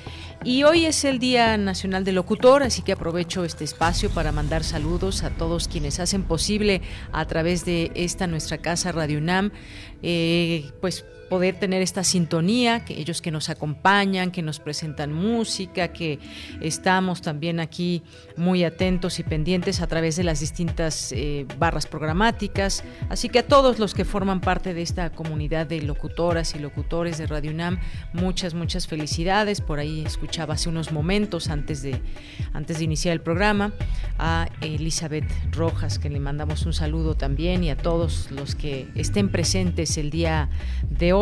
[0.43, 4.63] Y hoy es el Día Nacional del Locutor, así que aprovecho este espacio para mandar
[4.63, 9.51] saludos a todos quienes hacen posible a través de esta nuestra casa Radio UNAM,
[10.01, 15.93] eh, pues poder tener esta sintonía, que ellos que nos acompañan, que nos presentan música,
[15.93, 16.19] que
[16.59, 18.03] estamos también aquí
[18.35, 22.83] muy atentos y pendientes a través de las distintas eh, barras programáticas.
[23.07, 27.17] Así que a todos los que forman parte de esta comunidad de locutoras y locutores
[27.17, 27.79] de Radio UNAM,
[28.11, 29.61] muchas, muchas felicidades.
[29.61, 32.01] Por ahí escuchaba hace unos momentos antes de,
[32.51, 33.71] antes de iniciar el programa
[34.19, 39.29] a Elizabeth Rojas, que le mandamos un saludo también y a todos los que estén
[39.29, 40.49] presentes el día
[40.89, 41.20] de hoy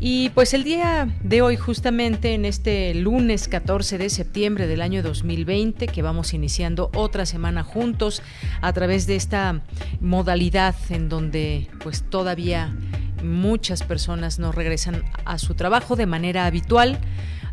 [0.00, 5.02] Y pues el día de hoy, justamente en este lunes 14 de septiembre del año
[5.02, 8.22] 2020, que vamos iniciando otra semana juntos
[8.60, 9.62] a través de esta
[10.00, 12.76] modalidad en donde pues todavía
[13.22, 16.98] muchas personas no regresan a su trabajo de manera habitual.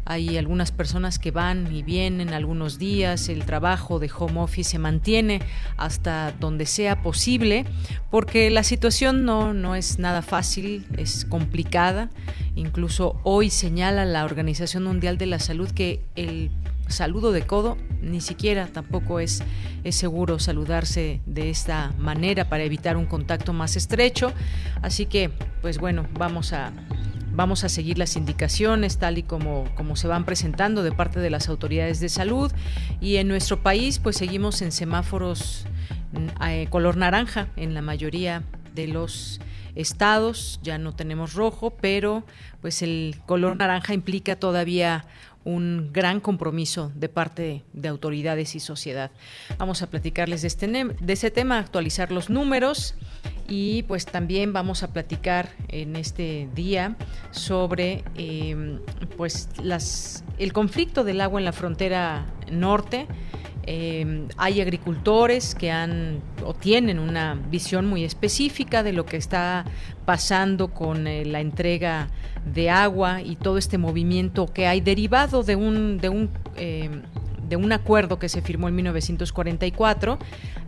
[0.06, 4.79] Hay algunas personas que van y vienen algunos días, el trabajo de home office se
[4.79, 5.41] mantiene
[5.78, 7.66] hasta donde sea posible,
[8.09, 12.09] porque la situación no, no es nada fácil, es complicada.
[12.56, 16.51] Incluso hoy señala la Organización Mundial de la Salud que el
[16.88, 19.44] saludo de codo ni siquiera tampoco es,
[19.84, 24.34] es seguro saludarse de esta manera para evitar un contacto más estrecho.
[24.81, 25.29] Así que,
[25.61, 26.72] pues bueno, vamos a
[27.33, 31.29] Vamos a seguir las indicaciones tal y como, como se van presentando de parte de
[31.29, 32.51] las autoridades de salud.
[32.99, 35.65] Y en nuestro país pues seguimos en semáforos
[36.11, 38.43] mm, eh, color naranja en la mayoría
[38.75, 39.39] de los
[39.75, 42.23] estados, ya no tenemos rojo, pero
[42.61, 45.05] pues el color naranja implica todavía
[45.44, 49.12] un gran compromiso de parte de autoridades y sociedad.
[49.57, 52.96] Vamos a platicarles de, este, ese tema, actualizar los números
[53.47, 56.96] y pues también vamos a platicar en este día
[57.31, 58.79] sobre em,
[59.18, 59.50] pues
[60.38, 63.08] el conflicto del agua en la frontera norte
[63.71, 69.65] em, hay agricultores que han o tienen una visión muy específica de lo que está
[70.05, 72.09] pasando con eh, la entrega
[72.45, 77.01] de agua y todo este movimiento que hay derivado de un, de un em,
[77.51, 80.17] de un acuerdo que se firmó en 1944.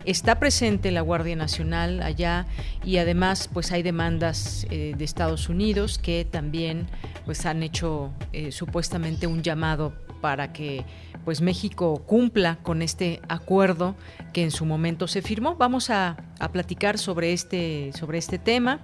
[0.04, 2.44] Está presente la Guardia Nacional allá
[2.84, 6.86] y además pues hay demandas eh, de Estados Unidos que también
[7.24, 10.84] pues han hecho eh, supuestamente un llamado para que
[11.24, 13.94] pues México cumpla con este acuerdo
[14.32, 15.56] que en su momento se firmó.
[15.56, 18.80] Vamos a, a platicar sobre este, sobre este tema.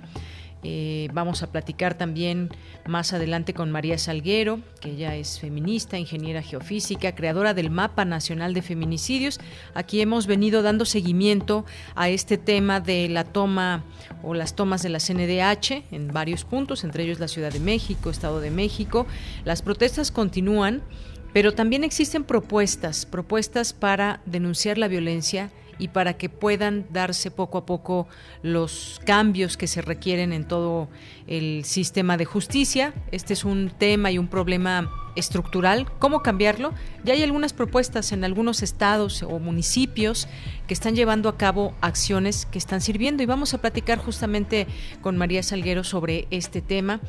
[0.63, 2.51] Eh, vamos a platicar también
[2.87, 8.53] más adelante con María Salguero, que ella es feminista, ingeniera geofísica, creadora del Mapa Nacional
[8.53, 9.41] de Feminicidios.
[9.75, 11.65] Aquí hemos venido dando seguimiento
[11.95, 13.85] a este tema de la toma
[14.23, 18.11] o las tomas de la CNDH en varios puntos, entre ellos la Ciudad de México,
[18.11, 19.07] Estado de México.
[19.45, 20.83] Las protestas continúan,
[21.33, 25.51] pero también existen propuestas, propuestas para denunciar la violencia
[25.81, 28.07] y para que puedan darse poco a poco
[28.43, 30.89] los cambios que se requieren en todo
[31.27, 32.93] el sistema de justicia.
[33.11, 35.91] Este es un tema y un problema estructural.
[35.99, 36.73] ¿Cómo cambiarlo?
[37.05, 40.29] Ya hay algunas propuestas en algunos estados o municipios
[40.67, 44.67] que están llevando a cabo acciones que están sirviendo y vamos a platicar justamente
[45.01, 47.01] con María Salguero sobre este tema.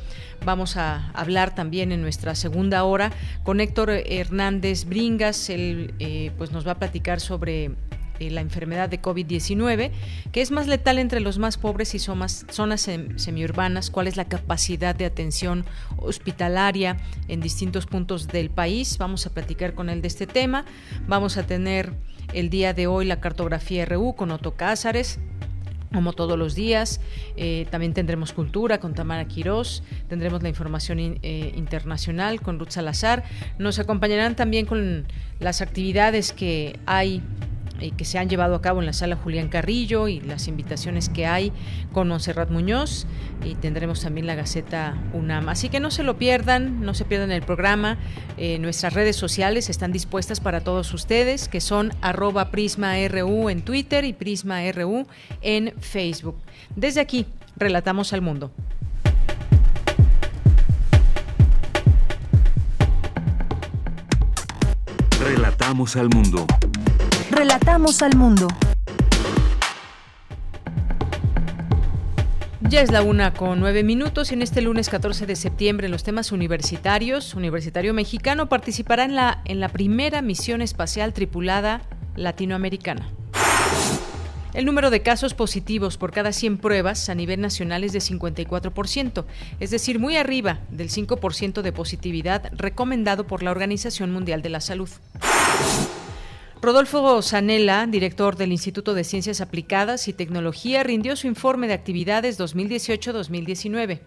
[0.44, 3.12] Vamos a hablar también en nuestra segunda hora
[3.44, 5.50] con Héctor Hernández Bringas.
[5.50, 7.72] Él eh, pues nos va a platicar sobre
[8.30, 9.90] la enfermedad de COVID-19,
[10.32, 14.26] que es más letal entre los más pobres y zonas, zonas semiurbanas, cuál es la
[14.26, 15.64] capacidad de atención
[15.98, 16.98] hospitalaria
[17.28, 18.98] en distintos puntos del país.
[18.98, 20.64] Vamos a platicar con él de este tema.
[21.06, 21.92] Vamos a tener
[22.32, 25.18] el día de hoy la cartografía RU con Otto Cázares
[25.92, 27.00] como todos los días.
[27.36, 33.24] Eh, también tendremos cultura con Tamara Quirós, tendremos la información eh, internacional con Ruth Salazar.
[33.58, 35.06] Nos acompañarán también con
[35.38, 37.22] las actividades que hay
[37.90, 41.26] que se han llevado a cabo en la sala Julián Carrillo y las invitaciones que
[41.26, 41.52] hay
[41.92, 43.06] con Monserrat Muñoz
[43.44, 45.48] y tendremos también la Gaceta UNAM.
[45.48, 47.98] Así que no se lo pierdan, no se pierdan el programa.
[48.36, 54.04] Eh, nuestras redes sociales están dispuestas para todos ustedes, que son arroba PrismaRU en Twitter
[54.04, 55.06] y PrismaRU
[55.40, 56.36] en Facebook.
[56.76, 57.26] Desde aquí,
[57.56, 58.52] relatamos al mundo.
[65.20, 66.46] Relatamos al mundo.
[67.32, 68.46] Relatamos al mundo.
[72.60, 76.04] Ya es la una con nueve minutos y en este lunes 14 de septiembre los
[76.04, 81.80] temas universitarios, Universitario Mexicano participará en la, en la primera misión espacial tripulada
[82.16, 83.08] latinoamericana.
[84.52, 89.24] El número de casos positivos por cada 100 pruebas a nivel nacional es de 54%,
[89.58, 94.60] es decir, muy arriba del 5% de positividad recomendado por la Organización Mundial de la
[94.60, 94.90] Salud.
[96.62, 102.38] Rodolfo Sanela, director del Instituto de Ciencias Aplicadas y Tecnología, rindió su informe de actividades
[102.38, 104.00] 2018-2019.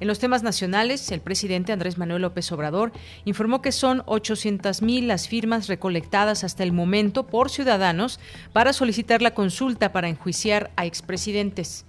[0.00, 2.90] En los temas nacionales, el presidente Andrés Manuel López Obrador
[3.24, 8.18] informó que son 800.000 las firmas recolectadas hasta el momento por ciudadanos
[8.52, 11.86] para solicitar la consulta para enjuiciar a expresidentes.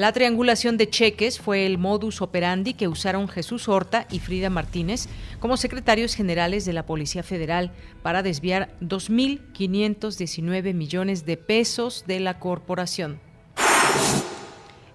[0.00, 5.08] La triangulación de cheques fue el modus operandi que usaron Jesús Horta y Frida Martínez
[5.40, 7.70] como secretarios generales de la Policía Federal
[8.02, 13.20] para desviar 2.519 millones de pesos de la corporación.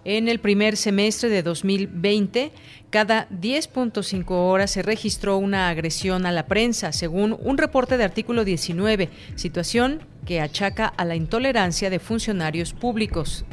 [0.06, 2.51] En el primer semestre de 2020,
[2.90, 8.44] cada 10.5 horas se registró una agresión a la prensa, según un reporte de artículo
[8.44, 13.46] 19, situación que achaca a la intolerancia de funcionarios públicos.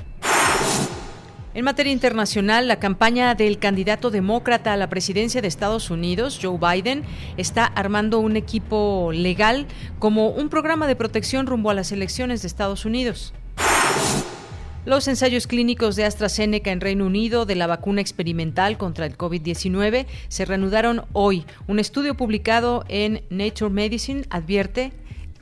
[1.54, 6.58] En materia internacional, la campaña del candidato demócrata a la presidencia de Estados Unidos, Joe
[6.58, 7.02] Biden,
[7.36, 9.66] está armando un equipo legal
[9.98, 13.34] como un programa de protección rumbo a las elecciones de Estados Unidos.
[14.86, 20.06] Los ensayos clínicos de AstraZeneca en Reino Unido de la vacuna experimental contra el COVID-19
[20.28, 21.44] se reanudaron hoy.
[21.66, 24.94] Un estudio publicado en Nature Medicine advierte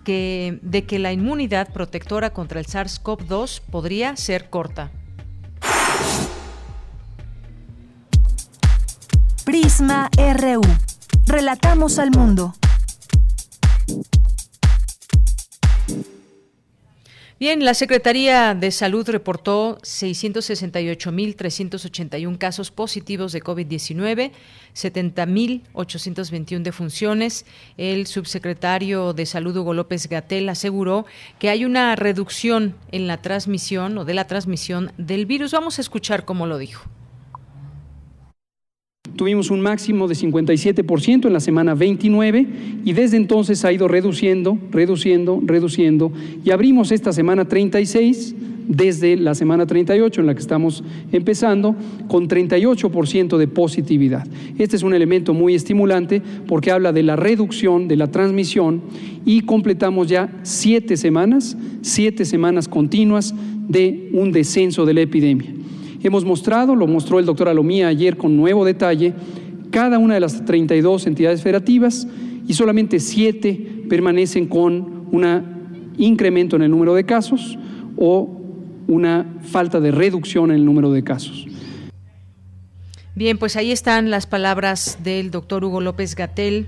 [0.02, 4.90] que, de que la inmunidad protectora contra el SARS-CoV-2 podría ser corta.
[9.44, 10.62] Prisma RU.
[11.26, 12.54] Relatamos al mundo.
[17.38, 24.32] Bien, la Secretaría de Salud reportó 668.381 casos positivos de COVID-19,
[24.74, 27.46] 70.821 defunciones.
[27.78, 31.06] El subsecretario de Salud, Hugo López Gatel, aseguró
[31.38, 35.52] que hay una reducción en la transmisión o de la transmisión del virus.
[35.52, 36.90] Vamos a escuchar cómo lo dijo.
[39.16, 42.46] Tuvimos un máximo de 57% en la semana 29
[42.84, 46.12] y desde entonces ha ido reduciendo, reduciendo, reduciendo
[46.44, 48.34] y abrimos esta semana 36
[48.70, 51.74] desde la semana 38 en la que estamos empezando
[52.06, 54.26] con 38% de positividad.
[54.58, 58.80] Este es un elemento muy estimulante porque habla de la reducción de la transmisión
[59.26, 63.34] y completamos ya siete semanas, siete semanas continuas
[63.68, 65.52] de un descenso de la epidemia.
[66.02, 69.12] Hemos mostrado, lo mostró el doctor Alomía ayer con nuevo detalle,
[69.70, 72.06] cada una de las 32 entidades federativas
[72.46, 77.58] y solamente siete permanecen con un incremento en el número de casos
[77.96, 78.40] o
[78.88, 81.46] una falta de reducción en el número de casos.
[83.14, 86.66] Bien, pues ahí están las palabras del doctor Hugo López Gatel,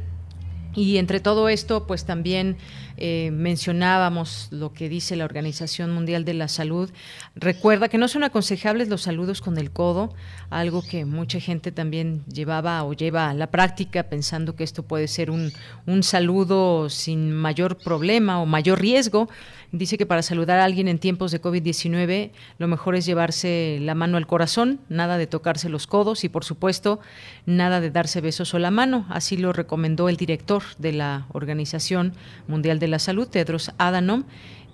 [0.75, 2.57] y entre todo esto, pues también
[3.05, 6.89] eh, mencionábamos lo que dice la Organización Mundial de la Salud.
[7.35, 10.15] Recuerda que no son aconsejables los saludos con el codo,
[10.51, 15.09] algo que mucha gente también llevaba o lleva a la práctica pensando que esto puede
[15.09, 15.51] ser un,
[15.85, 19.29] un saludo sin mayor problema o mayor riesgo.
[19.73, 23.95] Dice que para saludar a alguien en tiempos de COVID-19 lo mejor es llevarse la
[23.95, 27.01] mano al corazón, nada de tocarse los codos y por supuesto
[27.47, 29.07] nada de darse besos o la mano.
[29.09, 32.13] Así lo recomendó el director de la Organización
[32.49, 34.25] Mundial de la Salud, Tedros Adhanom.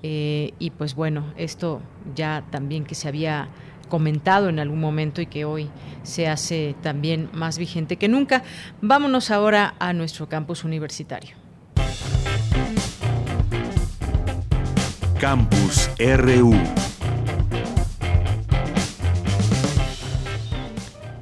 [0.03, 1.81] Eh, y pues bueno, esto
[2.17, 3.51] ya también que se había
[3.89, 5.71] comentado en algún momento y que hoy
[6.03, 8.43] se hace también más vigente que nunca.
[8.81, 11.48] Vámonos ahora a nuestro campus universitario.
[15.21, 16.55] Campus RU.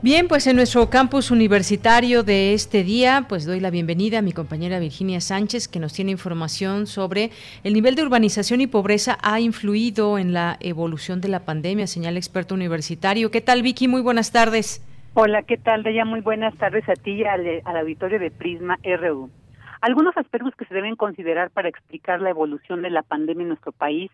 [0.03, 4.33] Bien, pues en nuestro campus universitario de este día, pues doy la bienvenida a mi
[4.33, 7.31] compañera Virginia Sánchez, que nos tiene información sobre
[7.65, 12.19] el nivel de urbanización y pobreza ha influido en la evolución de la pandemia, señala
[12.19, 13.31] experto universitario.
[13.31, 13.89] ¿Qué tal, Vicky?
[13.89, 14.85] Muy buenas tardes.
[15.15, 16.05] Hola, ¿qué tal, Deya?
[16.05, 19.31] Muy buenas tardes a ti y al, al auditorio de Prisma RU.
[19.81, 23.73] Algunos aspectos que se deben considerar para explicar la evolución de la pandemia en nuestro
[23.73, 24.11] país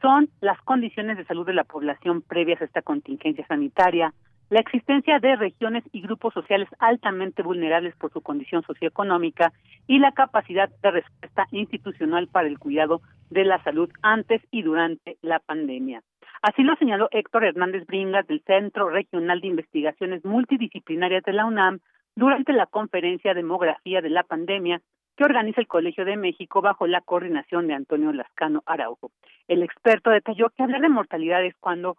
[0.00, 4.12] son las condiciones de salud de la población previas a esta contingencia sanitaria,
[4.50, 9.52] la existencia de regiones y grupos sociales altamente vulnerables por su condición socioeconómica
[9.88, 15.16] y la capacidad de respuesta institucional para el cuidado de la salud antes y durante
[15.22, 16.02] la pandemia.
[16.42, 21.80] Así lo señaló Héctor Hernández Bringas del Centro Regional de Investigaciones Multidisciplinarias de la UNAM
[22.14, 24.80] durante la conferencia Demografía de la Pandemia
[25.16, 29.10] que organiza el Colegio de México bajo la coordinación de Antonio Lascano Araujo.
[29.48, 31.96] El experto detalló que hablar de mortalidad es cuando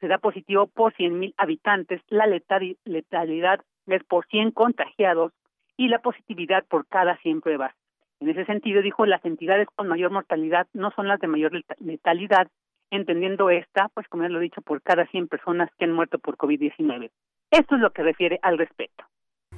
[0.00, 5.32] se da positivo por 100.000 habitantes, la letalidad es por 100 contagiados
[5.76, 7.74] y la positividad por cada 100 pruebas.
[8.20, 12.48] En ese sentido, dijo, las entidades con mayor mortalidad no son las de mayor letalidad,
[12.90, 16.18] entendiendo esta, pues como ya lo he dicho, por cada 100 personas que han muerto
[16.18, 17.10] por COVID-19.
[17.50, 19.04] Esto es lo que refiere al respecto.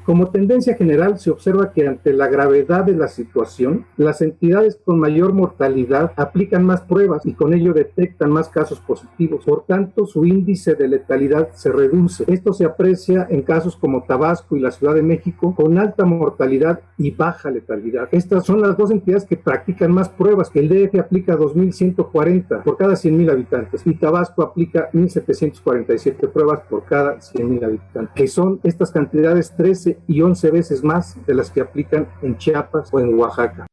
[0.05, 4.99] Como tendencia general, se observa que ante la gravedad de la situación, las entidades con
[4.99, 9.45] mayor mortalidad aplican más pruebas y con ello detectan más casos positivos.
[9.45, 12.25] Por tanto, su índice de letalidad se reduce.
[12.27, 16.81] Esto se aprecia en casos como Tabasco y la Ciudad de México, con alta mortalidad
[16.99, 18.09] y baja letalidad.
[18.11, 20.51] Estas son las dos entidades que practican más pruebas.
[20.55, 27.19] El DF aplica 2.140 por cada 100.000 habitantes y Tabasco aplica 1.747 pruebas por cada
[27.19, 32.09] 100.000 habitantes, que son estas cantidades 13 y 11 veces más de las que aplican
[32.23, 33.67] en Chiapas o en Oaxaca.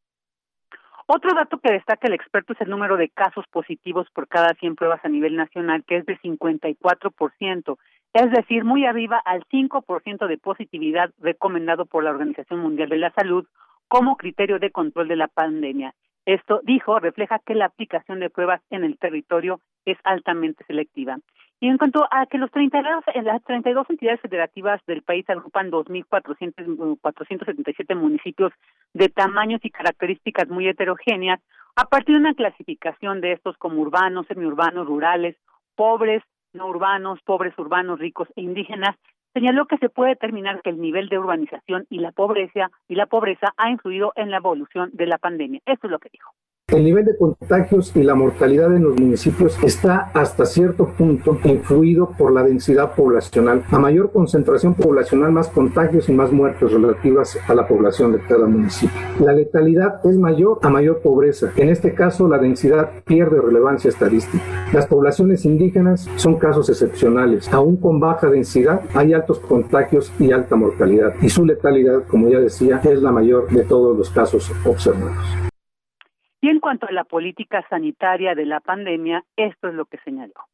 [1.11, 4.75] Otro dato que destaca el experto es el número de casos positivos por cada 100
[4.75, 7.77] pruebas a nivel nacional, que es de 54%,
[8.13, 13.11] es decir, muy arriba al 5% de positividad recomendado por la Organización Mundial de la
[13.13, 13.47] Salud
[13.88, 15.95] como criterio de control de la pandemia.
[16.25, 21.17] Esto, dijo, refleja que la aplicación de pruebas en el territorio es altamente selectiva.
[21.61, 25.71] Y en cuanto a que los 32, en las 32 entidades federativas del país agrupan
[25.71, 28.53] 2.477 municipios
[28.93, 31.41] de tamaños y características muy heterogéneas,
[31.75, 35.35] a partir de una clasificación de estos como urbanos, semiurbanos, rurales,
[35.75, 36.23] pobres,
[36.53, 38.95] no urbanos, pobres urbanos, ricos e indígenas,
[39.33, 43.05] señaló que se puede determinar que el nivel de urbanización y la pobreza y la
[43.05, 45.61] pobreza ha influido en la evolución de la pandemia.
[45.65, 46.31] Esto es lo que dijo.
[46.71, 52.11] El nivel de contagios y la mortalidad en los municipios está hasta cierto punto influido
[52.15, 53.63] por la densidad poblacional.
[53.71, 58.45] A mayor concentración poblacional, más contagios y más muertes relativas a la población de cada
[58.45, 58.95] municipio.
[59.19, 61.51] La letalidad es mayor a mayor pobreza.
[61.55, 64.43] En este caso, la densidad pierde relevancia estadística.
[64.71, 67.51] Las poblaciones indígenas son casos excepcionales.
[67.51, 71.15] Aún con baja densidad, hay altos contagios y alta mortalidad.
[71.19, 75.49] Y su letalidad, como ya decía, es la mayor de todos los casos observados.
[76.41, 80.49] Y en cuanto a la política sanitaria de la pandemia, esto es lo que señaló.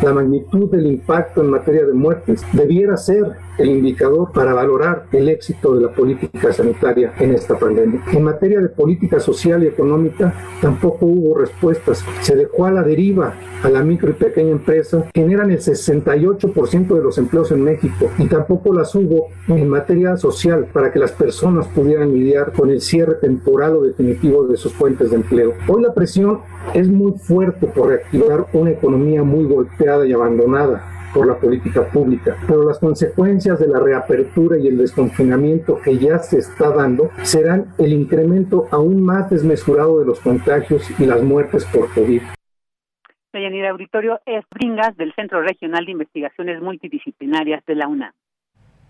[0.00, 5.28] La magnitud del impacto en materia de muertes debiera ser el indicador para valorar el
[5.28, 8.00] éxito de la política sanitaria en esta pandemia.
[8.12, 12.04] En materia de política social y económica tampoco hubo respuestas.
[12.20, 17.02] Se dejó a la deriva a la micro y pequeña empresa, generan el 68% de
[17.02, 21.66] los empleos en México y tampoco las hubo en materia social para que las personas
[21.66, 25.54] pudieran lidiar con el cierre temporal o definitivo de sus fuentes de empleo.
[25.66, 26.38] Hoy la presión
[26.72, 32.36] es muy fuerte por reactivar una economía muy golpeada y abandonada por la política pública,
[32.46, 37.72] pero las consecuencias de la reapertura y el desconfinamiento que ya se está dando serán
[37.78, 42.20] el incremento aún más desmesurado de los contagios y las muertes por COVID.
[43.70, 48.12] Auditorio es Bringas del Centro Regional de Investigaciones Multidisciplinarias de la UNAM.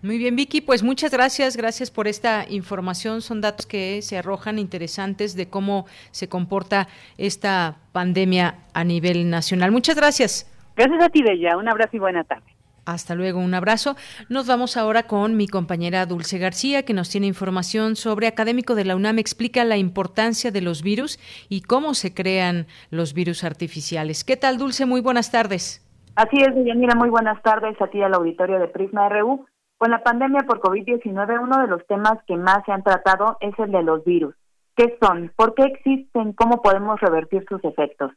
[0.01, 3.21] Muy bien, Vicky, pues muchas gracias, gracias por esta información.
[3.21, 6.87] Son datos que se arrojan interesantes de cómo se comporta
[7.17, 9.71] esta pandemia a nivel nacional.
[9.71, 10.58] Muchas gracias.
[10.75, 11.57] Gracias a ti, Bella.
[11.57, 12.55] Un abrazo y buena tarde.
[12.85, 13.95] Hasta luego, un abrazo.
[14.29, 18.85] Nos vamos ahora con mi compañera Dulce García, que nos tiene información sobre Académico de
[18.85, 24.23] la UNAM explica la importancia de los virus y cómo se crean los virus artificiales.
[24.23, 24.87] ¿Qué tal, Dulce?
[24.87, 25.85] Muy buenas tardes.
[26.15, 29.45] Así es, Mira, muy buenas tardes a ti al auditorio de Prisma RU.
[29.77, 33.53] Con la pandemia por COVID-19, uno de los temas que más se han tratado es
[33.59, 34.35] el de los virus.
[34.75, 35.31] ¿Qué son?
[35.35, 36.33] ¿Por qué existen?
[36.33, 38.11] ¿Cómo podemos revertir sus efectos?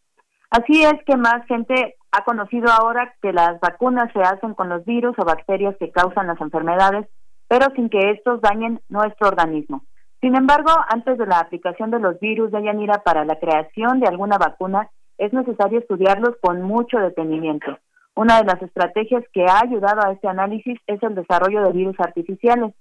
[0.50, 4.84] Así es que más gente ha conocido ahora que las vacunas se hacen con los
[4.84, 7.08] virus o bacterias que causan las enfermedades,
[7.48, 9.82] pero sin que estos dañen nuestro organismo.
[10.20, 14.06] Sin embargo, antes de la aplicación de los virus de Yanira para la creación de
[14.06, 14.88] alguna vacuna,
[15.18, 17.78] es necesario estudiarlos con mucho detenimiento.
[18.14, 21.98] Una de las estrategias que ha ayudado a este análisis es el desarrollo de virus
[21.98, 22.74] artificiales.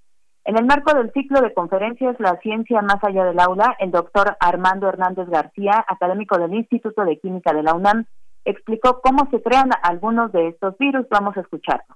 [0.44, 4.36] En el marco del ciclo de conferencias La ciencia más allá del aula, el doctor
[4.40, 8.06] Armando Hernández García, académico del Instituto de Química de la UNAM,
[8.46, 11.06] explicó cómo se crean algunos de estos virus.
[11.10, 11.96] Vamos a escucharlo.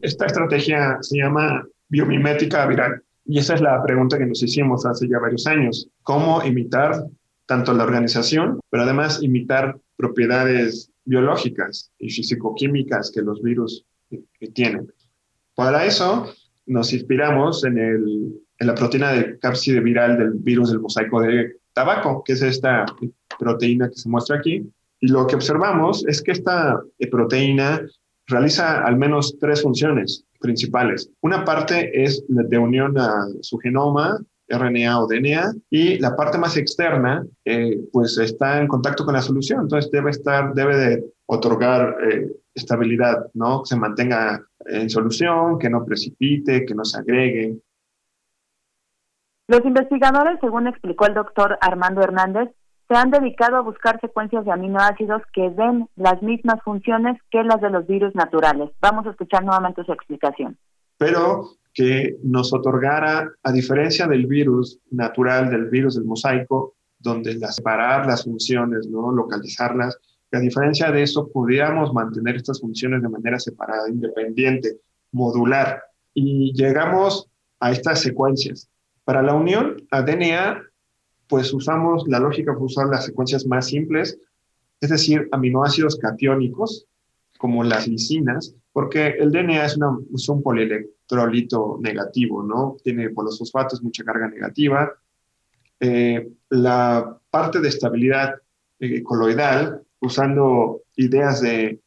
[0.00, 5.08] Esta estrategia se llama biomimética viral y esa es la pregunta que nos hicimos hace
[5.08, 5.88] ya varios años.
[6.02, 7.04] ¿Cómo imitar
[7.46, 13.84] tanto la organización, pero además imitar propiedades biológicas y físico-químicas que los virus
[14.54, 14.92] tienen?
[15.54, 16.32] Para eso
[16.66, 21.56] nos inspiramos en, el, en la proteína de cápside viral del virus del mosaico de
[21.72, 22.86] tabaco, que es esta
[23.38, 24.66] proteína que se muestra aquí.
[25.02, 26.80] Y lo que observamos es que esta
[27.10, 27.82] proteína
[28.28, 31.10] realiza al menos tres funciones principales.
[31.22, 36.56] Una parte es de unión a su genoma, RNA o DNA, y la parte más
[36.56, 41.96] externa, eh, pues está en contacto con la solución, entonces debe estar, debe de otorgar
[42.08, 43.62] eh, estabilidad, ¿no?
[43.62, 47.56] Que se mantenga en solución, que no precipite, que no se agregue.
[49.48, 52.50] Los investigadores, según explicó el doctor Armando Hernández,
[52.92, 57.58] se han dedicado a buscar secuencias de aminoácidos que den las mismas funciones que las
[57.62, 58.68] de los virus naturales.
[58.82, 60.58] Vamos a escuchar nuevamente su explicación.
[60.98, 68.04] Pero que nos otorgara, a diferencia del virus natural, del virus del mosaico, donde separar
[68.04, 69.10] las funciones, ¿no?
[69.10, 69.98] localizarlas,
[70.30, 74.80] que a diferencia de eso pudiéramos mantener estas funciones de manera separada, independiente,
[75.12, 75.82] modular.
[76.12, 78.68] Y llegamos a estas secuencias.
[79.04, 80.62] Para la unión a DNA,
[81.28, 84.18] pues usamos la lógica de usar las secuencias más simples,
[84.80, 86.86] es decir, aminoácidos catiónicos,
[87.38, 92.76] como las lisinas, porque el DNA es, una, es un polielectrolito negativo, ¿no?
[92.82, 94.92] Tiene por los fosfatos mucha carga negativa.
[95.80, 98.36] Eh, la parte de estabilidad
[98.78, 101.80] eh, coloidal usando ideas de,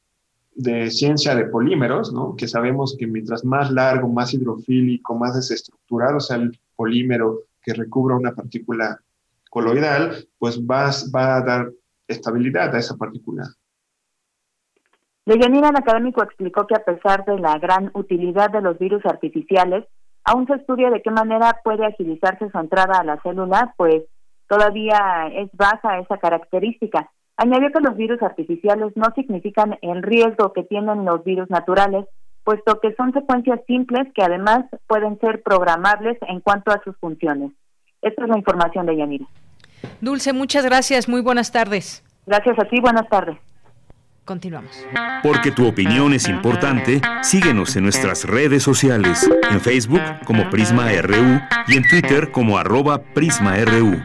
[0.90, 2.36] ciencia de polímeros, ¿no?
[2.36, 8.16] que sabemos que mientras más largo, más hidrofílico, más desestructurado sea el polímero que recubra
[8.16, 9.02] una partícula
[9.56, 11.72] coloidal, pues va, a dar
[12.10, 13.44] estabilidad a esa partícula.
[15.26, 19.86] Deyanira, el académico, explicó que a pesar de la gran utilidad de los virus artificiales,
[20.26, 24.04] aún se estudia de qué manera puede agilizarse su entrada a la célula, pues
[24.50, 27.10] todavía es baja esa característica.
[27.38, 32.06] Añadió que los virus artificiales no significan el riesgo que tienen los virus naturales,
[32.44, 37.54] puesto que son secuencias simples que además pueden ser programables en cuanto a sus funciones.
[38.02, 39.26] Esta es la información de Yanira.
[40.02, 41.08] Dulce, muchas gracias.
[41.08, 42.04] Muy buenas tardes.
[42.26, 42.80] Gracias a ti.
[42.80, 43.38] Buenas tardes.
[44.26, 44.72] Continuamos.
[45.22, 51.40] Porque tu opinión es importante, síguenos en nuestras redes sociales, en Facebook como Prisma RU
[51.68, 54.02] y en Twitter como arroba PrismaRU.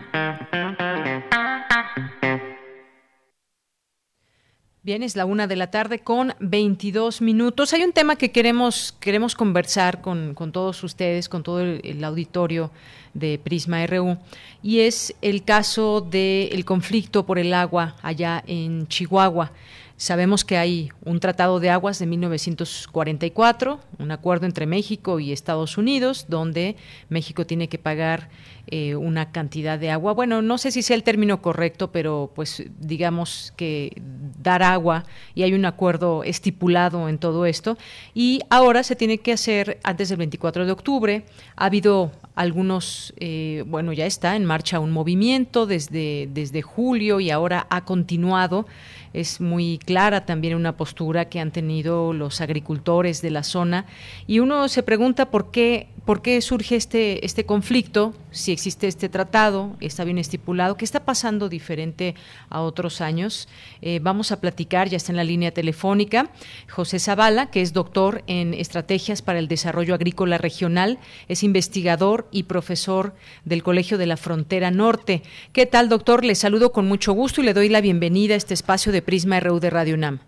[4.83, 7.75] Bien, es la una de la tarde con 22 minutos.
[7.75, 12.71] Hay un tema que queremos, queremos conversar con, todos ustedes, con todo el, auditorio
[13.13, 14.17] de Prisma RU,
[14.63, 19.53] y es el caso del conflicto por el agua allá en Chihuahua.
[20.01, 25.77] Sabemos que hay un tratado de aguas de 1944, un acuerdo entre México y Estados
[25.77, 26.77] Unidos, donde
[27.11, 28.31] México tiene que pagar
[28.69, 30.15] eh, una cantidad de agua.
[30.15, 34.01] Bueno, no sé si sea el término correcto, pero pues digamos que
[34.43, 37.77] dar agua y hay un acuerdo estipulado en todo esto.
[38.15, 41.25] Y ahora se tiene que hacer antes del 24 de octubre.
[41.57, 47.31] Ha habido algunos, eh, bueno, ya está en marcha un movimiento desde, desde julio y
[47.31, 48.67] ahora ha continuado
[49.13, 53.87] es muy clara también una postura que han tenido los agricultores de la zona.
[54.27, 59.09] Y uno se pregunta por qué por qué surge este este conflicto, si existe este
[59.09, 62.15] tratado, está bien estipulado, qué está pasando diferente
[62.49, 63.49] a otros años.
[63.83, 66.31] Eh, vamos a platicar, ya está en la línea telefónica,
[66.71, 72.45] José Zavala, que es doctor en estrategias para el desarrollo agrícola regional, es investigador y
[72.45, 75.23] profesor del Colegio de la Frontera Norte.
[75.53, 76.25] ¿Qué tal, doctor?
[76.25, 79.41] Le saludo con mucho gusto y le doy la bienvenida a este espacio de Prisma
[79.41, 80.21] RU de Radio UNAM.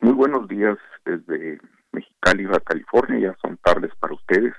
[0.00, 1.58] Muy buenos días desde
[1.92, 4.52] Mexicali, California, ya son tardes para ustedes.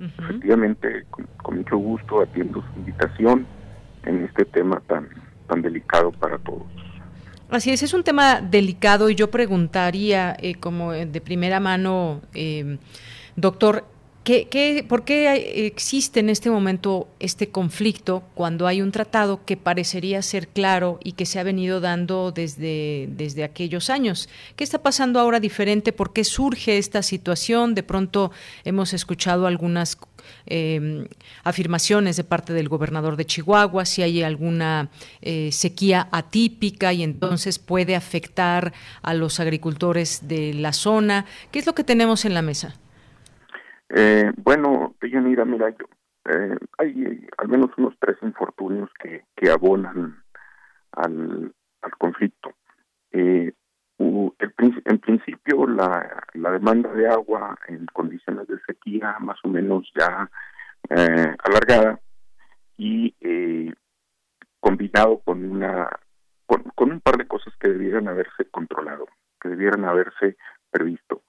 [0.00, 3.46] Efectivamente, con, mucho gusto atiendo su invitación
[4.04, 5.08] en este tema tan,
[5.48, 6.66] tan delicado para todos.
[7.50, 12.78] Así es, es un tema delicado y yo preguntaría eh, como de primera mano, eh,
[13.36, 13.84] doctor,
[14.28, 20.20] ¿Qué, por qué existe en este momento este conflicto cuando hay un tratado que parecería
[20.20, 24.28] ser claro y que se ha venido dando desde, desde aquellos años?
[24.54, 25.94] ¿Qué está pasando ahora diferente?
[25.94, 27.74] ¿Por qué surge esta situación?
[27.74, 28.30] De pronto
[28.64, 29.96] hemos escuchado algunas
[30.44, 31.06] em,
[31.42, 34.90] afirmaciones de parte del gobernador de Chihuahua, si hay alguna
[35.22, 41.24] eh, sequía atípica y entonces puede afectar a los agricultores de la zona.
[41.50, 42.76] ¿Qué es lo que tenemos en la mesa?
[43.90, 45.86] Eh, bueno, Deyanira, mira, yo,
[46.26, 50.22] eh, hay al menos unos tres infortunios que, abonan
[50.92, 51.52] al,
[51.98, 52.54] conflicto.
[53.12, 53.52] Eh,
[53.98, 60.30] en principio, la, la demanda de agua en condiciones de sequía más o menos ya
[60.90, 62.00] eh, alargada
[62.76, 63.72] y eh,
[64.60, 65.88] combinado con una
[66.46, 69.06] con un par de cosas que debieran haberse controlado,
[69.40, 70.36] que debieran haberse
[70.70, 71.22] previsto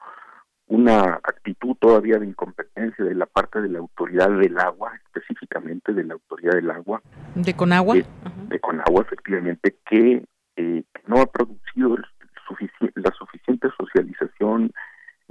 [0.70, 6.04] una actitud todavía de incompetencia de la parte de la autoridad del agua, específicamente de
[6.04, 7.02] la autoridad del agua.
[7.34, 7.96] ¿De Conagua?
[7.96, 10.24] de Conagua, efectivamente, que
[10.56, 11.98] eh, no ha producido
[12.96, 14.72] la suficiente socialización,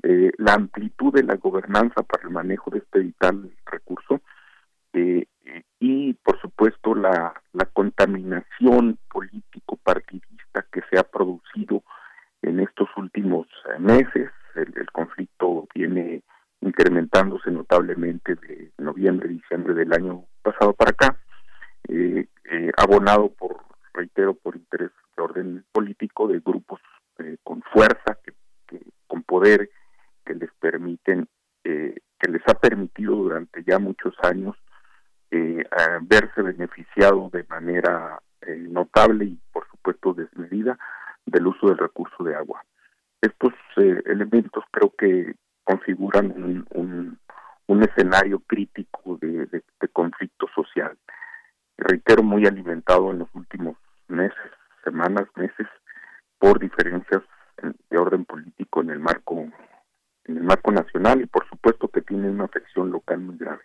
[0.03, 4.21] eh, la amplitud de la gobernanza para el manejo de este vital recurso
[4.93, 5.27] eh,
[5.79, 11.85] y, por supuesto, la, la contaminación político-partidista que se ha producido
[12.43, 13.47] en estos últimos
[13.79, 14.31] meses
[14.63, 16.23] el, conflicto viene
[16.61, 21.17] incrementándose notablemente de noviembre, diciembre del año pasado para acá,
[21.89, 23.59] eh, eh, abonado por,
[23.95, 26.81] reitero, por interés de orden político de grupos
[27.19, 28.33] eh, con fuerza, que,
[29.07, 29.71] con poder,
[30.25, 31.29] que les permiten,
[31.63, 34.57] que les ha permitido durante ya muchos años
[35.31, 40.79] verse beneficiado de manera notable y, por supuesto, desmedida
[41.27, 42.65] del uso del recurso de agua
[43.21, 46.33] estos eh, elementos creo que configuran
[46.71, 47.19] un,
[47.67, 50.97] un, escenario crítico de, de, conflicto social.
[51.77, 53.77] Reitero, muy alimentado en los últimos
[54.09, 54.51] meses,
[54.83, 55.67] semanas, meses,
[56.39, 57.23] por diferencias
[57.91, 59.47] de orden político en el marco
[60.25, 63.63] en el marco nacional y por supuesto que tiene una afección local muy grave.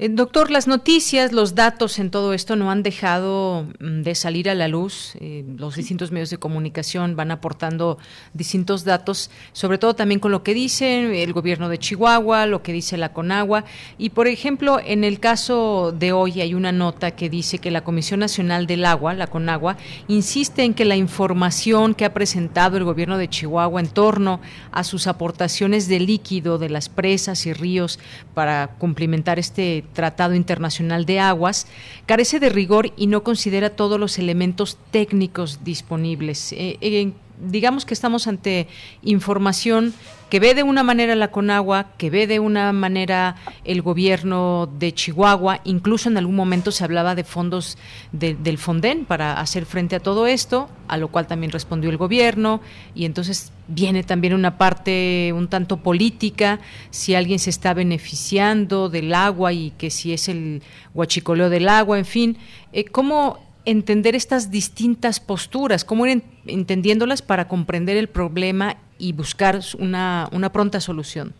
[0.00, 4.50] Eh, doctor, las noticias, los datos en todo esto no han dejado mm, de salir
[4.50, 5.12] a la luz.
[5.20, 7.98] Eh, los distintos medios de comunicación van aportando
[8.32, 12.72] distintos datos, sobre todo también con lo que dice el gobierno de Chihuahua, lo que
[12.72, 13.64] dice la Conagua.
[13.96, 17.84] Y, por ejemplo, en el caso de hoy hay una nota que dice que la
[17.84, 19.76] Comisión Nacional del Agua, la Conagua,
[20.08, 24.40] insiste en que la información que ha presentado el gobierno de Chihuahua en torno
[24.72, 28.00] a sus aportaciones de líquido de las presas y ríos
[28.34, 31.66] para cumplimentar este este Tratado Internacional de Aguas,
[32.06, 36.52] carece de rigor y no considera todos los elementos técnicos disponibles.
[36.52, 38.68] Eh, digamos que estamos ante
[39.02, 39.94] información
[40.34, 44.92] que ve de una manera la Conagua, que ve de una manera el gobierno de
[44.92, 47.78] Chihuahua, incluso en algún momento se hablaba de fondos
[48.10, 52.60] del Fonden para hacer frente a todo esto, a lo cual también respondió el gobierno,
[52.96, 56.58] y entonces viene también una parte un tanto política,
[56.90, 60.62] si alguien se está beneficiando del agua y que si es el
[60.94, 62.38] huachicoleo del agua, en fin,
[62.72, 69.58] eh, ¿cómo entender estas distintas posturas, cómo ir entendiéndolas para comprender el problema y buscar
[69.78, 71.32] una, una pronta solución.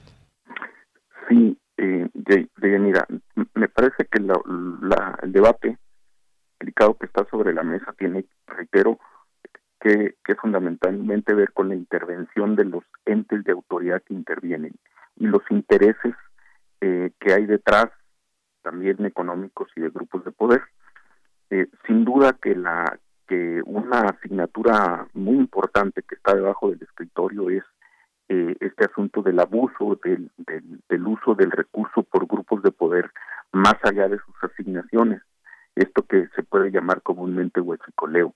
[1.29, 3.07] Sí, eh, de, mira,
[3.55, 5.79] me parece que la, el debate
[6.61, 8.99] delicado que está sobre la mesa tiene, reitero,
[9.81, 14.75] que, que fundamentalmente ver con la intervención de los entes de autoridad que intervienen
[15.17, 16.15] y los intereses
[16.81, 17.91] eh, que hay detrás,
[18.63, 20.63] también económicos y de grupos de poder.
[21.55, 27.49] Eh, sin duda que la que una asignatura muy importante que está debajo del escritorio
[27.49, 27.63] es
[28.29, 33.09] eh, este asunto del abuso del, del, uso del recurso por grupos de poder
[33.53, 35.23] más allá de sus asignaciones,
[35.77, 38.35] esto que se puede llamar comúnmente huachicoleo,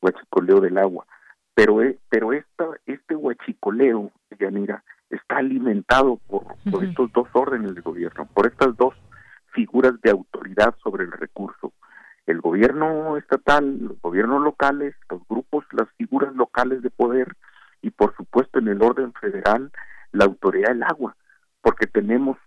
[0.00, 1.06] huachicoleo del agua.
[1.54, 7.80] Pero, eh, pero esta, este huachicoleo, Yanira, está alimentado por, por estos dos órdenes de
[7.80, 8.94] gobierno, por estas dos
[9.52, 11.72] figuras de autoridad sobre el recurso.
[12.30, 17.34] El gobierno estatal, los gobiernos locales, los grupos, las figuras locales de poder
[17.82, 19.72] y por supuesto en el orden federal
[20.12, 21.16] la autoridad del agua,
[21.60, 22.38] porque tenemos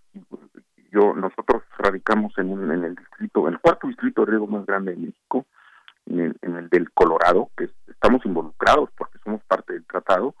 [0.90, 4.98] yo nosotros radicamos en, en el distrito, el cuarto distrito de riego más grande de
[4.98, 5.44] México,
[6.06, 10.34] en el, en el del Colorado, que estamos involucrados porque somos parte del tratado,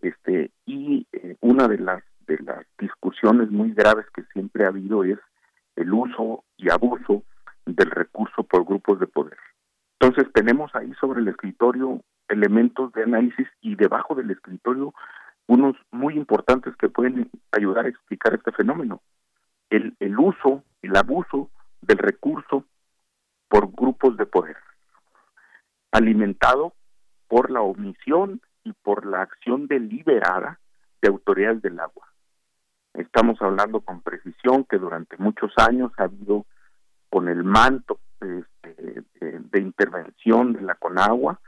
[0.00, 5.04] este y eh, una de las de las discusiones muy graves que siempre ha habido
[5.04, 5.18] es
[5.76, 7.22] el uso y abuso
[7.66, 9.38] del recurso por grupos de poder.
[9.98, 14.94] Entonces tenemos ahí sobre el escritorio elementos de análisis y debajo del escritorio
[15.46, 19.00] unos muy importantes que pueden ayudar a explicar este fenómeno.
[19.70, 21.50] El, el uso, el abuso
[21.80, 22.64] del recurso
[23.48, 24.56] por grupos de poder,
[25.92, 26.74] alimentado
[27.28, 30.58] por la omisión y por la acción deliberada
[31.00, 32.08] de autoridades del agua.
[32.94, 36.46] Estamos hablando con precisión que durante muchos años ha habido
[37.16, 41.40] con el manto este, de, intervención de la Conagua,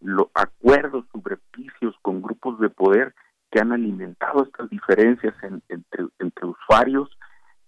[0.00, 3.14] los acuerdos subrepticios con grupos de poder
[3.48, 5.32] que han alimentado estas diferencias
[5.68, 7.08] entre, entre usuarios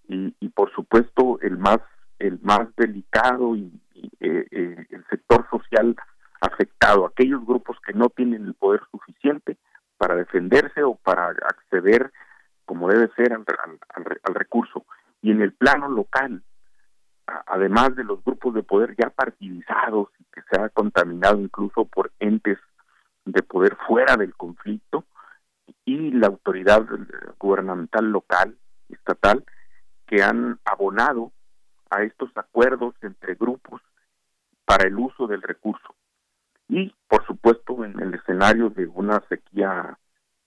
[0.09, 1.79] y, por supuesto el más
[2.19, 3.71] el más delicado y,
[4.19, 5.95] eh, eh, el sector social
[6.41, 9.59] afectado, aquellos grupos que no tienen el poder suficiente
[9.97, 12.11] para defenderse o para acceder
[12.65, 14.85] como debe ser al, recurso.
[15.23, 16.43] Y en el plano local,
[17.47, 22.13] además de los grupos de poder ya partidizados y que se ha contaminado incluso por
[22.19, 22.59] entes
[23.25, 25.05] de poder fuera del conflicto,
[25.87, 26.85] y la autoridad
[27.39, 28.57] gubernamental local,
[28.89, 29.45] estatal,
[30.07, 31.33] que han abonado
[31.91, 33.81] a estos acuerdos entre grupos
[34.65, 35.95] para el uso del recurso.
[36.69, 39.99] Y, por supuesto, en el escenario de una sequía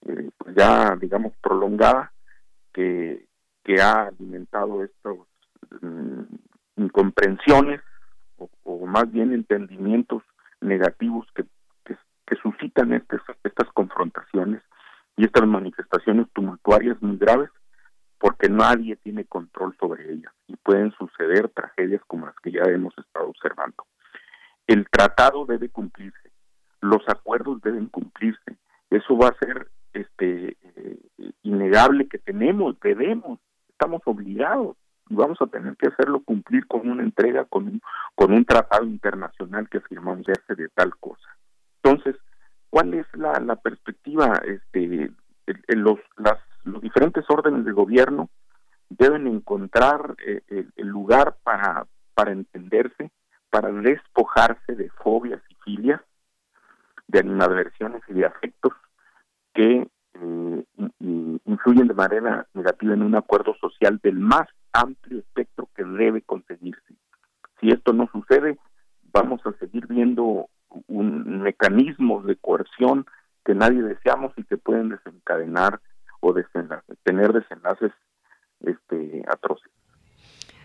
[0.02, 2.12] eh, pues ya digamos prolongada
[2.72, 3.26] que,
[3.64, 5.16] que ha alimentado estas
[5.80, 6.22] mm,
[6.78, 7.80] incomprensiones
[8.36, 10.22] o, más bien entendimientos
[10.60, 11.44] negativos que,
[11.84, 14.62] que, suscitan estas, estas confrontaciones
[15.16, 17.50] y estas manifestaciones tumultuarias muy graves
[18.18, 22.92] porque nadie tiene control sobre ellas y pueden suceder tragedias como las que ya hemos
[22.98, 23.84] estado observando.
[24.66, 26.30] El tratado debe cumplirse,
[26.80, 28.58] los acuerdos deben cumplirse.
[28.90, 30.98] Eso va a ser este eh,
[31.42, 34.76] innegable que tenemos, debemos, estamos obligados
[35.10, 37.82] vamos a tener que hacerlo cumplir con una entrega, con un,
[38.14, 41.28] con un tratado internacional que firmamos hace de tal cosa.
[41.82, 42.16] Entonces,
[42.70, 44.40] ¿cuál es la, la perspectiva?
[44.44, 45.10] Este,
[45.68, 48.28] los, las, los diferentes órdenes de gobierno
[48.90, 50.42] deben encontrar eh,
[50.76, 53.10] el, lugar para, para entenderse,
[53.50, 56.00] para despojarse de fobias y filias,
[57.06, 58.72] de animadversiones y de afectos,
[59.54, 60.64] que eh,
[61.44, 66.94] influyen de manera negativa en un acuerdo social del más amplio espectro que debe conseguirse.
[67.60, 68.58] Si esto no sucede,
[69.12, 70.48] vamos a seguir viendo
[70.86, 73.06] un mecanismo de coerción
[73.44, 75.80] que nadie deseamos y que pueden desencadenar
[76.20, 76.34] o
[77.02, 77.92] tener desenlaces
[78.60, 79.70] este, atroces.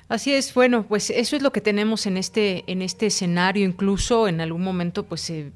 [0.09, 3.65] Así es, bueno, pues eso es lo que tenemos en este en este escenario.
[3.65, 5.53] Incluso en algún momento, pues se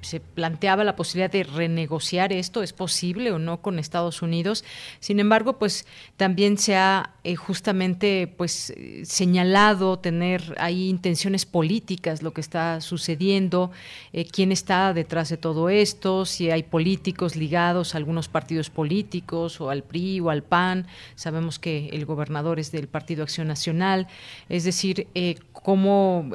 [0.00, 4.64] se planteaba la posibilidad de renegociar esto, es posible o no con Estados Unidos.
[5.00, 12.32] Sin embargo, pues también se ha eh, justamente pues señalado tener ahí intenciones políticas, lo
[12.32, 13.72] que está sucediendo,
[14.12, 19.60] eh, quién está detrás de todo esto, si hay políticos ligados a algunos partidos políticos
[19.60, 20.86] o al PRI o al PAN.
[21.16, 24.06] Sabemos que el gobernador es del Partido Acción Nacional,
[24.48, 26.30] es decir, eh, cómo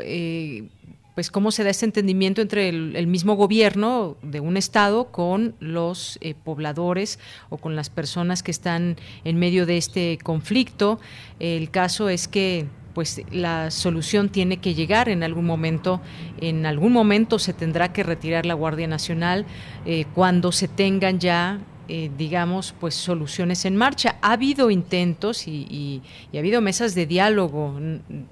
[1.15, 6.17] pues cómo se da ese entendimiento entre el, mismo gobierno de un estado con los
[6.21, 7.19] eh, pobladores
[7.49, 10.99] o con las personas que están en medio de este conflicto.
[11.39, 16.01] El caso es que pues la solución tiene que llegar en algún momento.
[16.39, 19.45] En algún momento se tendrá que retirar la Guardia Nacional
[19.85, 21.59] eh, cuando se tengan ya
[21.93, 24.15] eh, digamos, pues soluciones en marcha.
[24.21, 26.01] Ha habido intentos y,
[26.33, 27.77] ha habido mesas de diálogo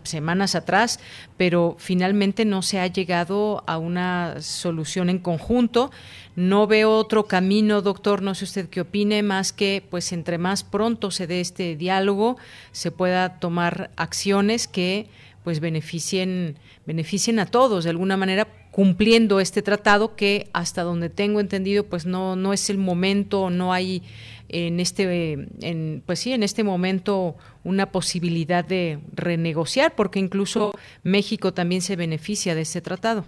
[0.03, 1.01] semanas atrás,
[1.35, 5.91] pero finalmente no se ha llegado a una solución en conjunto.
[6.37, 10.63] No veo otro camino, doctor, no sé usted qué opine, más que pues entre más
[10.63, 12.37] pronto se dé este diálogo,
[12.71, 15.09] se pueda tomar acciones que
[15.43, 18.47] pues beneficien, beneficien a todos de alguna manera
[18.79, 23.73] cumpliendo este tratado que hasta donde tengo entendido pues no no es el momento no
[23.73, 24.03] hay
[24.47, 30.71] en este en, pues sí en este momento una posibilidad de renegociar porque incluso
[31.03, 33.25] México también se beneficia de este tratado.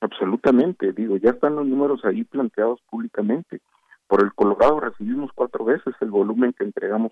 [0.00, 3.60] Absolutamente digo ya están los números ahí planteados públicamente.
[4.06, 7.10] Por el Colorado recibimos cuatro veces el volumen que entregamos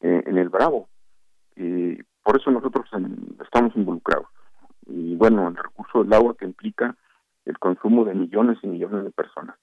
[0.00, 0.88] eh, en el Bravo.
[1.54, 2.84] Y por eso nosotros
[3.40, 4.26] estamos involucrados
[4.86, 6.96] y bueno el recurso del agua que implica
[7.44, 9.56] el consumo de millones y millones de personas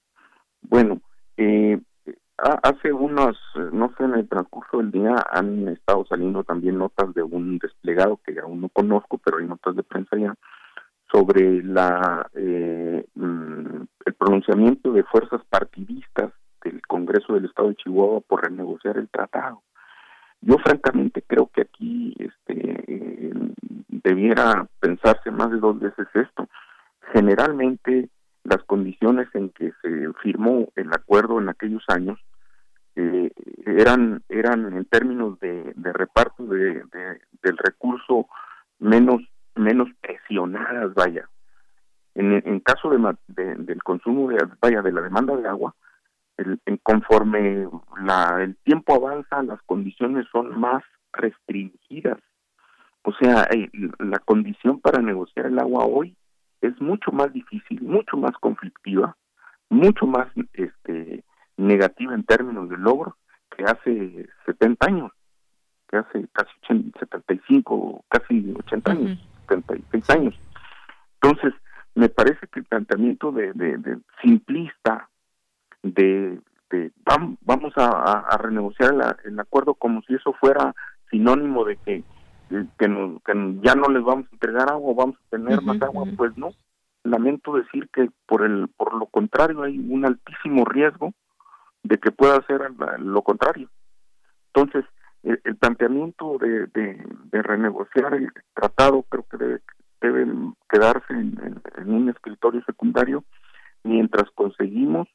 [0.62, 1.00] bueno
[1.36, 1.80] eh,
[2.36, 3.36] hace unos,
[3.72, 8.20] no sé, en el transcurso del día han estado saliendo también notas de un desplegado
[8.24, 10.34] que aún no conozco, pero hay notas de prensa ya
[11.12, 16.32] sobre la eh, mm, el pronunciamiento de fuerzas partidistas
[16.62, 19.62] del Congreso del Estado de Chihuahua por renegociar el tratado.
[20.40, 23.32] Yo francamente creo que aquí este
[24.04, 26.46] debiera pensarse más de dos veces esto.
[27.12, 28.10] Generalmente
[28.44, 32.20] las condiciones en que se firmó el acuerdo en aquellos años
[32.94, 33.30] eh,
[33.66, 36.82] eran eran en términos de, reparto de,
[37.42, 38.28] del recurso
[38.78, 39.22] menos
[39.56, 41.28] menos presionadas vaya
[42.14, 45.74] en, caso de, del consumo de vaya de la demanda de agua
[46.36, 47.66] el, conforme
[48.02, 52.18] la, el tiempo avanza las condiciones son más restringidas
[53.04, 56.16] o sea eh, la condición para negociar el agua hoy
[56.60, 59.16] es mucho más difícil, mucho más conflictiva,
[59.68, 61.22] mucho más este,
[61.56, 63.16] negativa en términos de logro
[63.54, 65.12] que hace 70 años,
[65.88, 66.50] que hace casi
[66.98, 70.34] 75, casi 80 años, 76 años.
[71.20, 71.54] Entonces,
[71.94, 75.08] me parece que el planteamiento de, de, simplista
[75.82, 76.40] de,
[76.70, 76.90] de
[77.42, 80.74] vamos a, renegociar el acuerdo como si eso fuera
[81.10, 82.02] sinónimo de que
[82.78, 86.36] que, que ya no les vamos a entregar agua, vamos a tener más agua, pues
[86.36, 86.50] no.
[87.02, 91.12] Lamento decir que por el por lo contrario hay un altísimo riesgo
[91.82, 92.62] de que pueda ser
[92.98, 93.68] lo contrario.
[94.54, 94.84] Entonces,
[95.22, 99.60] el, planteamiento de, de, renegociar el tratado creo que debe,
[100.00, 100.26] debe
[100.68, 103.24] quedarse en, un escritorio secundario
[103.82, 105.08] mientras conseguimos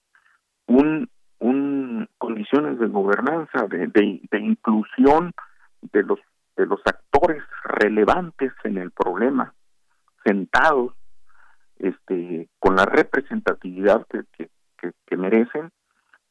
[0.68, 5.32] un, un condiciones de gobernanza, de, de inclusión
[5.92, 6.20] de los
[6.60, 9.54] de los actores relevantes en el problema,
[10.26, 10.94] sentados,
[11.78, 14.50] este, con la representatividad que,
[15.08, 15.72] que, merecen,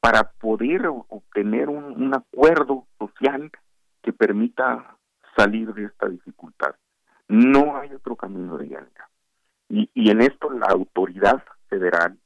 [0.01, 3.51] para poder obtener un, acuerdo social
[4.03, 4.97] que permita
[5.35, 6.75] salir de esta dificultad.
[7.29, 9.09] No hay otro camino de llanura.
[9.71, 12.19] Y, y en esto la autoridad federal,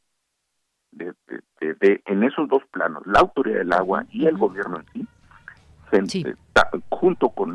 [0.91, 1.15] de,
[1.61, 5.09] de, en esos dos planos, la autoridad del agua y el gobierno en sí,
[6.89, 7.55] junto con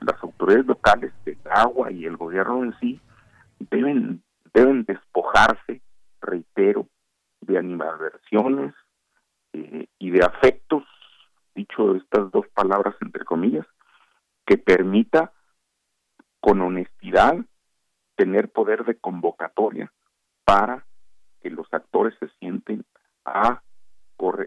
[0.00, 3.00] las autoridades locales del agua y el gobierno en sí,
[3.70, 4.22] deben,
[4.54, 5.80] deben despojarse,
[6.20, 6.88] reitero,
[7.40, 8.74] de animadversiones
[9.52, 10.84] eh, y de afectos,
[11.54, 13.66] dicho estas dos palabras entre comillas,
[14.44, 15.32] que permita
[16.40, 17.36] con honestidad
[18.16, 19.92] tener poder de convocatoria
[20.44, 20.84] para
[21.40, 22.84] que los actores se sienten
[23.24, 23.62] a,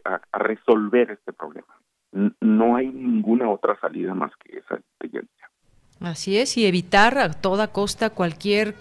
[0.04, 1.81] a resolver este problema
[2.12, 4.80] no hay ninguna otra salida más que esa
[6.02, 8.74] Así es, y evitar a toda costa cualquier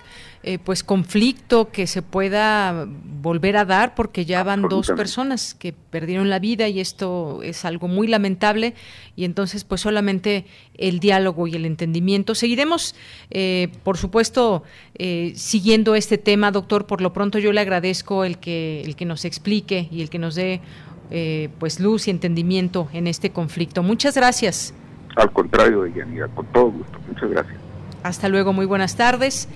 [0.42, 5.74] eh, pues conflicto que se pueda volver a dar, porque ya van dos personas que
[5.74, 8.72] perdieron la vida y esto es algo muy lamentable.
[9.16, 10.46] Y entonces, pues solamente
[10.78, 12.34] el diálogo y el entendimiento.
[12.34, 12.94] Seguiremos,
[13.28, 14.62] eh, por supuesto,
[14.94, 16.86] eh, siguiendo este tema, doctor.
[16.86, 20.18] Por lo pronto, yo le agradezco el que el que nos explique y el que
[20.18, 20.62] nos dé
[21.10, 23.82] eh, pues luz y entendimiento en este conflicto.
[23.82, 24.74] Muchas gracias.
[25.16, 26.98] Al contrario, Yanira, con todo gusto.
[27.08, 27.56] Muchas gracias.
[28.02, 29.48] Hasta luego, muy buenas tardes.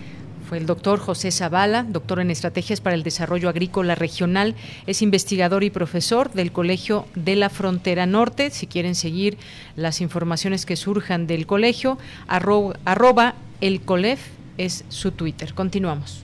[0.49, 4.55] Fue el doctor José Zavala, doctor en Estrategias para el Desarrollo Agrícola Regional,
[4.87, 8.51] es investigador y profesor del Colegio de la Frontera Norte.
[8.51, 9.39] Si quieren seguir
[9.75, 11.97] las informaciones que surjan del colegio,
[12.29, 14.21] arroba, arroba el COLEF
[14.59, 15.55] es su Twitter.
[15.55, 16.24] Continuamos.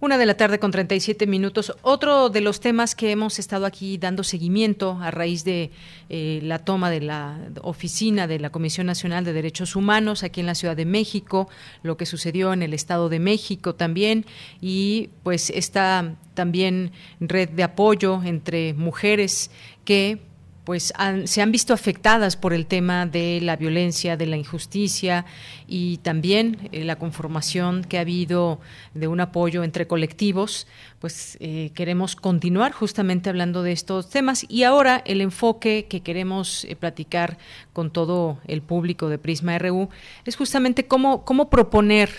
[0.00, 1.74] Una de la tarde con 37 minutos.
[1.82, 5.72] Otro de los temas que hemos estado aquí dando seguimiento a raíz de
[6.08, 10.46] eh, la toma de la oficina de la Comisión Nacional de Derechos Humanos aquí en
[10.46, 11.48] la Ciudad de México,
[11.82, 14.24] lo que sucedió en el Estado de México también
[14.60, 19.50] y pues esta también red de apoyo entre mujeres
[19.84, 20.27] que
[20.68, 20.92] pues
[21.24, 25.24] se han visto afectadas por el tema de la violencia, de la injusticia
[25.66, 28.60] y también eh, la conformación que ha habido
[28.92, 30.66] de un apoyo entre colectivos,
[30.98, 34.44] pues eh, queremos continuar justamente hablando de estos temas.
[34.50, 37.38] Y ahora el enfoque que queremos eh, platicar
[37.72, 39.88] con todo el público de Prisma RU
[40.26, 42.10] es justamente cómo, cómo proponer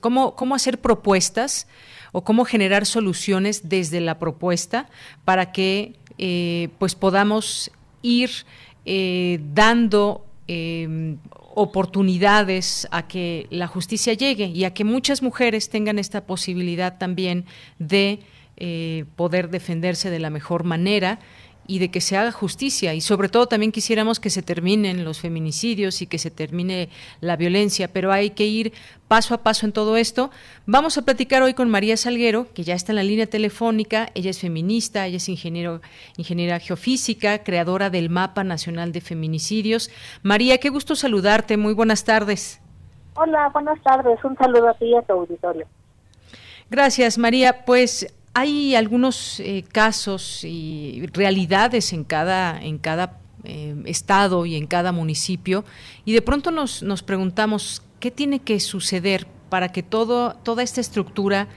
[0.00, 1.66] cómo, cómo hacer propuestas
[2.12, 4.88] o cómo generar soluciones desde la propuesta
[5.24, 7.70] para que eh, pues podamos
[8.02, 8.30] ir
[8.84, 11.16] eh, dando em,
[11.54, 17.46] oportunidades a que la justicia llegue y a que muchas mujeres tengan esta posibilidad también
[17.78, 18.20] de
[18.58, 21.20] eh, poder defenderse de la mejor manera
[21.70, 25.20] y de que se haga justicia y sobre todo también quisiéramos que se terminen los
[25.20, 26.88] feminicidios y que se termine
[27.20, 28.72] la violencia, pero hay que ir
[29.06, 30.32] paso a paso en todo esto.
[30.66, 34.30] Vamos a platicar hoy con María Salguero, que ya está en la línea telefónica, ella
[34.30, 35.80] es feminista, ella es ingeniero,
[36.16, 39.92] ingeniera geofísica, creadora del Mapa Nacional de Feminicidios.
[40.24, 42.60] María, qué gusto saludarte, muy buenas tardes.
[43.14, 45.68] Hola, buenas tardes, un saludo a ti y a tu auditorio.
[46.68, 47.64] Gracias, María.
[47.64, 54.66] Pues hay algunos eh, casos y realidades en cada, en cada eh, estado y en
[54.66, 55.64] cada municipio
[56.04, 60.80] y de pronto nos, nos preguntamos qué tiene que suceder para que todo, toda esta
[60.80, 61.48] estructura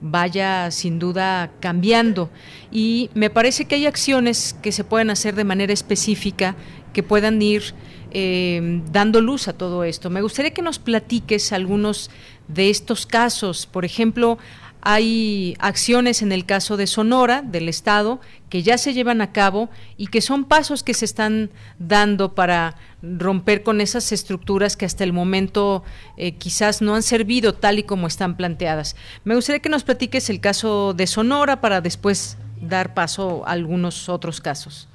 [0.00, 2.30] vaya sin duda cambiando.
[2.70, 6.56] Y me parece que hay acciones que se pueden hacer de manera específica
[6.94, 7.74] que puedan ir
[8.12, 10.10] eh, dando luz a todo esto.
[10.10, 12.10] Me gustaría que nos platiques algunos
[12.48, 13.66] de estos casos.
[13.66, 14.38] Por ejemplo,
[14.82, 19.68] hay acciones en el caso de Sonora, del Estado, que ya se llevan a cabo
[19.96, 25.04] y que son pasos que se están dando para romper con esas estructuras que hasta
[25.04, 25.84] el momento
[26.16, 28.96] eh, quizás no han servido tal y como están planteadas.
[29.24, 34.08] Me gustaría que nos platiques el caso de Sonora para después dar paso a algunos
[34.08, 34.88] otros casos.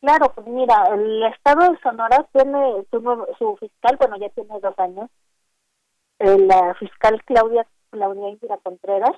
[0.00, 4.78] Claro, pues mira, el Estado de Sonora tiene su, su fiscal, bueno, ya tiene dos
[4.78, 5.10] años,
[6.18, 7.66] la fiscal Claudia
[7.98, 9.16] la Unión Indira Contreras,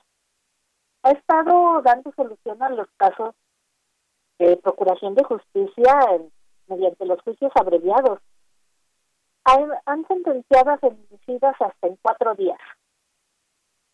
[1.02, 3.34] ha estado dando solución a los casos
[4.38, 6.20] de procuración de justicia
[6.68, 8.20] mediante los juicios abreviados.
[9.44, 12.58] Han, sentenciado a feminicidas hasta en cuatro días.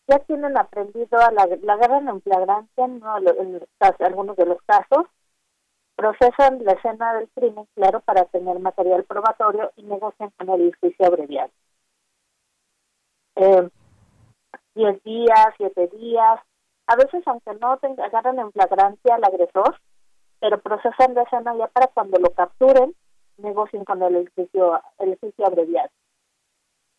[0.07, 3.01] Ya tienen aprendido a la, la guerra en flagrancia en,
[3.99, 5.07] algunos de los casos,
[5.95, 11.05] procesan la escena del crimen, claro, para tener material probatorio y negocian con el juicio
[11.07, 11.51] abreviado.
[13.37, 13.69] Eh,
[14.75, 16.39] 10 días, 7 días.
[16.87, 19.79] A veces, aunque no tengan, agarran en flagrancia al agresor,
[20.39, 22.93] pero procesan la escena ya para cuando lo capturen,
[23.37, 25.89] negocien con el edificio, el edificio abreviado.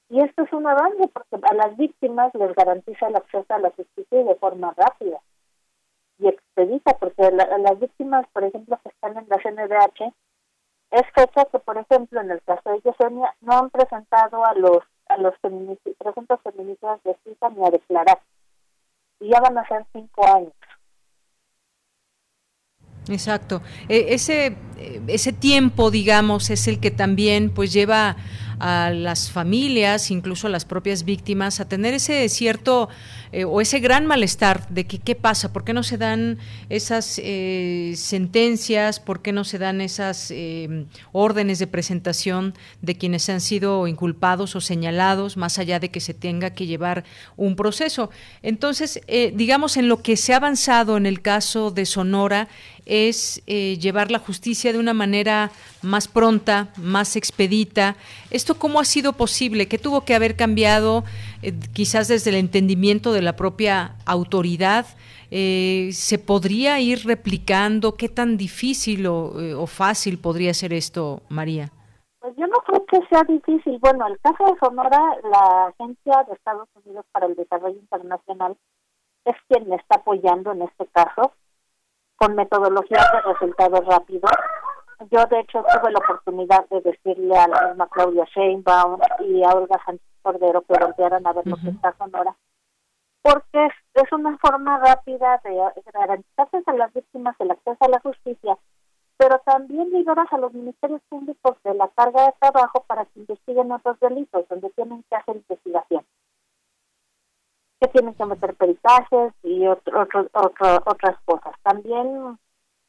[0.08, 3.70] Y esto es un avance porque a las víctimas les garantiza el acceso a la
[3.70, 5.20] justicia de forma rápida
[6.18, 10.14] y expedita, porque las víctimas, por ejemplo, que están en la CNDH,
[10.92, 14.78] es fecha que, por ejemplo, en el caso de Yesenia, no han presentado a los
[15.08, 15.34] a los
[15.98, 18.20] presuntos feministas de cita ni a declarar.
[19.20, 20.52] Y ya van a ser cinco años.
[23.08, 23.62] Exacto.
[23.88, 24.56] E, ese,
[25.06, 28.16] ese tiempo, digamos, es el que también pues lleva
[28.58, 32.88] a las familias, incluso a las propias víctimas, a tener ese cierto
[33.32, 36.38] eh, o ese gran malestar de que qué pasa, por qué no se dan
[36.68, 43.28] esas eh, sentencias, por qué no se dan esas eh, órdenes de presentación de quienes
[43.28, 47.04] han sido inculpados o señalados, más allá de que se tenga que llevar
[47.36, 48.10] un proceso.
[48.42, 49.00] Entonces,
[49.34, 52.48] digamos, en lo que se ha avanzado en el caso de Sonora,
[52.86, 55.50] es llevar la justicia de una manera
[55.82, 57.96] más pronta, más expedita.
[58.30, 59.66] ¿Esto cómo ha sido posible?
[59.66, 61.04] ¿Qué tuvo que haber cambiado
[61.72, 64.86] quizás desde el entendimiento de la propia autoridad,
[65.30, 67.96] eh, ¿se podría ir replicando?
[67.96, 71.70] ¿Qué tan difícil eh, o, fácil podría ser esto, María?
[72.20, 73.78] Pues yo no creo que sea difícil.
[73.80, 78.56] Bueno, el caso de Sonora, la Agencia de Estados Unidos para el Desarrollo Internacional
[79.24, 81.32] es quien me está apoyando en este caso
[82.16, 84.30] con metodologías de resultados rápidos.
[85.10, 89.50] Yo, de hecho, tuve la oportunidad de decirle a la misma Claudia Sheinbaum y a
[89.50, 92.34] Olga Sánchez Cordero que voltearan a ver lo que está Sonora
[93.26, 95.60] porque es, una forma rápida de
[95.92, 98.56] garantizarse a las víctimas el acceso a la justicia,
[99.16, 103.72] pero también liberas a los ministerios públicos de la carga de trabajo para que investiguen
[103.72, 106.04] otros delitos, donde tienen que hacer investigación.
[107.80, 110.06] Que tienen que meter peritajes y otro,
[110.86, 111.54] otras cosas.
[111.62, 112.38] También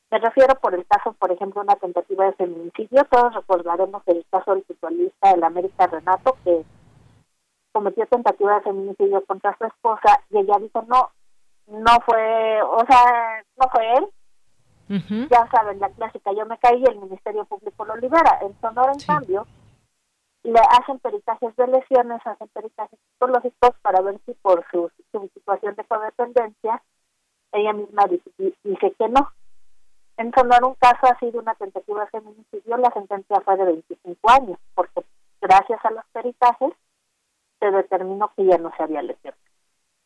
[0.09, 3.03] me refiero por el caso, por ejemplo, una tentativa de feminicidio.
[3.11, 6.63] Todos recordaremos el caso del futbolista del América Renato, que
[7.73, 11.09] cometió tentativa de feminicidio contra su esposa y ella dijo no,
[11.67, 14.07] no fue, o sea, no fue él.
[15.29, 18.39] Ya saben, la clásica, yo me caí y el Ministerio Público lo libera.
[18.41, 19.45] En Sonora, en cambio,
[20.51, 24.89] le hacen peritajes de lesiones, hacen peritajes psicológicos para ver si por su,
[25.33, 26.81] situación de codependencia
[27.51, 29.31] ella misma dice que no.
[30.17, 34.29] En Sonora un caso ha sido una tentativa de feminicidio, la sentencia fue de 25
[34.29, 35.03] años, porque
[35.41, 36.73] gracias a los peritajes
[37.59, 39.41] se determinó que ya no se había lesionado.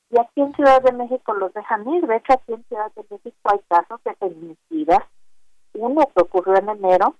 [0.09, 2.05] Y aquí en Ciudad de México los dejan ir.
[2.05, 4.99] De hecho, aquí en Ciudad de México hay casos de feminicidas.
[5.73, 7.15] Uno que ocurrió en enero,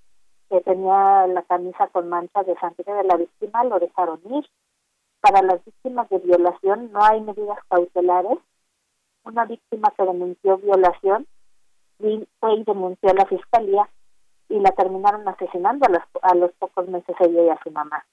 [0.52, 4.46] que tenía la camisa con mancha de sangre de la víctima, lo dejaron ir.
[5.22, 8.38] Para las víctimas de violación no hay medidas cautelares.
[9.24, 11.26] Una víctima que denunció violación
[12.40, 13.90] fue y denunció a la fiscalía
[14.50, 18.06] y la terminaron asesinando a los, a los pocos meses ella y a su mamá.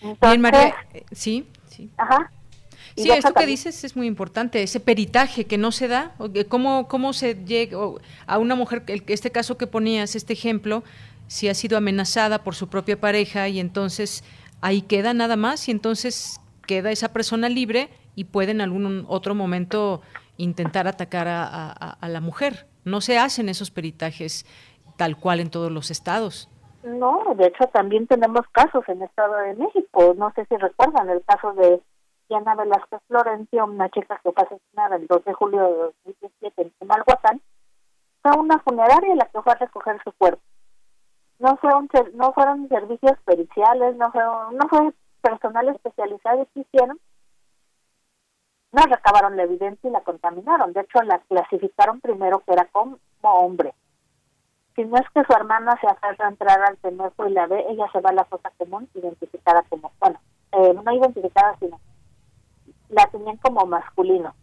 [0.00, 1.90] Bien, María, eh, sí, sí.
[1.98, 2.30] Ajá.
[2.96, 6.14] Sí, esto que dices es muy importante, ese peritaje que no se da,
[6.48, 7.76] cómo, cómo se llega
[8.26, 10.84] a una mujer, este caso que ponías, este ejemplo,
[11.26, 14.22] si ha sido amenazada por su propia pareja y entonces
[14.60, 19.34] ahí queda nada más y entonces queda esa persona libre y puede en algún otro
[19.34, 20.00] momento
[20.36, 22.66] intentar atacar a, a la mujer.
[22.84, 24.46] No se hacen esos peritajes
[24.96, 26.48] tal cual en todos los estados.
[26.84, 30.14] No, de hecho también tenemos casos en el Estado de México.
[30.16, 31.80] No sé si recuerdan el caso de
[32.34, 36.72] Diana Velasquez Florencio, una chica que fue asesinada el 2 de julio de 2017 en
[36.78, 37.40] Chimalhuacán,
[38.22, 40.42] fue una funeraria la que fue a recoger su cuerpo.
[41.38, 46.98] No fueron, no fueron servicios periciales, no fue, personal especializado que hicieron.
[48.72, 50.72] No recabaron la evidencia y la contaminaron.
[50.72, 53.74] De hecho, la clasificaron primero que era como hombre.
[54.74, 57.64] Si no es que su hermana se aferra a entrar al temejo y la ve,
[57.68, 60.18] ella se va a la fosa común identificada como, bueno,
[60.50, 61.78] eh, no identificada, sino
[62.88, 64.34] la tenían como masculino.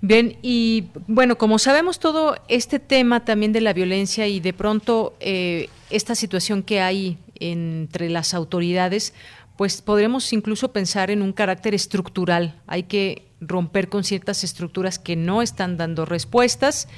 [0.00, 5.14] Bien, y bueno, como sabemos todo este tema también de la violencia y de pronto
[5.20, 9.14] eh, esta situación que hay entre las autoridades,
[9.56, 12.60] pues podremos incluso pensar en un carácter estructural.
[12.66, 16.88] Hay que romper con ciertas estructuras que no están dando respuestas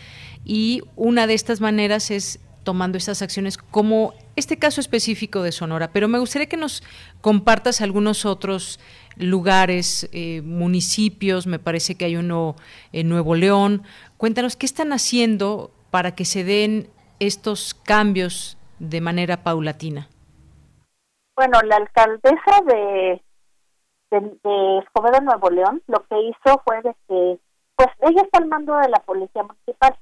[0.44, 5.90] y una de estas maneras es tomando estas acciones como este caso específico de Sonora,
[5.92, 6.82] pero me gustaría que nos
[7.20, 8.80] compartas algunos otros
[9.16, 12.56] lugares, eh, municipios, me parece que hay uno
[12.92, 13.82] en Nuevo León.
[14.16, 16.88] Cuéntanos qué están haciendo para que se den
[17.18, 20.08] estos cambios de manera paulatina.
[21.36, 23.22] Bueno, la alcaldesa de,
[24.10, 27.38] de, Escobedo, Nuevo León, lo que hizo fue de que,
[27.76, 29.96] pues ella está al mando de la policía municipal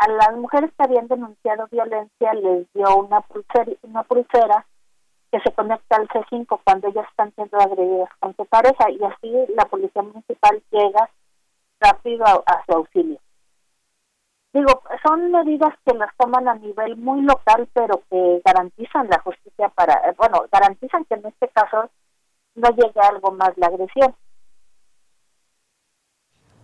[0.00, 4.66] a las mujeres que habían denunciado violencia les dio una pulsera, una pulsera
[5.30, 9.52] que se conecta al C5 cuando ellas están siendo agredidas con su pareja y así
[9.54, 11.10] la policía municipal llega
[11.80, 13.20] rápido a, su auxilio.
[14.54, 19.68] Digo, son medidas que las toman a nivel muy local, pero que garantizan la justicia
[19.68, 21.90] para, eh, bueno, garantizan que en este caso
[22.54, 24.14] no llegue algo más la agresión.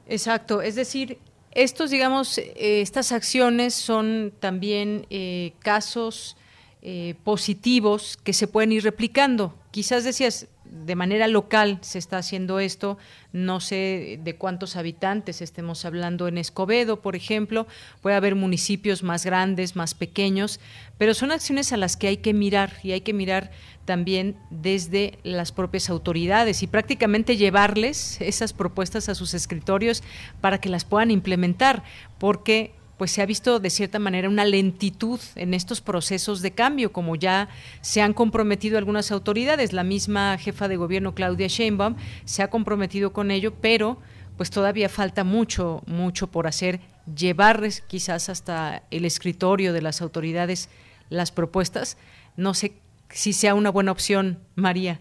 [0.06, 1.18] Exacto, es decir,
[1.56, 6.36] estos, digamos, eh, estas acciones son también eh, casos
[6.82, 9.54] eh, positivos que se pueden ir replicando.
[9.70, 12.98] Quizás decías, de manera local se está haciendo esto,
[13.32, 17.66] no sé de cuántos habitantes estemos hablando en Escobedo, por ejemplo,
[18.02, 20.60] puede haber municipios más grandes, más pequeños,
[20.98, 23.50] pero son acciones a las que hay que mirar y hay que mirar
[23.84, 30.02] también desde las propias autoridades y prácticamente llevarles esas propuestas a sus escritorios
[30.40, 31.84] para que las puedan implementar,
[32.18, 36.92] porque pues se ha visto de cierta manera una lentitud en estos procesos de cambio,
[36.92, 37.48] como ya
[37.82, 39.72] se han comprometido algunas autoridades.
[39.72, 43.98] La misma jefa de gobierno, Claudia Sheinbaum, se ha comprometido con ello, pero
[44.36, 46.80] pues todavía falta mucho, mucho por hacer,
[47.14, 50.70] llevarles quizás hasta el escritorio de las autoridades
[51.08, 51.98] las propuestas.
[52.36, 52.72] No sé
[53.10, 55.00] si sea una buena opción, María.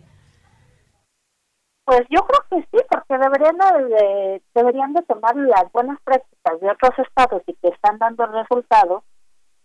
[1.86, 6.70] Pues yo creo que sí, porque deberían de, deberían de tomar las buenas prácticas de
[6.70, 9.04] otros estados y que están dando resultados,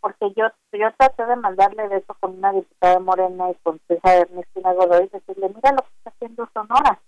[0.01, 4.28] porque yo yo traté de mandarle de eso con una diputada Morena y con César
[4.28, 7.01] Ernestina Godoy, decirle, mira lo que está haciendo Sonora.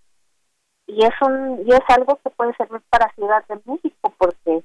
[0.87, 4.63] Y es, un, y es algo que puede servir para Ciudad de México, porque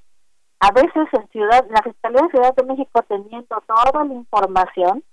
[0.60, 5.04] a veces en Ciudad, la Fiscalía de Ciudad de México teniendo toda la información,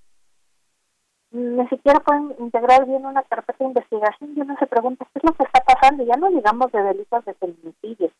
[1.30, 5.24] ni siquiera pueden integrar bien una carpeta de investigación y uno se pregunta qué es
[5.24, 6.04] lo que está pasando.
[6.04, 8.10] Ya no digamos de delitos de feminicidio,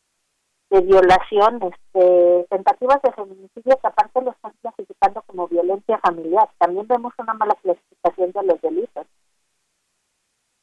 [0.71, 6.49] de violaciones, de tentativas de feminicidio que aparte lo están clasificando como violencia familiar.
[6.59, 9.07] También vemos una mala clasificación de los delitos.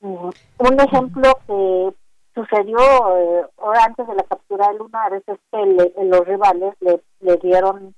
[0.02, 1.94] Un ejemplo que
[2.34, 2.78] sucedió
[3.18, 3.46] eh,
[3.86, 7.94] antes de la captura de Lunares es que los rivales le, le dieron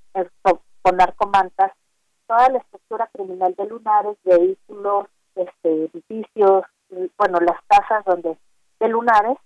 [0.82, 1.72] con narcomantas
[2.28, 6.64] toda la estructura criminal de Lunares, vehículos, este, edificios,
[7.18, 8.38] bueno, las casas donde
[8.80, 9.38] de Lunares,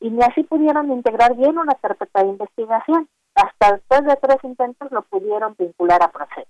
[0.00, 3.08] y ni así pudieron integrar bien una carpeta de investigación.
[3.34, 6.48] Hasta después de tres intentos lo pudieron vincular a proceso.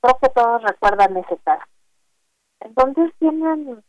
[0.00, 1.64] Creo que todos recuerdan ese caso.
[2.60, 3.82] Entonces tienen,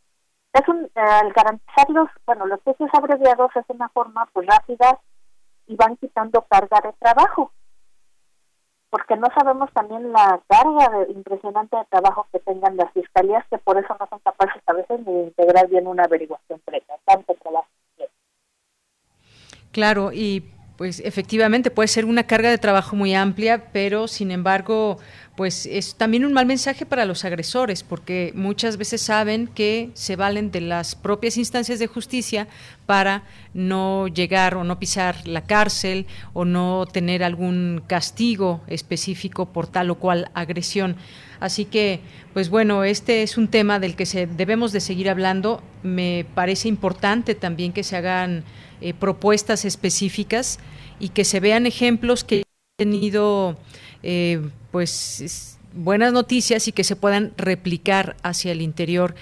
[0.52, 4.98] es un, al garantizar los, bueno, los juicios abreviados es una forma pues rápida
[5.66, 7.52] y van quitando carga de trabajo
[8.92, 13.56] porque no sabemos también la carga de, impresionante de trabajo que tengan las fiscalías, que
[13.56, 17.68] por eso no son capaces a veces de integrar bien una averiguación previa, tanto trabajo.
[19.72, 20.44] Claro, y
[20.76, 24.98] pues efectivamente puede ser una carga de trabajo muy amplia, pero sin embargo,
[25.36, 30.16] pues es también un mal mensaje para los agresores, porque muchas veces saben que se
[30.16, 32.48] valen de las propias instancias de justicia
[32.84, 33.22] para
[33.54, 39.90] no llegar o no pisar la cárcel o no tener algún castigo específico por tal
[39.90, 40.96] o cual agresión.
[41.38, 42.00] Así que,
[42.34, 45.62] pues bueno, este es un tema del que se debemos de seguir hablando.
[45.82, 48.44] Me parece importante también que se hagan
[48.82, 50.58] eh, propuestas específicas
[50.98, 52.42] y que se vean ejemplos que han
[52.76, 53.56] tenido
[54.02, 54.40] eh,
[54.72, 59.14] pues buenas noticias y que se puedan replicar hacia el interior.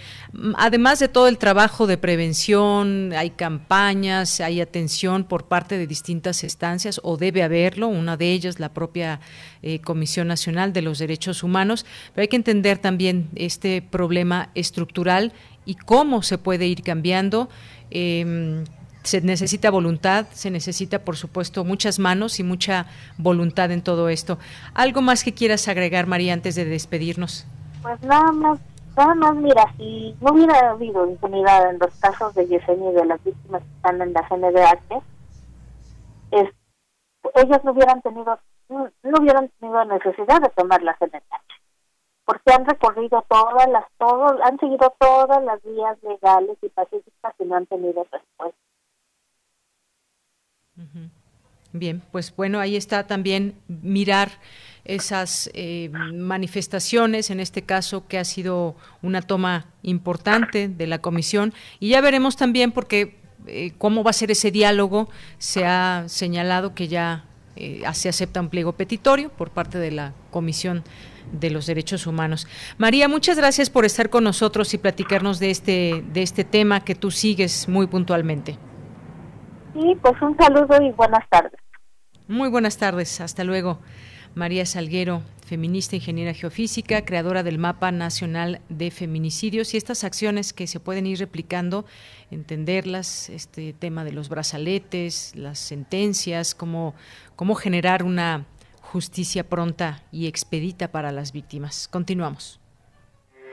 [0.57, 6.45] Además de todo el trabajo de prevención, hay campañas, hay atención por parte de distintas
[6.45, 9.21] estancias, o debe haberlo, una de ellas la propia
[9.63, 15.33] eh, Comisión Nacional de los Derechos Humanos, pero hay que entender también este problema estructural
[15.67, 17.49] y cómo se puede ir cambiando.
[17.91, 18.65] Em,
[19.03, 22.87] se necesita voluntad, se necesita, por supuesto, muchas manos y mucha
[23.19, 24.39] voluntad en todo esto.
[24.75, 27.47] ¿Algo más que quieras agregar, María, antes de despedirnos?
[27.83, 28.61] Pues nada más,
[28.97, 33.07] nada más, mira, si no hubiera habido impunidad en los casos de Yesenia y de
[33.07, 35.03] las víctimas que están en la CNDH,
[36.33, 36.49] es,
[37.35, 38.39] ellos no hubieran tenido
[38.69, 38.89] no,
[39.19, 41.51] hubieran tenido necesidad de tomar la CNDH
[42.25, 47.45] porque han recorrido todas las, todos, han seguido todas las vías legales y pacíficas y
[47.45, 48.70] no han tenido respuesta.
[51.73, 54.33] Bien, pues bueno, ahí está también mirar
[54.85, 61.55] esas eh, manifestaciones, en este caso que ha sido una toma importante de la comisión,
[61.79, 65.09] y ya veremos también porque eh, cómo va a ser ese diálogo.
[65.39, 67.25] Se ha señalado que ya
[67.57, 70.83] eh, se acepta un pliego petitorio por parte de la Comisión
[71.33, 72.47] de los Derechos Humanos.
[72.79, 76.95] María, muchas gracias por estar con nosotros y platicarnos de este, de este tema que
[76.95, 78.59] tú sigues muy puntualmente.
[79.73, 81.61] Sí, pues un saludo y buenas tardes.
[82.29, 83.81] Muy buenas tardes, hasta luego.
[84.35, 90.69] María Salguero, feminista, ingeniera geofísica, creadora del Mapa Nacional de Feminicidios y estas acciones que
[90.69, 91.85] se pueden ir replicando,
[92.31, 96.95] entenderlas, este tema de los brazaletes, las sentencias, cómo,
[97.35, 98.47] cómo generar una
[98.81, 101.89] justicia pronta y expedita para las víctimas.
[101.89, 102.60] Continuamos.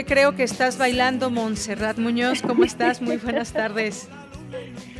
[0.00, 2.40] qué creo que estás bailando, Montserrat Muñoz.
[2.40, 3.02] ¿Cómo estás?
[3.02, 4.08] Muy buenas tardes.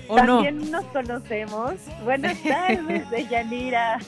[0.09, 1.73] ¿O También nos conocemos.
[2.05, 3.99] Buenas tardes, Deyanira.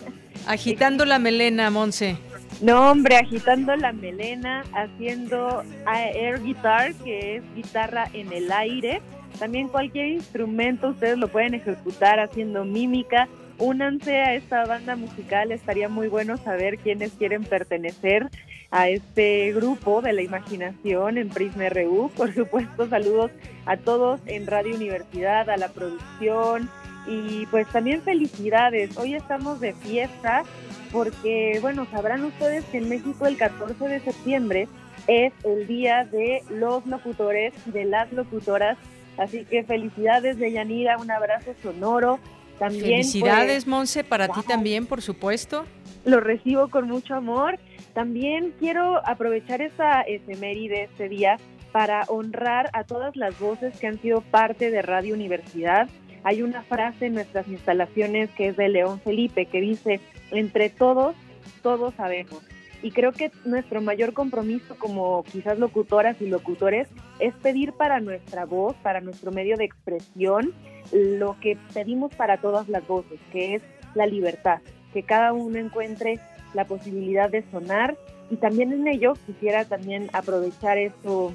[0.47, 2.18] Agitando la melena, Monse.
[2.61, 9.01] No, hombre, agitando la melena, haciendo air guitar, que es guitarra en el aire.
[9.38, 13.28] También cualquier instrumento ustedes lo pueden ejecutar haciendo mímica.
[13.57, 18.28] Únanse a esta banda musical, estaría muy bueno saber quiénes quieren pertenecer
[18.72, 22.10] a este grupo de la imaginación en Prisma RU.
[22.16, 23.30] Por supuesto, saludos
[23.66, 26.70] a todos en Radio Universidad, a la producción
[27.06, 28.96] y pues también felicidades.
[28.96, 30.42] Hoy estamos de fiesta
[30.90, 34.68] porque, bueno, sabrán ustedes que en México el 14 de septiembre
[35.06, 38.78] es el día de los locutores y de las locutoras.
[39.18, 42.18] Así que felicidades de Yanira, un abrazo sonoro.
[42.58, 45.66] También, felicidades, pues, Monse, para ti también, por supuesto.
[46.04, 47.58] Lo recibo con mucho amor
[47.95, 51.36] también quiero aprovechar esta efeméride, este día,
[51.72, 55.88] para honrar a todas las voces que han sido parte de Radio Universidad.
[56.24, 61.16] Hay una frase en nuestras instalaciones que es de León Felipe que dice, entre todos,
[61.62, 62.43] todos sabemos.
[62.82, 66.88] Y creo que nuestro mayor compromiso como quizás locutoras y locutores
[67.20, 70.53] es pedir para nuestra voz, para nuestro medio de expresión,
[70.93, 73.62] lo que pedimos para todas las voces, que es
[73.95, 74.61] la libertad,
[74.93, 76.18] que cada uno encuentre
[76.55, 77.96] la posibilidad de sonar.
[78.30, 81.32] Y también en ello quisiera también aprovechar esto,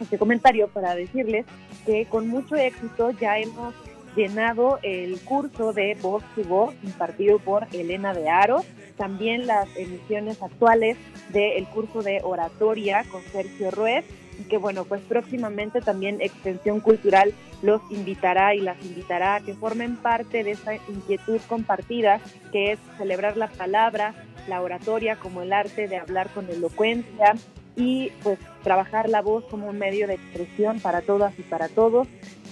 [0.00, 1.46] este comentario para decirles
[1.84, 3.74] que con mucho éxito ya hemos
[4.16, 8.64] llenado el curso de voz to voz impartido por Elena de Aro,
[8.96, 10.96] también las emisiones actuales
[11.32, 14.04] del curso de oratoria con Sergio Ruiz
[14.38, 17.32] y que bueno, pues próximamente también Extensión Cultural
[17.62, 22.20] los invitará y las invitará a que formen parte de esta inquietud compartida
[22.52, 24.14] que es celebrar la palabra,
[24.50, 27.34] la oratoria como el arte de hablar con elocuencia
[27.76, 32.06] y pues trabajar la voz como un medio de expresión para todas y para todos.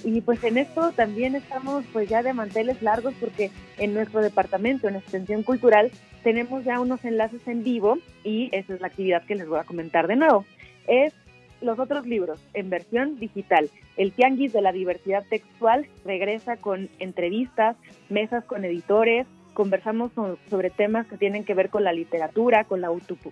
[0.04, 4.88] Y pues en esto también estamos pues ya de manteles largos porque en nuestro departamento,
[4.88, 5.90] en Extensión Cultural,
[6.22, 9.64] tenemos ya unos enlaces en vivo y esa es la actividad que les voy a
[9.64, 10.44] comentar de nuevo.
[10.86, 11.12] Es
[11.60, 13.68] los otros libros en versión digital.
[13.96, 17.76] El Tianguis de la Diversidad Textual regresa con entrevistas,
[18.08, 19.26] mesas con editores,
[19.58, 20.12] conversamos
[20.48, 22.90] sobre temas que tienen que ver con la literatura, con la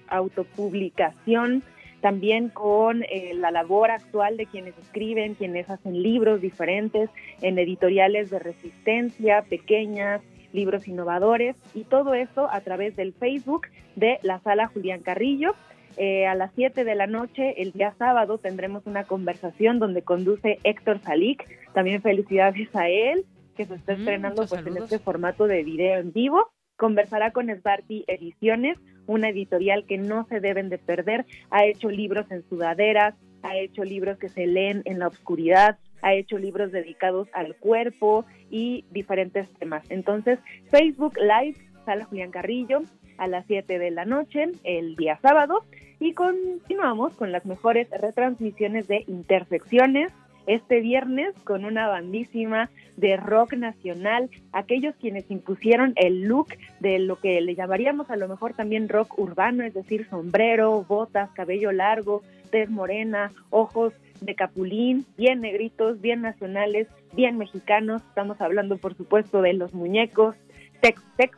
[0.09, 1.63] autopublicación,
[2.01, 7.11] también con eh, la labor actual de quienes escriben, quienes hacen libros diferentes
[7.43, 10.21] en editoriales de resistencia, pequeñas,
[10.53, 15.55] libros innovadores y todo eso a través del Facebook de la sala Julián Carrillo
[15.97, 20.59] eh, a las 7 de la noche, el día sábado, tendremos una conversación donde conduce
[20.63, 21.47] Héctor Salik.
[21.73, 23.25] También felicidades a él,
[23.57, 26.51] que se está mm, estrenando pues, en este formato de video en vivo.
[26.77, 31.25] Conversará con Sbarty Ediciones, una editorial que no se deben de perder.
[31.51, 36.15] Ha hecho libros en sudaderas, ha hecho libros que se leen en la oscuridad, ha
[36.15, 39.85] hecho libros dedicados al cuerpo y diferentes temas.
[39.91, 40.39] Entonces,
[40.71, 42.83] Facebook Live, Sala Julián Carrillo,
[43.19, 45.65] a las 7 de la noche el día sábado
[45.99, 50.13] y continuamos con las mejores retransmisiones de Intersecciones
[50.47, 56.49] este viernes con una bandísima de rock nacional, aquellos quienes impusieron el look
[56.81, 61.31] de lo que le llamaríamos a lo mejor también rock urbano, es decir, sombrero, botas,
[61.33, 68.03] cabello largo, tez morena, ojos de capulín, bien negritos, bien nacionales, bien mexicanos.
[68.09, 70.37] Estamos hablando, por supuesto, de los muñecos,
[70.81, 71.37] Tex Tex.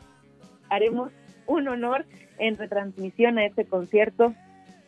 [0.70, 1.10] Haremos
[1.46, 2.04] un honor
[2.38, 4.34] en retransmisión a este concierto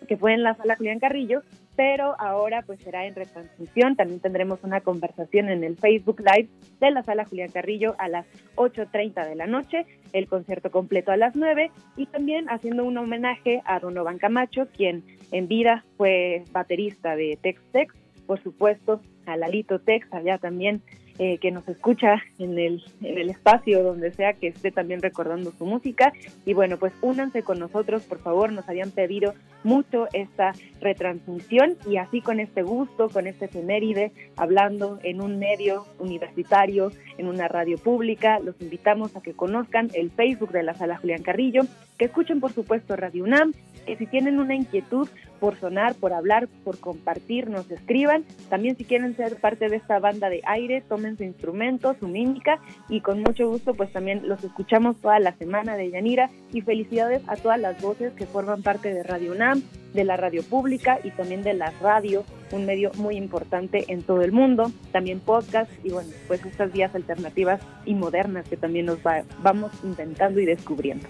[0.07, 1.43] que fue en la sala Julián Carrillo,
[1.81, 3.97] pero ahora pues será en retransmisión.
[3.97, 8.27] También tendremos una conversación en el Facebook Live de la sala Julián Carrillo a las
[8.57, 13.63] 8.30 de la noche, el concierto completo a las 9 y también haciendo un homenaje
[13.65, 17.95] a Donovan Camacho, quien en vida fue baterista de Tex Tex,
[18.27, 20.83] por supuesto a Lalito Tex, allá también
[21.23, 25.53] eh, que nos escucha en el, en el espacio donde sea que esté también recordando
[25.53, 26.15] su música.
[26.47, 31.99] Y bueno, pues únanse con nosotros, por favor, nos habían pedido mucho esta retransmisión y
[31.99, 37.77] así con este gusto, con este efeméride, hablando en un medio universitario, en una radio
[37.77, 41.65] pública, los invitamos a que conozcan el Facebook de la Sala Julián Carrillo,
[41.99, 43.53] que escuchen por supuesto Radio UNAM,
[43.87, 45.09] que si tienen una inquietud
[45.41, 48.25] por sonar, por hablar, por compartir, nos escriban.
[48.49, 52.61] También si quieren ser parte de esta banda de aire, tomen su instrumento, su mímica
[52.89, 57.23] y con mucho gusto pues también los escuchamos toda la semana de Yanira y felicidades
[57.27, 59.63] a todas las voces que forman parte de Radio UNAM,
[59.95, 64.23] de la radio pública y también de la radio, un medio muy importante en todo
[64.23, 68.99] el mundo, también podcast y bueno, pues estas vías alternativas y modernas que también nos
[69.43, 71.09] vamos inventando y descubriendo.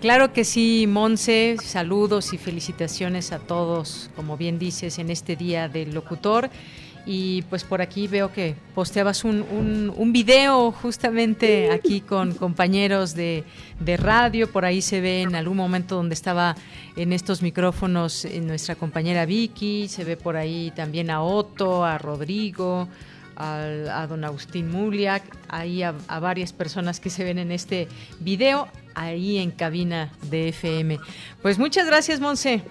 [0.00, 5.68] Claro que sí, Monse, saludos y felicitaciones a todos, como bien dices, en este día
[5.68, 6.50] del locutor.
[7.04, 9.42] Y pues por aquí veo que posteabas un,
[9.96, 13.44] un, video justamente aquí con compañeros de,
[13.80, 14.52] de, radio.
[14.52, 16.54] Por ahí se ve en algún momento donde estaba
[16.94, 19.88] en estos micrófonos eh, nuestra compañera Vicky.
[19.88, 22.88] Se ve por ahí también a Otto, a Rodrigo,
[23.38, 27.88] a, don Agustín Muliak, ahí a, varias personas que se ven en este
[28.20, 28.68] video
[28.98, 30.98] ahí en cabina de FM.
[31.42, 32.62] Pues muchas gracias, Monse.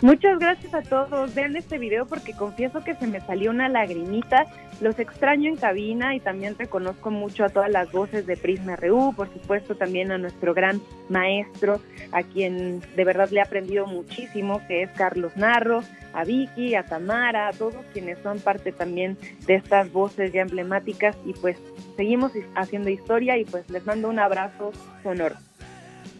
[0.00, 1.34] Muchas gracias a todos.
[1.34, 4.46] Vean este video porque confieso que se me salió una lagrimita.
[4.80, 9.12] Los extraño en cabina y también reconozco mucho a todas las voces de Prisma RU,
[9.16, 11.80] por supuesto también a nuestro gran maestro,
[12.12, 16.84] a quien de verdad le he aprendido muchísimo, que es Carlos Narro, a Vicky, a
[16.84, 21.58] Tamara, a todos quienes son parte también de estas voces ya emblemáticas y pues
[21.96, 24.70] seguimos haciendo historia y pues les mando un abrazo
[25.02, 25.34] sonoro.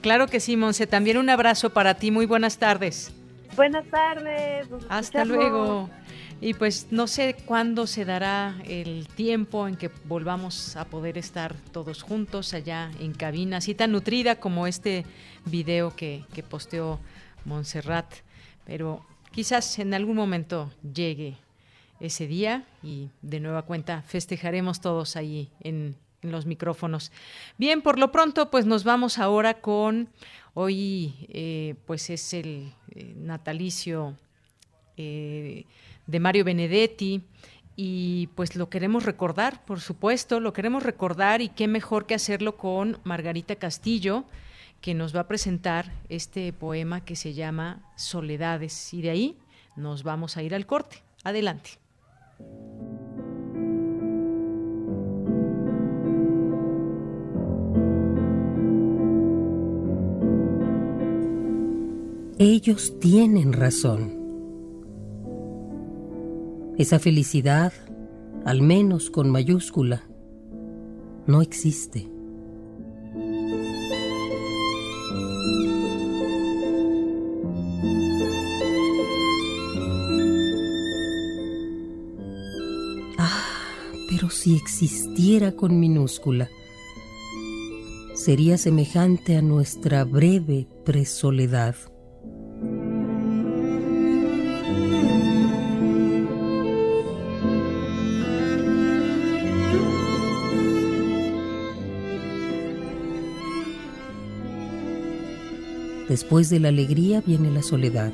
[0.00, 0.86] Claro que sí, Monse.
[0.86, 2.10] También un abrazo para ti.
[2.10, 3.12] Muy buenas tardes.
[3.56, 4.68] Buenas tardes.
[4.88, 5.90] Hasta luego.
[6.40, 11.56] Y pues no sé cuándo se dará el tiempo en que volvamos a poder estar
[11.72, 15.04] todos juntos allá en cabina, así tan nutrida como este
[15.46, 17.00] video que, que posteó
[17.44, 18.06] Montserrat.
[18.64, 21.36] Pero quizás en algún momento llegue
[21.98, 27.12] ese día y de nueva cuenta festejaremos todos ahí en, los micrófonos.
[27.56, 30.08] Bien, por lo pronto, pues nos vamos ahora con
[30.54, 34.16] hoy, eh, pues es el eh, natalicio
[34.96, 35.64] eh,
[36.06, 37.22] de Mario Benedetti
[37.76, 42.56] y pues lo queremos recordar, por supuesto, lo queremos recordar y qué mejor que hacerlo
[42.56, 44.24] con Margarita Castillo,
[44.80, 49.38] que nos va a presentar este poema que se llama Soledades y de ahí
[49.76, 51.02] nos vamos a ir al corte.
[51.22, 51.78] Adelante.
[62.40, 64.16] Ellos tienen razón.
[66.78, 67.72] Esa felicidad,
[68.44, 70.04] al menos con mayúscula,
[71.26, 72.08] no existe.
[83.18, 83.42] Ah,
[84.08, 86.48] pero si existiera con minúscula,
[88.14, 91.74] sería semejante a nuestra breve presoledad.
[106.18, 108.12] Después de la alegría viene la soledad.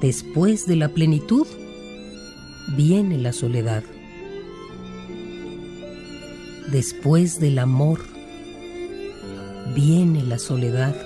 [0.00, 1.46] Después de la plenitud
[2.74, 3.84] viene la soledad.
[6.72, 8.00] Después del amor
[9.74, 10.96] viene la soledad.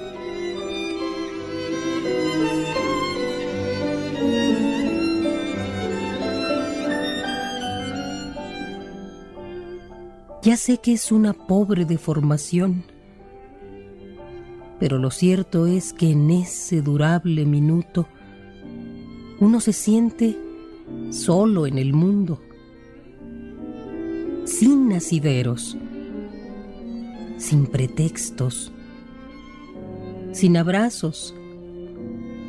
[10.45, 12.92] Ya sé que es una pobre deformación
[14.83, 18.09] pero lo cierto es que en ese durable minuto
[19.39, 20.37] uno se siente
[21.11, 22.43] solo en el mundo,
[24.45, 25.77] sin nacideros,
[27.37, 28.73] sin pretextos,
[30.33, 31.33] sin abrazos,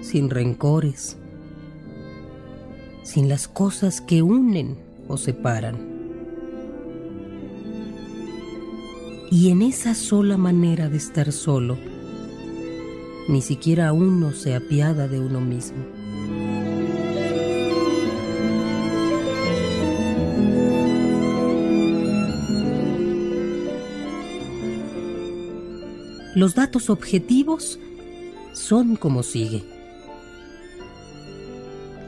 [0.02, 1.20] sin rencores,
[3.04, 5.78] sin las cosas que unen o separan.
[9.30, 11.78] Y en esa sola manera de estar solo,
[13.28, 15.84] ni siquiera uno se apiada de uno mismo.
[26.36, 27.80] Los datos objetivos
[28.54, 29.64] son como sigue.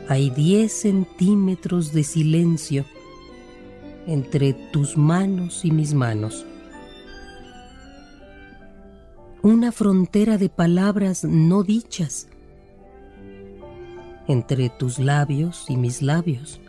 [0.10, 2.86] Hay 10 centímetros de silencio
[4.08, 6.46] entre tus manos y mis manos
[9.46, 12.28] una frontera de palabras no dichas
[14.28, 16.60] entre tus labios y mis labios.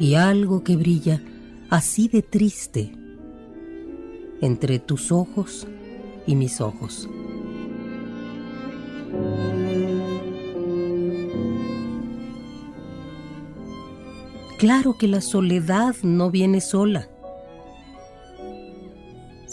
[0.00, 1.22] Y algo que brilla
[1.70, 2.90] así de triste
[4.40, 5.68] entre tus ojos
[6.26, 7.08] y mis ojos.
[14.58, 17.08] Claro que la soledad no viene sola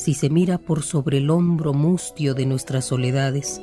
[0.06, 3.60] si se mira por sobre el hombro mustio de nuestras soledades,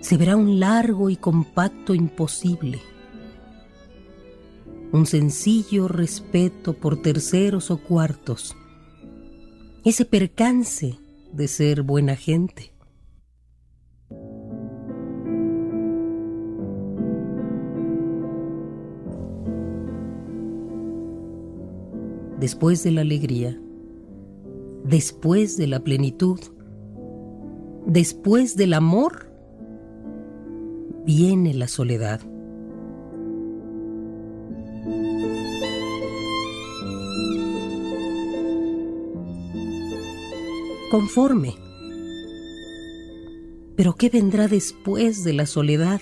[0.00, 2.80] se verá un largo y compacto imposible,
[4.92, 8.54] un sencillo respeto por terceros o cuartos,
[9.84, 10.96] ese percance
[11.32, 12.72] de ser buena gente.
[22.38, 23.60] Después de la alegría,
[24.88, 26.38] después de la plenitud,
[27.86, 29.32] después del amor,
[31.04, 32.20] viene la soledad.
[40.90, 41.54] Conforme.
[43.76, 46.00] Pero ¿qué vendrá después de la soledad?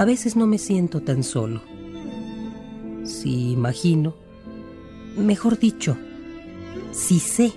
[0.00, 1.60] A veces no me siento tan solo.
[3.04, 4.14] Si imagino,
[5.18, 5.94] mejor dicho,
[6.90, 7.52] si sé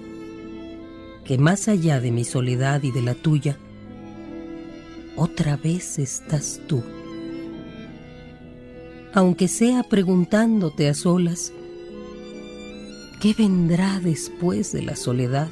[1.24, 3.58] que más allá de mi soledad y de la tuya,
[5.16, 6.84] otra vez estás tú.
[9.14, 11.54] Aunque sea preguntándote a solas,
[13.22, 15.48] ¿Qué vendrá después de la soledad?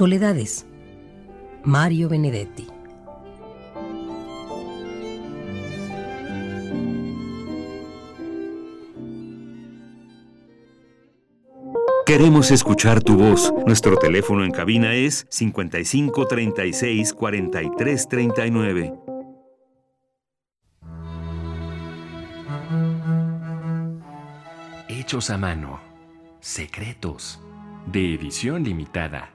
[0.00, 0.66] Soledades.
[1.62, 2.66] Mario Benedetti.
[12.06, 13.52] Queremos escuchar tu voz.
[13.66, 18.94] Nuestro teléfono en cabina es 55 36 43 39.
[24.88, 25.78] Hechos a mano.
[26.40, 27.38] Secretos
[27.84, 29.34] de edición limitada,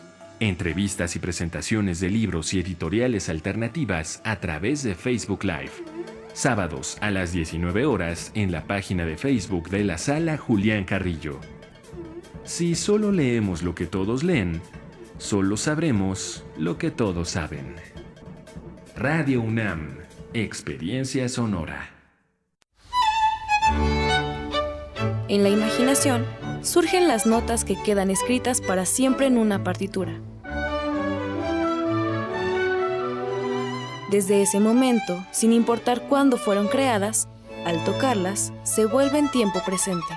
[0.41, 5.69] Entrevistas y presentaciones de libros y editoriales alternativas a través de Facebook Live.
[6.33, 11.39] Sábados a las 19 horas en la página de Facebook de la sala Julián Carrillo.
[12.43, 14.63] Si solo leemos lo que todos leen,
[15.19, 17.75] solo sabremos lo que todos saben.
[18.95, 19.95] Radio UNAM,
[20.33, 21.87] Experiencia Sonora.
[25.27, 26.25] En la imaginación
[26.63, 30.19] surgen las notas que quedan escritas para siempre en una partitura.
[34.11, 37.29] Desde ese momento, sin importar cuándo fueron creadas,
[37.65, 40.13] al tocarlas, se vuelven tiempo presente.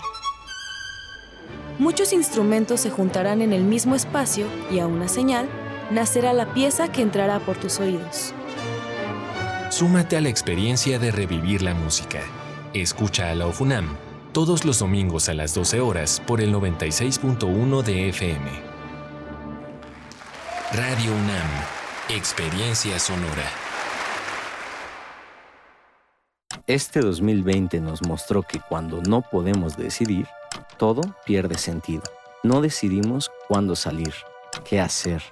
[1.79, 5.49] Muchos instrumentos se juntarán en el mismo espacio y a una señal
[5.93, 8.35] nacerá la pieza que entrará por tus oídos.
[9.71, 12.19] Súmate a la experiencia de revivir la música.
[12.73, 13.97] Escucha a la OFUNAM
[14.33, 18.51] todos los domingos a las 12 horas por el 96.1 de FM.
[20.73, 21.49] Radio UNAM,
[22.09, 23.64] Experiencia Sonora.
[26.67, 30.27] Este 2020 nos mostró que cuando no podemos decidir,
[30.79, 32.03] todo pierde sentido.
[32.43, 34.15] No decidimos cuándo salir,
[34.65, 35.23] qué hacer,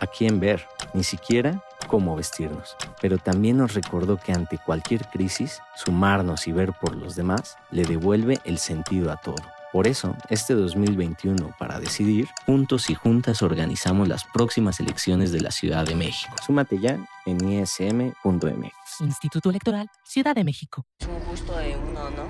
[0.00, 2.76] a quién ver, ni siquiera cómo vestirnos.
[3.00, 7.84] Pero también nos recordó que ante cualquier crisis, sumarnos y ver por los demás le
[7.84, 9.59] devuelve el sentido a todo.
[9.72, 15.52] Por eso, este 2021, para decidir, juntos y juntas organizamos las próximas elecciones de la
[15.52, 16.34] Ciudad de México.
[16.44, 19.00] Súmate ya en ism.mx.
[19.00, 20.84] Instituto Electoral, Ciudad de México.
[20.98, 22.29] Es un gusto de uno, ¿no?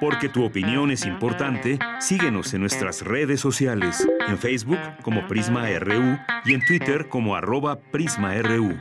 [0.00, 6.18] Porque tu opinión es importante, síguenos en nuestras redes sociales, en Facebook como Prisma RU
[6.44, 8.76] y en Twitter como arroba PrismaRU.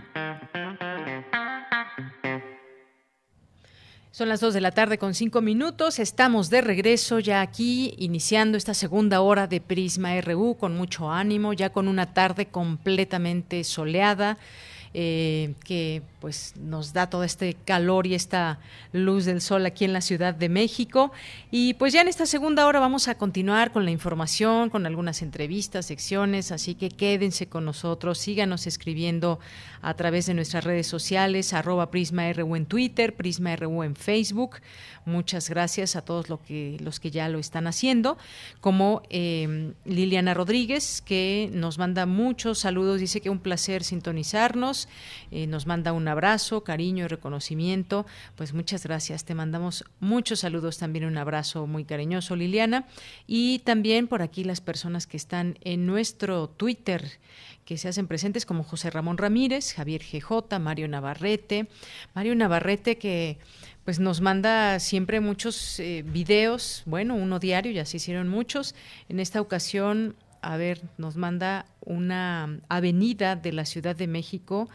[4.16, 6.00] Son las 2 de la tarde con 5 minutos.
[6.00, 11.52] Estamos de regreso ya aquí, iniciando esta segunda hora de Prisma RU con mucho ánimo,
[11.52, 14.38] ya con una tarde completamente soleada.
[14.98, 18.60] Eh, que pues nos da todo este calor y esta
[18.94, 21.12] luz del sol aquí en la Ciudad de México.
[21.52, 25.22] Y pues ya en esta segunda hora vamos a continuar con la información, con algunas
[25.22, 29.40] entrevistas, secciones, así que quédense con nosotros, síganos escribiendo
[29.82, 34.62] a través de nuestras redes sociales, arroba PrismaRU en Twitter, PrismaRU en Facebook.
[35.06, 38.18] Muchas gracias a todos lo que, los que ya lo están haciendo,
[38.62, 44.85] como eh, Liliana Rodríguez, que nos manda muchos saludos, dice que un placer sintonizarnos,
[45.32, 48.06] eh, nos manda un abrazo, cariño y reconocimiento.
[48.36, 52.88] Pues muchas gracias, te mandamos muchos saludos, también un abrazo muy cariñoso, Liliana.
[53.28, 57.20] Y también por aquí las personas que están en nuestro Twitter
[57.66, 61.68] que se hacen presentes como José Ramón Ramírez, Javier GJ, Mario Navarrete,
[62.14, 63.40] Mario Navarrete que
[63.84, 68.74] pues nos manda siempre muchos eh, videos, bueno, uno diario, ya se hicieron muchos.
[69.10, 70.16] En esta ocasión,
[70.46, 74.70] a ver, nos manda una avenida de la Ciudad de México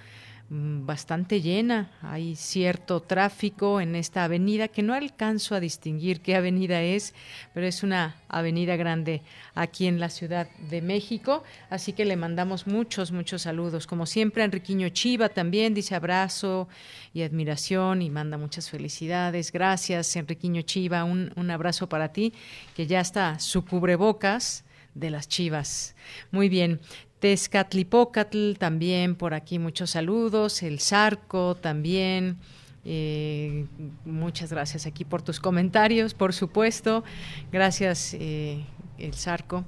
[0.53, 1.93] Mm, bastante llena.
[2.03, 7.14] Hay cierto tráfico en esta avenida que no alcanzo a distinguir qué avenida es,
[7.55, 9.23] pero es una avenida grande
[9.55, 11.45] aquí en la Ciudad de México.
[11.71, 13.87] Así que le mandamos muchos, muchos saludos.
[13.87, 16.68] Como siempre, Enriquiño Chiva también dice abrazo
[17.14, 19.53] y admiración y manda muchas felicidades.
[19.53, 21.05] Gracias, Enriquiño Chiva.
[21.05, 22.33] Un, un abrazo para ti,
[22.75, 24.64] que ya está su cubrebocas
[24.95, 25.95] de las chivas.
[26.30, 26.80] Muy bien.
[27.20, 32.38] Tezcatlipocatl también por aquí muchos saludos, el Zarco también.
[32.84, 33.66] Eh,
[34.07, 37.05] muchas gracias aquí por tus comentarios, por supuesto.
[37.53, 38.64] Gracias, eh,
[38.99, 39.64] el Zarco.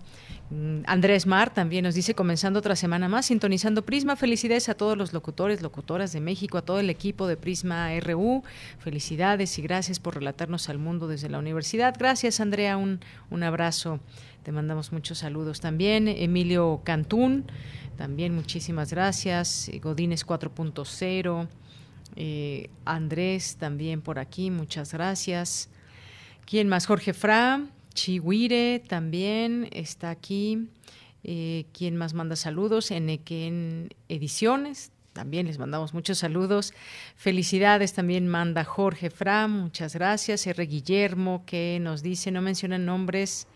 [0.51, 4.17] Mm, Andrés Mar también nos dice, comenzando otra semana más, sintonizando Prisma.
[4.17, 8.43] Felicidades a todos los locutores, locutoras de México, a todo el equipo de Prisma RU.
[8.79, 11.95] Felicidades y gracias por relatarnos al mundo desde la universidad.
[11.99, 12.77] Gracias, Andrea.
[12.77, 13.01] Un,
[13.31, 14.01] un abrazo.
[14.43, 16.09] Te mandamos muchos saludos también.
[16.09, 17.45] Emilio Cantún,
[17.97, 19.71] también muchísimas gracias.
[19.81, 21.49] Godínez 4.0.
[22.17, 25.71] Eh, Andrés también por aquí, muchas gracias.
[26.45, 26.87] ¿Quién más?
[26.87, 27.65] Jorge Fra,
[27.95, 30.69] Chihuire también está aquí.
[31.25, 32.91] Eh, ¿Quién más manda saludos?
[32.91, 36.75] Enequén Ediciones, también les mandamos muchos saludos.
[37.15, 40.47] Felicidades también manda Jorge Fra, muchas gracias.
[40.47, 40.67] R.
[40.67, 43.47] Guillermo, que nos dice, no mencionan nombres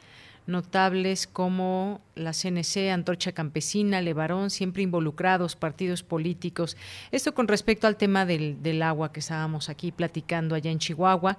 [0.47, 6.77] notables como la CNC, Antorcha Campesina, Levarón, siempre involucrados, partidos políticos.
[7.11, 11.39] Esto con respecto al tema del, del agua que estábamos aquí platicando allá en Chihuahua.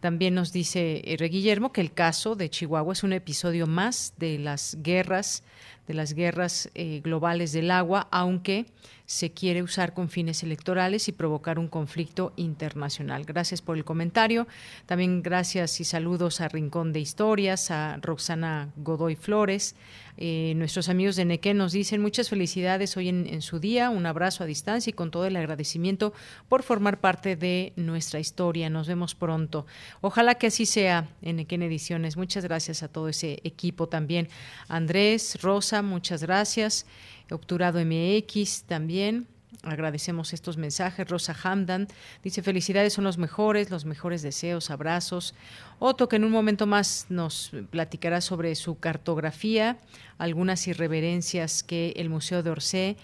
[0.00, 1.28] También nos dice R.
[1.28, 5.42] Guillermo que el caso de Chihuahua es un episodio más de las guerras,
[5.86, 8.66] de las guerras eh, globales del agua, aunque
[9.08, 13.24] se quiere usar con fines electorales y provocar un conflicto internacional.
[13.24, 14.46] Gracias por el comentario.
[14.84, 19.76] También gracias y saludos a Rincón de Historias, a Roxana Godoy Flores.
[20.18, 24.44] Eh, nuestros amigos de Nequén nos dicen muchas felicidades hoy en, su día, un abrazo
[24.44, 26.12] a distancia y con todo el agradecimiento
[26.50, 28.68] por formar parte de nuestra historia.
[28.68, 29.64] Nos vemos pronto.
[30.02, 32.18] Ojalá que así sea en Nequén Ediciones.
[32.18, 34.28] Muchas gracias a todo ese equipo también.
[34.68, 36.84] Andrés, Rosa, muchas gracias.
[37.30, 39.26] Obturado MX también.
[39.62, 41.08] Agradecemos estos mensajes.
[41.08, 41.88] Rosa Hamdan
[42.22, 45.34] dice felicidades son los mejores, los mejores deseos, abrazos.
[45.78, 49.78] Otto que en un momento más nos platicará sobre su cartografía,
[50.18, 52.96] algunas irreverencias que el Museo de Orsay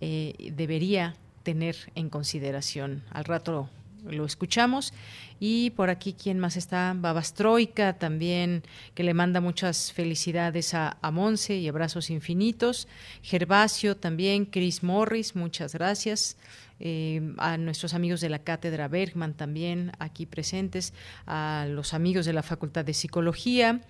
[0.00, 3.02] eh, debería tener en consideración.
[3.10, 3.68] Al rato
[4.04, 4.92] lo escuchamos.
[5.40, 6.94] Y por aquí, ¿quién más está?
[6.96, 8.62] Babastroika también,
[8.94, 12.86] que le manda muchas felicidades a, a Monse y abrazos infinitos.
[13.22, 16.36] Gervasio también, Chris Morris, muchas gracias.
[16.84, 20.92] Eh, a nuestros amigos de la Cátedra Bergman también aquí presentes,
[21.26, 23.82] a los amigos de la Facultad de Psicología,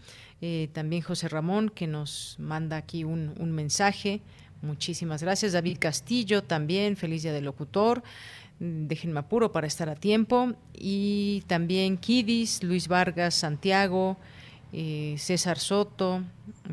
[0.43, 4.21] eh, también José Ramón, que nos manda aquí un, un mensaje.
[4.61, 5.53] Muchísimas gracias.
[5.53, 8.03] David Castillo también, feliz día del locutor
[8.63, 10.53] déjenme apuro para estar a tiempo.
[10.73, 14.17] Y también Kidis, Luis Vargas, Santiago,
[14.73, 16.23] eh, César Soto,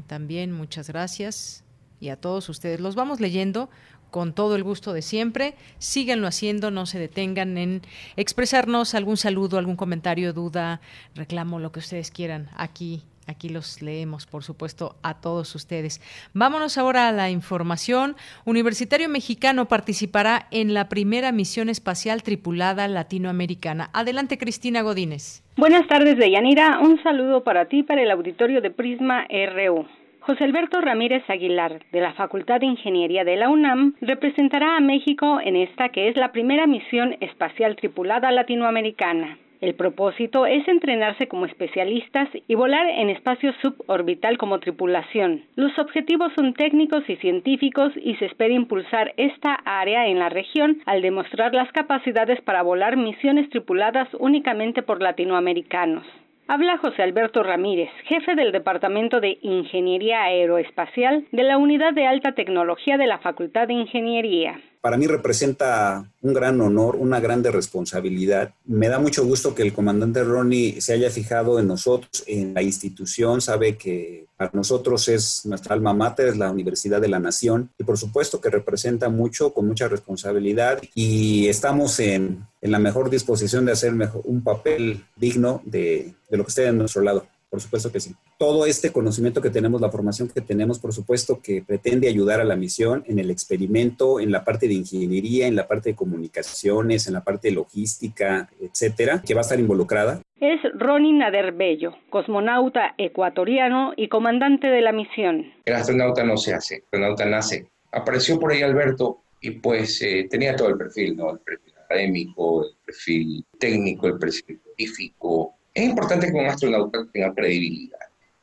[0.07, 1.63] también muchas gracias.
[1.99, 3.69] Y a todos ustedes los vamos leyendo
[4.11, 5.55] con todo el gusto de siempre.
[5.79, 7.81] Síganlo haciendo, no se detengan en
[8.15, 10.81] expresarnos algún saludo, algún comentario, duda,
[11.15, 16.01] reclamo, lo que ustedes quieran aquí Aquí los leemos, por supuesto, a todos ustedes.
[16.33, 18.15] Vámonos ahora a la información.
[18.43, 23.91] Universitario Mexicano participará en la primera misión espacial tripulada latinoamericana.
[23.93, 25.43] Adelante, Cristina Godínez.
[25.57, 26.79] Buenas tardes, Deyanira.
[26.79, 29.85] Un saludo para ti, para el auditorio de Prisma RU.
[30.21, 35.39] José Alberto Ramírez Aguilar, de la Facultad de Ingeniería de la UNAM, representará a México
[35.43, 39.37] en esta que es la primera misión espacial tripulada latinoamericana.
[39.61, 45.43] El propósito es entrenarse como especialistas y volar en espacio suborbital como tripulación.
[45.55, 50.81] Los objetivos son técnicos y científicos y se espera impulsar esta área en la región
[50.85, 56.05] al demostrar las capacidades para volar misiones tripuladas únicamente por latinoamericanos.
[56.47, 62.31] Habla José Alberto Ramírez, jefe del Departamento de Ingeniería Aeroespacial de la Unidad de Alta
[62.31, 68.53] Tecnología de la Facultad de Ingeniería para mí representa un gran honor, una grande responsabilidad.
[68.65, 72.61] Me da mucho gusto que el comandante Ronnie se haya fijado en nosotros, en la
[72.61, 77.69] institución, sabe que para nosotros es nuestra alma mater, es la Universidad de la Nación
[77.77, 83.65] y por supuesto que representa mucho, con mucha responsabilidad y estamos en, la mejor disposición
[83.65, 87.25] de hacer un papel digno de, de lo que esté a nuestro lado.
[87.49, 88.13] Por supuesto que sí.
[88.37, 92.43] Todo este conocimiento que tenemos, la formación que tenemos, por supuesto que pretende ayudar a
[92.43, 97.07] la misión en el experimento, en la parte de ingeniería, en la parte de comunicaciones,
[97.07, 100.21] en la parte de logística, etcétera, que va a estar involucrada.
[100.39, 105.51] Es Ronnie Naderbello, cosmonauta ecuatoriano y comandante de la misión.
[105.65, 107.67] El astronauta no se hace, el astronauta nace.
[107.91, 111.31] Apareció por ahí Alberto y pues eh, tenía todo el perfil, ¿no?
[111.31, 115.55] El perfil académico, el perfil técnico, el perfil científico.
[115.79, 117.99] Es importante que un astronauta tenga credibilidad.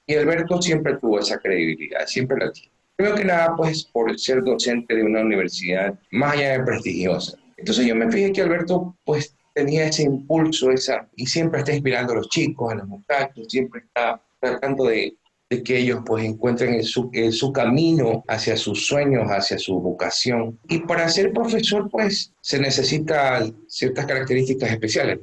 [0.07, 2.73] Y Alberto siempre tuvo esa credibilidad, siempre la tiene.
[2.97, 7.37] Primero que nada, pues por ser docente de una universidad más allá de prestigiosa.
[7.59, 12.15] Entonces yo me fijé que Alberto pues tenía ese impulso esa, y siempre está inspirando
[12.15, 15.15] a los chicos, a los muchachos, siempre está tratando de,
[15.51, 20.59] de que ellos pues encuentren su, su, camino hacia sus sueños, hacia su vocación.
[20.71, 25.19] Y para ser profesor pues se necesitan ciertas características especiales.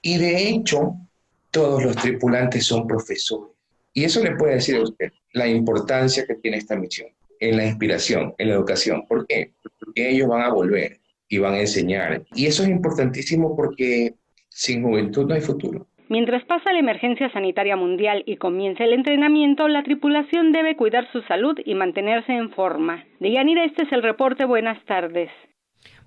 [0.00, 0.96] Y de hecho,
[1.58, 3.52] todos los tripulantes son profesores.
[3.92, 7.08] Y eso le puede decir a usted la importancia que tiene esta misión
[7.40, 9.04] en la inspiración, en la educación.
[9.08, 9.50] ¿Por qué?
[9.80, 12.22] Porque ellos van a volver y van a enseñar.
[12.32, 14.14] Y eso es importantísimo porque
[14.48, 15.88] sin juventud no hay futuro.
[16.08, 21.22] Mientras pasa la emergencia sanitaria mundial y comienza el entrenamiento, la tripulación debe cuidar su
[21.22, 23.04] salud y mantenerse en forma.
[23.18, 24.44] Deyanira, este es el reporte.
[24.44, 25.30] Buenas tardes.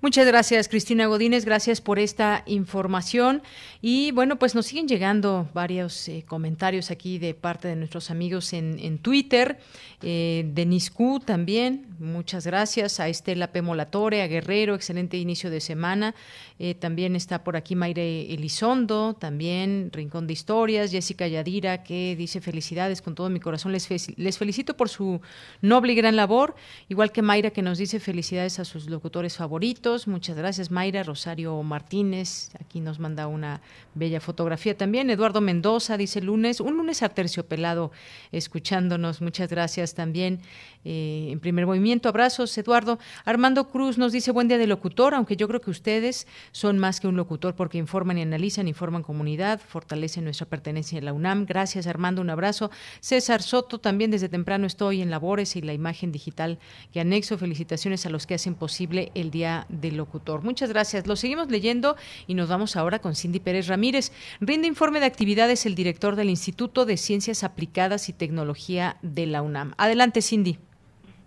[0.02, 1.46] Muchas gracias, Cristina Godínez.
[1.46, 3.44] Gracias por esta información.
[3.84, 8.52] Y bueno, pues nos siguen llegando varios eh, comentarios aquí de parte de nuestros amigos
[8.54, 9.60] en, en Twitter.
[10.02, 13.00] Eh, Denis Q también, muchas gracias.
[13.00, 13.62] A Estela P.
[13.62, 16.16] Molatore, a Guerrero, excelente inicio de semana.
[16.64, 20.92] Eh, también está por aquí Mayre Elizondo, también Rincón de Historias.
[20.92, 23.72] Jessica Yadira, que dice felicidades con todo mi corazón.
[23.72, 25.22] Les, les felicito por su
[25.64, 26.54] noble y gran labor.
[26.88, 30.08] Igual que Mayra, que nos dice felicidades a sus locutores favoritos.
[30.08, 31.02] Muchas gracias, Mayra.
[31.02, 33.62] Rosario Martínez, aquí nos manda una
[33.96, 35.10] bella fotografía también.
[35.10, 37.92] Eduardo Mendoza dice lunes, un lunes aterciopelado
[38.32, 39.20] escuchándonos.
[39.20, 40.42] Muchas gracias también.
[40.86, 43.00] Eh, en primer movimiento, abrazos, Eduardo.
[43.26, 47.00] Armando Cruz nos dice buen día de locutor, aunque yo creo que ustedes son más
[47.00, 51.46] que un locutor porque informan y analizan, informan comunidad, fortalecen nuestra pertenencia a la UNAM.
[51.46, 52.72] Gracias, Armando, un abrazo.
[53.02, 56.60] César Soto, también desde temprano estoy en labores y la imagen digital
[56.94, 57.38] que anexo.
[57.38, 60.44] Felicitaciones a los que hacen posible el día de del locutor.
[60.44, 61.08] Muchas gracias.
[61.08, 61.98] Lo seguimos leyendo
[62.28, 64.12] y nos vamos ahora con Cindy Pérez Ramírez.
[64.40, 69.42] Rinde informe de actividades el director del Instituto de Ciencias Aplicadas y Tecnología de la
[69.42, 69.74] UNAM.
[69.78, 70.58] Adelante, Cindy.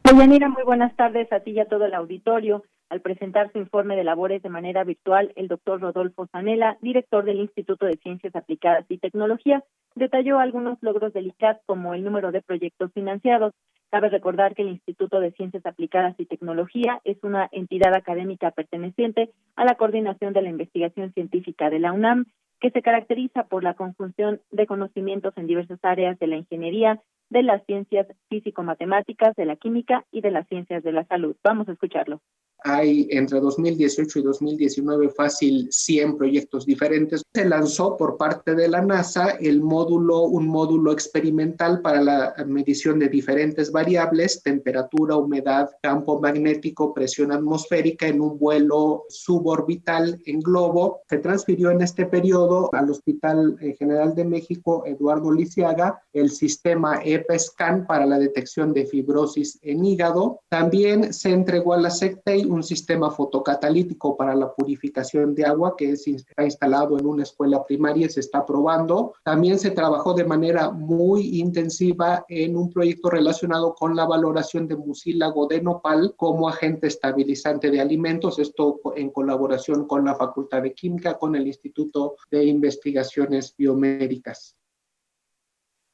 [0.04, 2.64] Deyanira, muy buenas tardes a ti y a todo el auditorio.
[2.90, 7.40] Al presentar su informe de labores de manera virtual, el doctor Rodolfo Zanella, director del
[7.40, 12.42] Instituto de Ciencias Aplicadas y Tecnología, detalló algunos logros del ICAT como el número de
[12.42, 13.52] proyectos financiados,
[13.94, 19.30] Cabe recordar que el Instituto de Ciencias Aplicadas y Tecnología es una entidad académica perteneciente
[19.54, 22.24] a la coordinación de la investigación científica de la UNAM,
[22.60, 27.00] que se caracteriza por la conjunción de conocimientos en diversas áreas de la ingeniería,
[27.34, 31.36] de las ciencias físico-matemáticas, de la química y de las ciencias de la salud.
[31.42, 32.20] Vamos a escucharlo
[32.64, 37.22] hay entre 2018 y 2019 fácil 100 proyectos diferentes.
[37.34, 42.98] Se lanzó por parte de la NASA el módulo, un módulo experimental para la medición
[42.98, 51.02] de diferentes variables, temperatura, humedad, campo magnético, presión atmosférica en un vuelo suborbital en globo.
[51.10, 57.00] Se transfirió en este periodo al Hospital eh, General de México Eduardo Lisiaga el sistema
[57.28, 60.40] EPSCAN para la detección de fibrosis en hígado.
[60.48, 65.90] También se entregó a la SECTEI un sistema fotocatalítico para la purificación de agua que
[65.90, 69.14] es, está instalado en una escuela primaria y se está probando.
[69.24, 74.76] También se trabajó de manera muy intensiva en un proyecto relacionado con la valoración de
[74.76, 80.74] mucílago de nopal como agente estabilizante de alimentos, esto en colaboración con la Facultad de
[80.74, 84.56] Química, con el Instituto de Investigaciones Biomédicas.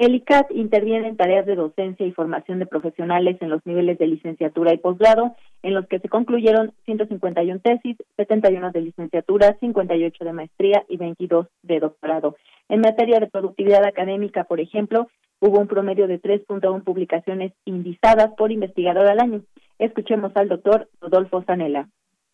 [0.01, 4.06] El ICAT interviene en tareas de docencia y formación de profesionales en los niveles de
[4.06, 10.32] licenciatura y posgrado, en los que se concluyeron 151 tesis, 71 de licenciatura, 58 de
[10.32, 12.35] maestría y 22 de doctorado.
[12.70, 15.09] En materia de productividad académica, por ejemplo,
[15.39, 19.43] hubo un promedio de 3.1 publicaciones indizadas por investigador al año.
[19.78, 21.90] Escuchemos al doctor Rodolfo Zanella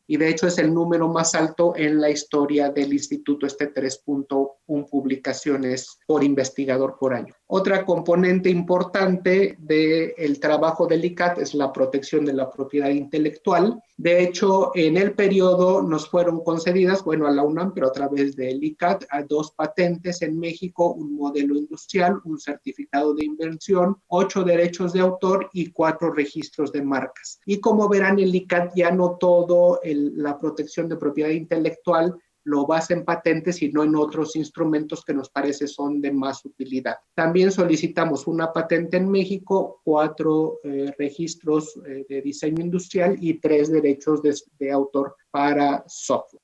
[0.06, 4.88] y de hecho es el número más alto en la historia del instituto, este 3.1
[4.90, 7.34] publicaciones por investigador por año.
[7.48, 13.80] Otra componente importante del trabajo del ICAT es la protección de la propiedad intelectual.
[13.96, 18.34] De hecho, en el periodo nos fueron concedidas, bueno, a la UNAM, pero a través
[18.34, 24.42] del ICAT, a dos patentes en México, un modelo industrial, un certificado de invención, ocho
[24.42, 27.40] derechos de autor y cuatro registros de marcas.
[27.46, 32.14] Y como verán, el ICAT ya no todo la protección de propiedad intelectual
[32.46, 36.44] lo basa en patentes y no en otros instrumentos que nos parece son de más
[36.44, 36.94] utilidad.
[37.12, 43.70] También solicitamos una patente en México, cuatro eh, registros eh, de diseño industrial y tres
[43.72, 46.40] derechos de, de autor para software.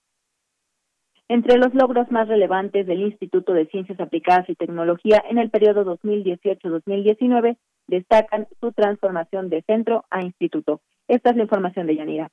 [1.28, 5.84] Entre los logros más relevantes del Instituto de Ciencias Aplicadas y Tecnología en el periodo
[5.98, 7.56] 2018-2019
[7.86, 10.82] destacan su transformación de centro a instituto.
[11.06, 12.30] Esta es la información de Yanira.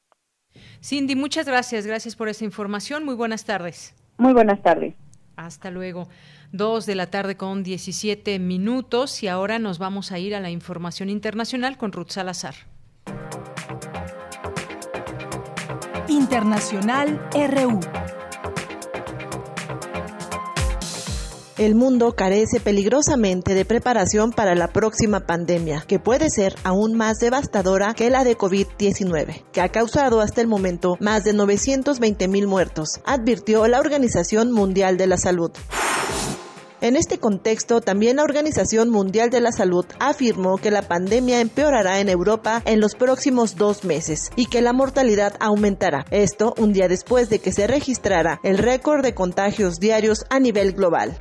[0.81, 1.85] Cindy, muchas gracias.
[1.85, 3.05] Gracias por esta información.
[3.05, 3.93] Muy buenas tardes.
[4.17, 4.95] Muy buenas tardes.
[5.35, 6.09] Hasta luego.
[6.51, 10.49] Dos de la tarde con 17 minutos y ahora nos vamos a ir a la
[10.49, 12.55] información internacional con Ruth Salazar.
[16.07, 17.79] Internacional RU.
[21.59, 27.19] El mundo carece peligrosamente de preparación para la próxima pandemia, que puede ser aún más
[27.19, 32.47] devastadora que la de COVID-19, que ha causado hasta el momento más de 920 mil
[32.47, 35.51] muertos, advirtió la Organización Mundial de la Salud.
[36.79, 41.99] En este contexto, también la Organización Mundial de la Salud afirmó que la pandemia empeorará
[41.99, 46.05] en Europa en los próximos dos meses y que la mortalidad aumentará.
[46.09, 50.71] Esto un día después de que se registrara el récord de contagios diarios a nivel
[50.71, 51.19] global.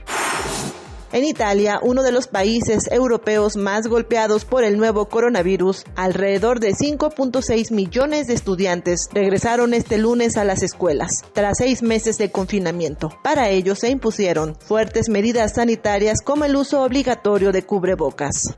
[1.10, 6.74] En Italia, uno de los países europeos más golpeados por el nuevo coronavirus, alrededor de
[6.74, 13.10] 5.6 millones de estudiantes regresaron este lunes a las escuelas, tras seis meses de confinamiento.
[13.22, 18.55] Para ello se impusieron fuertes medidas sanitarias como el uso obligatorio de cubrebocas.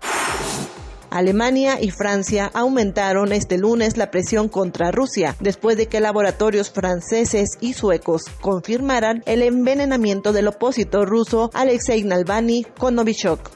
[1.11, 7.59] Alemania y Francia aumentaron este lunes la presión contra Rusia después de que laboratorios franceses
[7.61, 13.51] y suecos confirmaran el envenenamiento del opositor ruso Alexei Navalny con Novichok.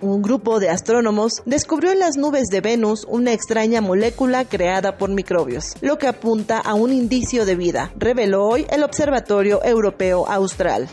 [0.00, 5.08] Un grupo de astrónomos descubrió en las nubes de Venus una extraña molécula creada por
[5.08, 10.90] microbios, lo que apunta a un indicio de vida, reveló hoy el Observatorio Europeo Austral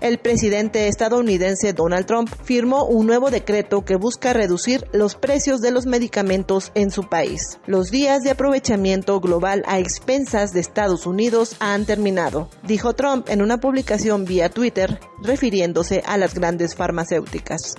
[0.00, 5.70] el presidente estadounidense Donald Trump firmó un nuevo decreto que busca reducir los precios de
[5.70, 7.58] los medicamentos en su país.
[7.66, 13.42] Los días de aprovechamiento global a expensas de Estados Unidos han terminado, dijo Trump en
[13.42, 17.74] una publicación vía Twitter refiriéndose a las grandes farmacéuticas.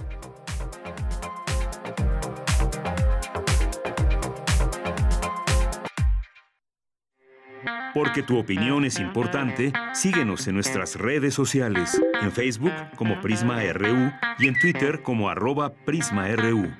[7.93, 14.11] Porque tu opinión es importante, síguenos en nuestras redes sociales, en Facebook como Prisma RU
[14.39, 16.71] y en Twitter como arroba PrismaRU.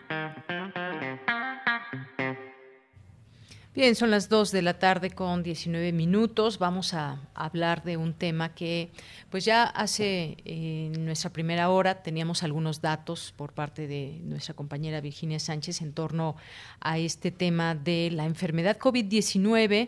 [3.74, 6.60] Bien, son las 2 de la tarde con 19 minutos.
[6.60, 8.92] Vamos a hablar de un tema que,
[9.30, 15.00] pues ya hace en nuestra primera hora teníamos algunos datos por parte de nuestra compañera
[15.00, 16.36] Virginia Sánchez en torno
[16.82, 19.88] a este tema de la enfermedad COVID-19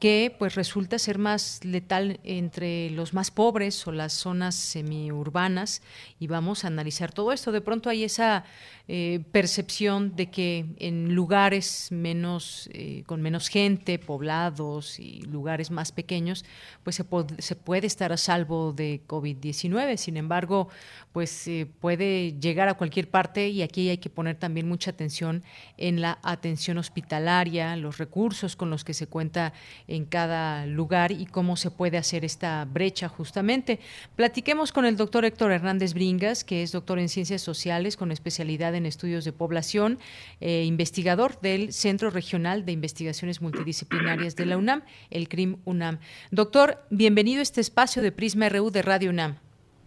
[0.00, 5.82] que pues resulta ser más letal entre los más pobres o las zonas semiurbanas
[6.18, 7.52] y vamos a analizar todo esto.
[7.52, 8.44] De pronto hay esa
[8.92, 15.92] eh, percepción de que en lugares menos eh, con menos gente, poblados y lugares más
[15.92, 16.44] pequeños,
[16.82, 17.04] pues se,
[17.38, 19.96] se puede estar a salvo de COVID-19.
[19.96, 20.70] Sin embargo,
[21.12, 21.48] pues
[21.78, 25.44] puede llegar a cualquier parte y aquí hay que poner también mucha atención
[25.76, 29.52] en la atención hospitalaria, los recursos con los que se cuenta
[29.86, 33.78] en cada lugar y cómo se puede hacer esta brecha justamente.
[34.16, 38.74] Platiquemos con el doctor Héctor Hernández Bringas, que es doctor en ciencias sociales con especialidad
[38.74, 39.98] en estudios de población,
[40.40, 45.98] eh, investigador del Centro Regional de Investigaciones Multidisciplinarias de la UNAM, el CRIM UNAM.
[46.30, 49.36] Doctor, bienvenido a este espacio de Prisma RU de Radio UNAM.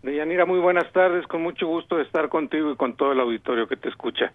[0.03, 3.68] Deyanira, muy buenas tardes, con mucho gusto de estar contigo y con todo el auditorio
[3.68, 4.34] que te escucha.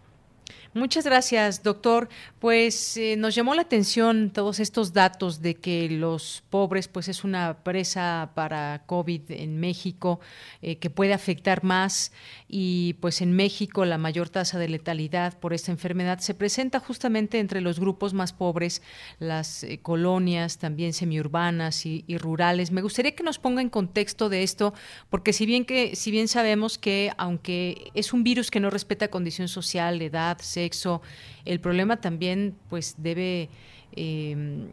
[0.78, 2.08] Muchas gracias, doctor.
[2.38, 7.24] Pues eh, nos llamó la atención todos estos datos de que los pobres, pues es
[7.24, 10.20] una presa para COVID en México
[10.62, 12.12] eh, que puede afectar más
[12.46, 17.40] y pues en México la mayor tasa de letalidad por esta enfermedad se presenta justamente
[17.40, 18.80] entre los grupos más pobres,
[19.18, 22.70] las eh, colonias también semiurbanas y, y, rurales.
[22.70, 24.74] Me gustaría que nos ponga en contexto de esto,
[25.10, 29.08] porque si bien que si bien sabemos que aunque es un virus que no respeta
[29.08, 30.67] condición social, edad, sexo.
[31.44, 33.48] El problema también, pues, debe,
[33.96, 34.68] em,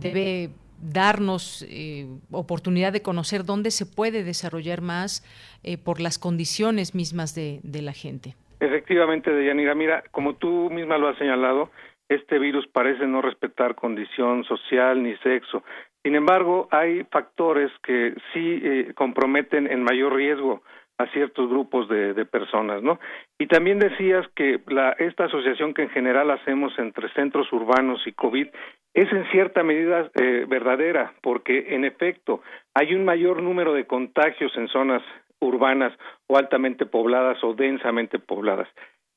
[0.00, 0.50] debe
[0.82, 5.22] darnos eh, oportunidad de conocer dónde se puede desarrollar más
[5.62, 8.34] eh, por las condiciones mismas de, de la gente.
[8.60, 11.70] Efectivamente, Deyanira, mira, como tú misma lo has señalado,
[12.08, 15.62] este virus parece no respetar condición social ni sexo.
[16.02, 20.62] Sin embargo, hay factores que sí eh, comprometen en mayor riesgo
[21.00, 23.00] a ciertos grupos de, personas, ¿no?
[23.38, 28.12] Y también decías que la, esta asociación que en general hacemos entre centros urbanos y
[28.12, 28.48] COVID
[28.92, 32.42] es en cierta medida eh, verdadera, porque en efecto
[32.74, 35.02] hay un mayor número de contagios en zonas
[35.40, 35.96] urbanas
[36.26, 38.68] o altamente pobladas o densamente pobladas.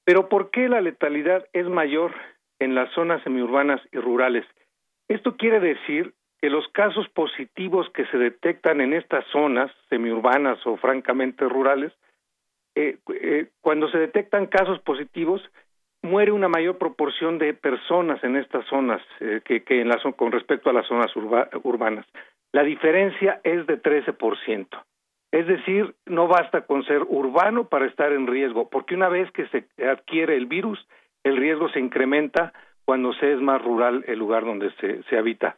[0.05, 2.14] Pero ¿por qué la letalidad es mayor
[2.60, 4.45] en las zonas semiurbanas y rurales?
[5.10, 6.14] Esto quiere decir
[6.44, 11.94] que los casos positivos que se detectan en estas zonas semiurbanas o francamente rurales,
[12.76, 15.41] eh, eh, cuando se detectan casos positivos,
[16.02, 20.34] muere una mayor proporción de personas en estas zonas eh, que, que en la, con
[20.34, 22.06] respecto a las zonas urbanas.
[22.52, 24.68] La diferencia es de 13%.
[25.32, 29.48] Es decir, no basta con ser urbano para estar en riesgo, porque una vez que
[29.48, 30.86] se adquiere el virus,
[31.24, 32.52] el riesgo se incrementa
[32.84, 35.56] cuando se es más rural el lugar donde se, se habita.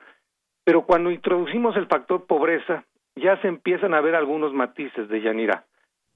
[0.65, 2.83] Pero cuando introducimos el factor pobreza,
[3.15, 5.63] ya se empiezan a ver algunos matices de Yanira.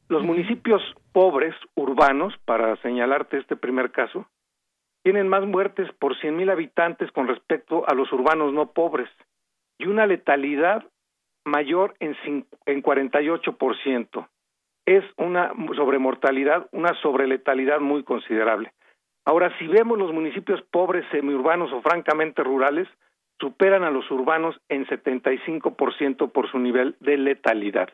[0.10, 0.82] Los municipios
[1.14, 4.26] pobres, urbanos, para señalarte este primer caso,
[5.04, 9.10] tienen más muertes por 100.000 habitantes con respecto a los urbanos no pobres
[9.78, 10.84] y una letalidad
[11.46, 12.18] mayor en,
[12.66, 14.28] en 48%.
[14.86, 18.74] Es una sobremortalidad, una sobreletalidad muy considerable.
[19.26, 22.88] Ahora, si vemos los municipios pobres, semiurbanos o francamente rurales,
[23.40, 27.90] superan a los urbanos en 75% por su nivel de letalidad.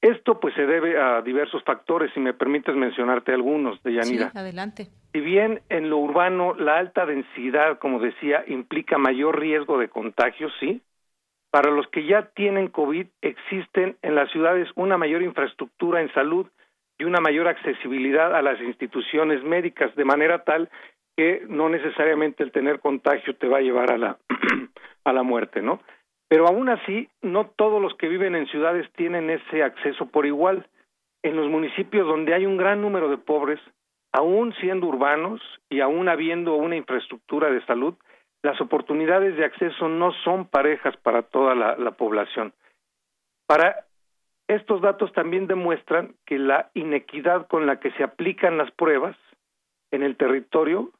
[0.00, 4.30] Esto pues se debe a diversos factores, si me permites mencionarte algunos, de Yanira.
[4.30, 4.86] Sí, adelante.
[5.12, 10.48] Si bien en lo urbano la alta densidad, como decía, implica mayor riesgo de contagio,
[10.58, 10.80] sí,
[11.50, 16.46] para los que ya tienen COVID existen en las ciudades una mayor infraestructura en salud
[16.98, 20.70] y una mayor accesibilidad a las instituciones médicas, de manera tal
[21.20, 24.16] que no necesariamente el tener contagio te va a llevar a la,
[25.04, 25.82] a la muerte, ¿no?
[26.28, 30.66] Pero aún así, no todos los que viven en ciudades tienen ese acceso por igual.
[31.22, 33.60] En los municipios donde hay un gran número de pobres,
[34.12, 37.96] aún siendo urbanos y aún habiendo una infraestructura de salud,
[38.42, 42.54] las oportunidades de acceso no son parejas para toda la, la población.
[43.46, 43.84] Para
[44.48, 49.18] estos datos también demuestran que la inequidad con la que se aplican las pruebas
[49.90, 50.92] en el territorio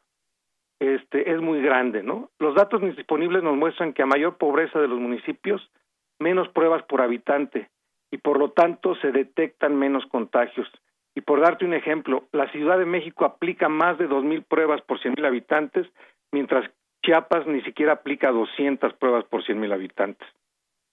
[0.81, 2.31] este, es muy grande, ¿no?
[2.39, 5.71] Los datos disponibles nos muestran que a mayor pobreza de los municipios,
[6.19, 7.69] menos pruebas por habitante
[8.11, 10.69] y por lo tanto se detectan menos contagios.
[11.15, 14.99] Y por darte un ejemplo, la Ciudad de México aplica más de 2.000 pruebas por
[15.01, 15.87] 100.000 habitantes,
[16.33, 16.71] mientras
[17.05, 20.29] Chiapas ni siquiera aplica 200 pruebas por 100.000 habitantes.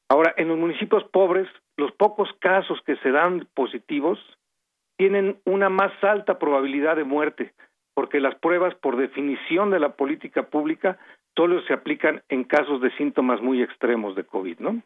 [0.10, 4.20] Ahora, en los municipios pobres, los pocos casos que se dan positivos
[4.98, 7.54] tienen una más alta probabilidad de muerte,
[7.98, 11.00] porque las pruebas, por definición de la política pública,
[11.36, 14.84] solo se aplican en casos de síntomas muy extremos de COVID, ¿no?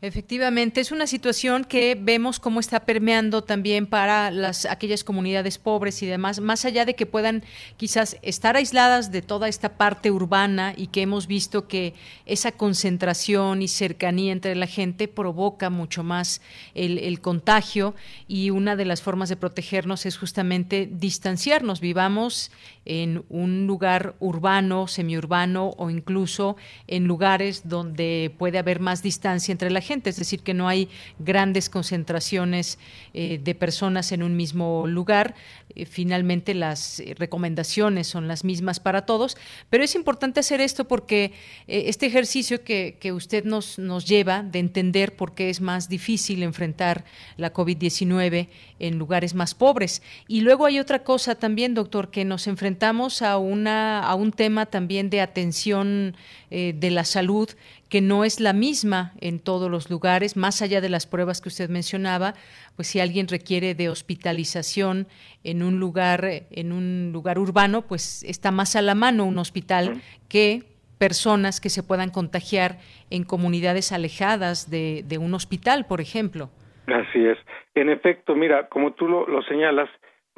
[0.00, 6.00] Efectivamente, es una situación que vemos cómo está permeando también para las aquellas comunidades pobres
[6.04, 7.42] y demás, más allá de que puedan
[7.76, 11.94] quizás estar aisladas de toda esta parte urbana y que hemos visto que
[12.26, 16.42] esa concentración y cercanía entre la gente provoca mucho más
[16.76, 17.96] el, el contagio
[18.28, 22.52] y una de las formas de protegernos es justamente distanciarnos, vivamos
[22.84, 26.56] en un lugar urbano, semiurbano o incluso
[26.86, 30.88] en lugares donde puede haber más distancia entre la gente, es decir, que no hay
[31.18, 32.78] grandes concentraciones
[33.14, 35.34] eh, de personas en un mismo lugar.
[35.74, 39.36] Eh, finalmente las recomendaciones son las mismas para todos,
[39.70, 41.32] pero es importante hacer esto porque
[41.66, 45.88] eh, este ejercicio que, que usted nos, nos lleva de entender por qué es más
[45.88, 47.04] difícil enfrentar
[47.36, 48.48] la COVID-19
[48.78, 50.02] en lugares más pobres.
[50.26, 54.66] Y luego hay otra cosa también, doctor, que nos enfrentamos a, una, a un tema
[54.66, 56.16] también de atención
[56.50, 57.48] eh, de la salud
[57.88, 61.48] que no es la misma en todos los lugares, más allá de las pruebas que
[61.48, 62.34] usted mencionaba,
[62.76, 65.06] pues si alguien requiere de hospitalización
[65.44, 70.02] en un lugar, en un lugar urbano, pues está más a la mano un hospital
[70.28, 70.64] que
[70.98, 72.78] personas que se puedan contagiar
[73.10, 76.50] en comunidades alejadas de, de un hospital, por ejemplo.
[76.86, 77.38] Así es.
[77.74, 79.88] En efecto, mira, como tú lo, lo, señalas,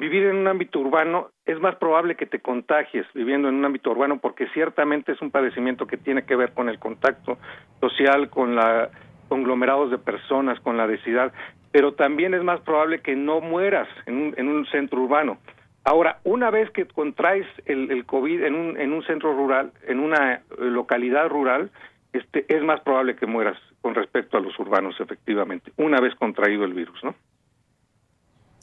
[0.01, 3.91] vivir en un ámbito urbano es más probable que te contagies viviendo en un ámbito
[3.91, 7.37] urbano porque ciertamente es un padecimiento que tiene que ver con el contacto
[7.79, 8.89] social, con la
[9.29, 11.31] conglomerados de personas, con la densidad,
[11.71, 15.37] pero también es más probable que no mueras en un, en un centro urbano.
[15.83, 19.99] Ahora, una vez que contraes el, el COVID en un, en un centro rural, en
[19.99, 21.69] una localidad rural,
[22.11, 26.65] este, es más probable que mueras con respecto a los urbanos, efectivamente, una vez contraído
[26.65, 27.13] el virus, ¿no?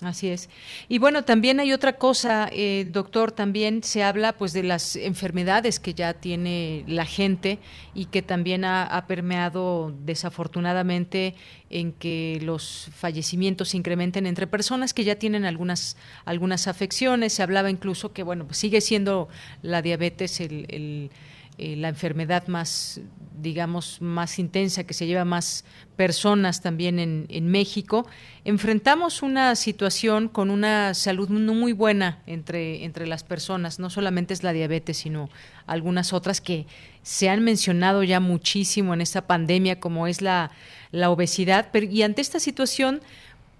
[0.01, 0.49] Así es.
[0.89, 5.81] Y bueno, también hay otra cosa, eh, doctor, también se habla pues de las enfermedades
[5.81, 7.59] que ya tiene la gente
[7.95, 11.35] y que también ha, permeado desafortunadamente
[11.69, 17.33] en que los fallecimientos se incrementen entre personas que ya tienen algunas algunas afecciones.
[17.33, 19.29] Se hablaba incluso que bueno, pues sigue siendo
[19.63, 21.11] la diabetes el, el
[21.59, 23.01] eh, la enfermedad más,
[23.37, 25.65] digamos, más intensa, que se lleva más
[25.97, 28.07] personas también en, en, México.
[28.45, 34.35] Enfrentamos una situación con una salud no muy buena entre, entre las personas, no solamente
[34.35, 35.31] es la diabetes, sino
[35.67, 36.67] algunas otras que
[37.03, 40.53] se han mencionado ya muchísimo en esta pandemia, como es la,
[40.93, 41.71] la obesidad.
[41.73, 43.01] Pero, y ante esta situación,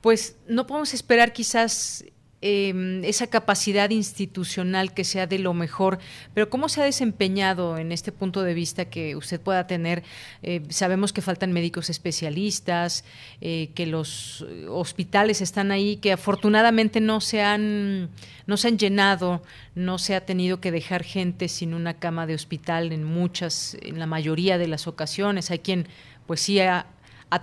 [0.03, 2.05] pues no podemos esperar quizás
[2.41, 5.99] Em, esa capacidad institucional que sea de lo mejor,
[6.35, 10.05] pero ¿cómo se ha desempeñado en este punto de vista que usted pueda tener?
[10.45, 13.03] Eh, sabemos que faltan médicos especialistas,
[13.41, 18.09] eh, que los hospitales están ahí, que afortunadamente no se han
[18.47, 19.43] no se han llenado,
[19.75, 23.99] no se ha tenido que dejar gente sin una cama de hospital en muchas, en
[23.99, 25.51] la mayoría de las ocasiones.
[25.51, 25.89] Hay quien
[26.29, 26.87] pues sí ha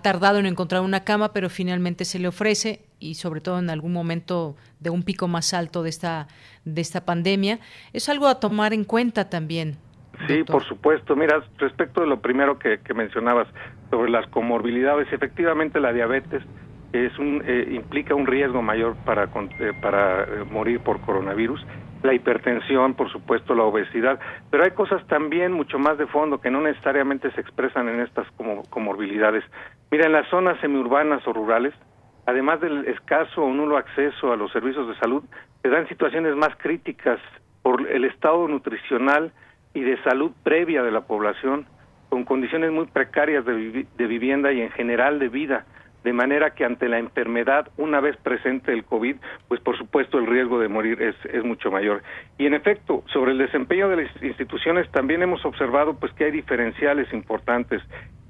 [0.01, 3.93] tardado en encontrar una cama, pero finalmente se le ofrece y sobre todo en algún
[3.93, 6.27] momento de un pico más alto de esta
[6.65, 7.59] de esta pandemia,
[7.93, 9.77] es algo a tomar en cuenta también.
[10.27, 11.15] Sí, por supuesto.
[11.15, 13.47] Mira, respecto de lo primero que, mencionabas
[13.89, 16.43] sobre las comorbilidades, efectivamente la diabetes
[16.93, 21.65] es un, eh, implica un riesgo mayor para, eh, para eh, morir por coronavirus
[22.03, 24.19] la hipertensión, por supuesto, la obesidad,
[24.51, 28.29] pero hay cosas también mucho más de fondo que no necesariamente se expresan en estas
[28.37, 29.43] como, comorbilidades.
[29.89, 31.73] Mira, en las zonas semiurbanas o rurales,
[32.25, 35.23] además del escaso o nulo acceso a los servicios de salud,
[35.61, 37.19] se dan situaciones más críticas
[37.61, 39.31] por el estado nutricional
[39.73, 41.65] y de salud previa de la población,
[42.09, 45.65] con condiciones muy precarias de, vivienda y en general de vida
[46.03, 49.15] de manera que ante la enfermedad, una vez presente el COVID,
[49.47, 52.03] pues por supuesto el riesgo de morir es, es mucho mayor.
[52.37, 56.31] Y en efecto, sobre el desempeño de las instituciones también hemos observado pues que hay
[56.31, 57.81] diferenciales importantes.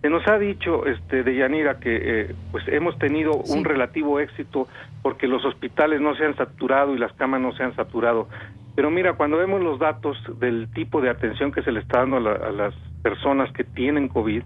[0.05, 4.67] Se nos ha dicho, este, de Yanira, que eh, pues hemos tenido un relativo éxito
[5.01, 8.29] porque los hospitales no se han saturado y las camas no se han saturado.
[8.75, 12.17] Pero mira, cuando vemos los datos del tipo de atención que se le está dando
[12.17, 14.43] a las personas que tienen COVID,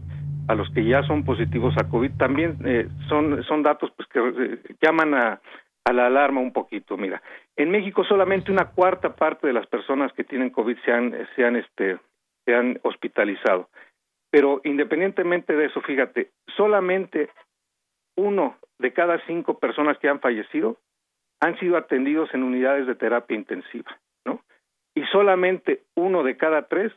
[0.47, 4.19] a los que ya son positivos a COVID, también eh, son, son datos pues, que
[4.19, 5.41] eh, llaman a,
[5.83, 6.95] a la alarma un poquito.
[6.95, 7.21] Mira,
[7.57, 11.43] en México solamente una cuarta parte de las personas que tienen COVID se han, se
[11.43, 11.97] han, este,
[12.45, 13.67] se han hospitalizado.
[14.31, 17.29] Pero independientemente de eso, fíjate, solamente
[18.15, 20.77] uno de cada cinco personas que han fallecido
[21.41, 24.41] han sido atendidos en unidades de terapia intensiva, ¿no?
[24.93, 26.91] Y solamente uno de cada tres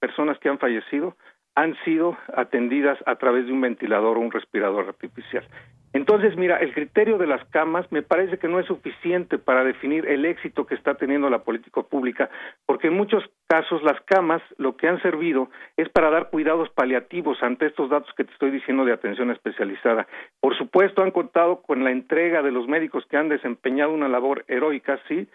[0.00, 1.16] personas que han fallecido
[1.54, 5.48] han sido atendidas a través de un ventilador o un respirador artificial.
[5.96, 10.06] Entonces, mira, el criterio de las camas me parece que no es suficiente para definir
[10.06, 12.28] el éxito que está teniendo la política pública,
[12.66, 15.48] porque en muchos casos las camas lo que han servido
[15.78, 20.06] es para dar cuidados paliativos ante estos datos que te estoy diciendo de atención especializada.
[20.38, 24.44] Por supuesto, han contado con la entrega de los médicos que han desempeñado una labor
[24.48, 25.26] heroica, sí,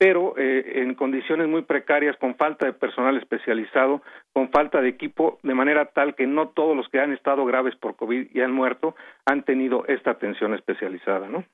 [0.00, 4.00] pero eh, en condiciones muy precarias, con falta de personal especializado,
[4.32, 7.76] con falta de equipo, de manera tal que no todos los que han estado graves
[7.76, 8.96] por COVID y han muerto
[9.26, 11.44] han tenido esta atención especializada, ¿no?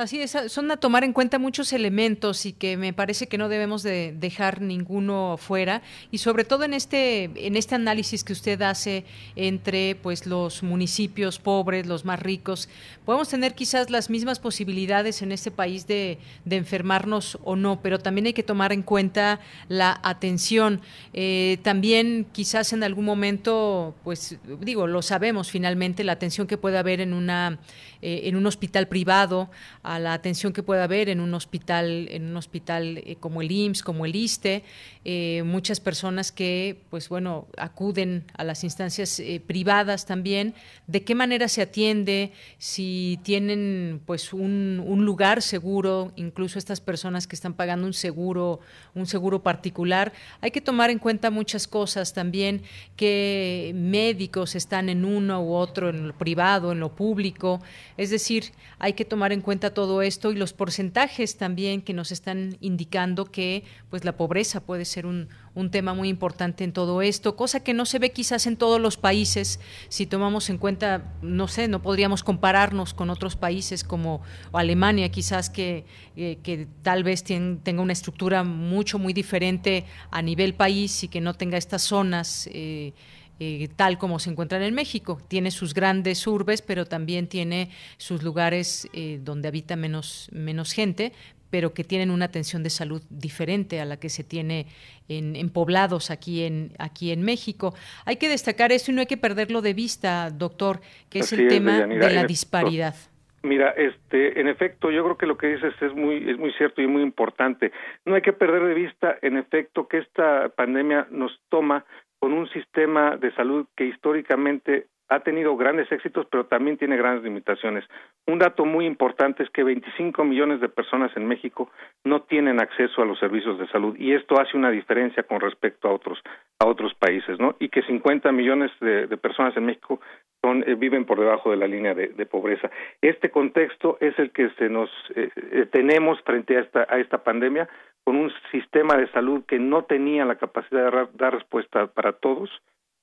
[0.00, 3.50] Así es, son a tomar en cuenta muchos elementos y que me parece que no
[3.50, 8.62] debemos de dejar ninguno fuera y sobre todo en este en este análisis que usted
[8.62, 9.04] hace
[9.36, 12.70] entre pues los municipios pobres, los más ricos,
[13.04, 16.16] podemos tener quizás las mismas posibilidades en este país de,
[16.46, 20.80] de enfermarnos o no, pero también hay que tomar en cuenta la atención.
[21.12, 26.78] Eh, también quizás en algún momento, pues digo, lo sabemos finalmente la atención que puede
[26.78, 27.58] haber en una
[28.02, 29.50] eh, en un hospital privado
[29.90, 33.50] a la atención que pueda haber en un hospital, en un hospital eh, como el
[33.50, 34.62] IMSS, como el ISTE,
[35.04, 40.54] eh, muchas personas que, pues bueno, acuden a las instancias eh, privadas también,
[40.86, 47.34] de qué manera se atiende, si tienen pues un, lugar seguro, incluso estas personas que
[47.34, 48.60] están pagando un seguro,
[48.94, 52.62] un seguro particular, hay que tomar en cuenta muchas cosas también,
[52.94, 57.60] que médicos están en uno u otro, en lo privado, en lo público,
[57.96, 62.12] es decir, hay que tomar en cuenta todo esto y los porcentajes también que nos
[62.12, 67.02] están indicando que pues la pobreza puede ser un, un tema muy importante en todo
[67.02, 71.14] esto, cosa que no se ve quizás en todos los países, si tomamos en cuenta,
[71.22, 75.84] no sé, no podríamos compararnos con otros países como Alemania, quizás que,
[76.16, 81.20] eh, que tal vez tenga una estructura mucho, muy diferente a nivel país y que
[81.20, 82.48] no tenga estas zonas.
[82.52, 82.92] Eh,
[83.40, 85.18] eh, tal como se encuentran en México.
[85.28, 88.88] Tiene sus grandes urbes, pero también tiene sus lugares
[89.20, 91.12] donde habita menos, menos gente,
[91.50, 94.66] pero que tienen una atención de salud diferente a la que se tiene
[95.08, 97.74] en, poblados aquí en, aquí en México.
[98.06, 100.80] Hay que destacar eso y no hay que perderlo de vista, doctor,
[101.10, 102.94] que es el tema de la disparidad.
[103.42, 106.82] Mira, este, en efecto, yo creo que lo que dices es muy, es muy cierto
[106.82, 107.72] y muy importante.
[108.04, 111.86] No hay que perder de vista, en efecto, que esta pandemia nos toma
[112.20, 117.24] con un sistema de salud que históricamente ha tenido grandes éxitos, pero también tiene grandes
[117.24, 117.84] limitaciones.
[118.28, 121.68] Un dato muy importante es que 25 millones de personas en México
[122.04, 125.88] no tienen acceso a los servicios de salud y esto hace una diferencia con respecto
[125.88, 126.22] a otros
[126.60, 127.56] a otros países, ¿no?
[127.58, 130.00] Y que 50 millones de, personas en México
[130.42, 132.70] son, eh, viven por debajo de la línea de, pobreza.
[133.00, 137.24] Este contexto es el que se nos eh, eh, tenemos frente a esta a esta
[137.24, 137.68] pandemia
[138.04, 142.50] con un sistema de salud que no tenía la capacidad de dar respuesta para todos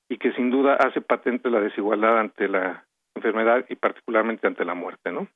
[0.10, 4.74] y que sin duda hace patente la desigualdad ante la enfermedad y particularmente ante la
[4.74, 5.28] muerte, ¿no?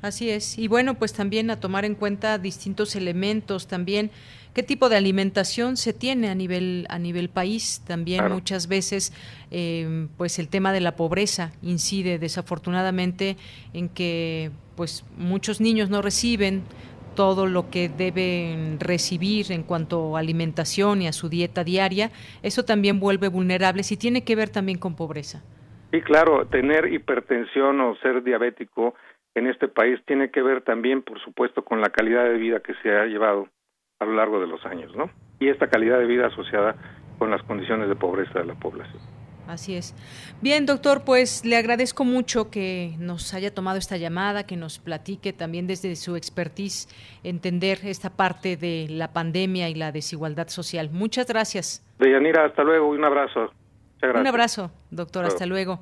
[0.00, 0.58] Así es.
[0.58, 4.10] Y bueno, pues también a tomar en cuenta distintos elementos también
[4.54, 7.82] qué tipo de alimentación se tiene a nivel a nivel país.
[7.86, 9.12] También muchas veces,
[9.50, 13.36] eh, pues el tema de la pobreza incide desafortunadamente
[13.72, 16.62] en que pues muchos niños no reciben
[17.14, 22.10] todo lo que deben recibir en cuanto a alimentación y a su dieta diaria,
[22.42, 25.42] eso también vuelve vulnerables y tiene que ver también con pobreza.
[25.90, 28.94] Sí, claro, tener hipertensión o ser diabético
[29.34, 32.74] en este país tiene que ver también, por supuesto, con la calidad de vida que
[32.82, 33.48] se ha llevado
[33.98, 35.10] a lo largo de los años, ¿no?
[35.38, 36.76] Y esta calidad de vida asociada
[37.18, 39.00] con las condiciones de pobreza de la población.
[39.48, 39.94] Así es.
[40.40, 45.32] Bien, doctor, pues le agradezco mucho que nos haya tomado esta llamada, que nos platique
[45.32, 46.88] también desde su expertise
[47.24, 50.90] entender esta parte de la pandemia y la desigualdad social.
[50.92, 51.84] Muchas gracias.
[51.98, 53.52] Deyanira, hasta luego, un abrazo.
[54.02, 55.80] Un abrazo, doctor, hasta luego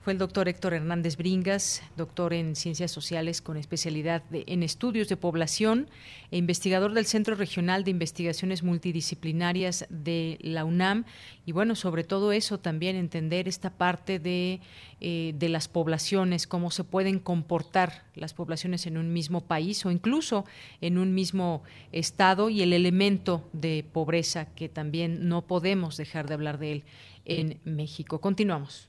[0.00, 5.16] fue el doctor Héctor Hernández Bringas, doctor en Ciencias Sociales con especialidad en Estudios de
[5.16, 5.88] Población
[6.30, 11.04] e investigador del Centro Regional de Investigaciones Multidisciplinarias de la UNAM.
[11.46, 14.60] Y bueno, sobre todo eso también entender esta parte de,
[15.00, 19.90] eh, de las poblaciones, cómo se pueden comportar las poblaciones en un mismo país o
[19.90, 20.44] incluso
[20.80, 21.62] en un mismo
[21.92, 26.84] estado y el elemento de pobreza que también no podemos dejar de hablar de él
[27.24, 28.20] en México.
[28.20, 28.88] Continuamos.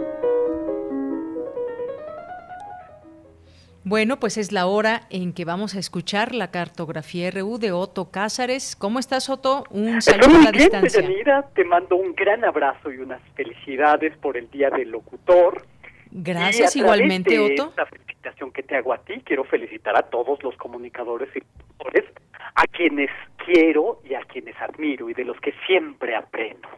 [3.83, 8.11] Bueno, pues es la hora en que vamos a escuchar la cartografía RU de Otto
[8.11, 8.75] Cázares.
[8.75, 9.63] ¿Cómo estás, Otto?
[9.71, 11.01] Un saludo a la distancia.
[11.01, 15.65] Bienvenida, te mando un gran abrazo y unas felicidades por el Día del Locutor.
[16.11, 17.73] Gracias igualmente, de Otto.
[17.75, 22.05] La felicitación que te hago a ti, quiero felicitar a todos los comunicadores y locutores,
[22.53, 23.09] a quienes
[23.43, 26.69] quiero y a quienes admiro y de los que siempre aprendo.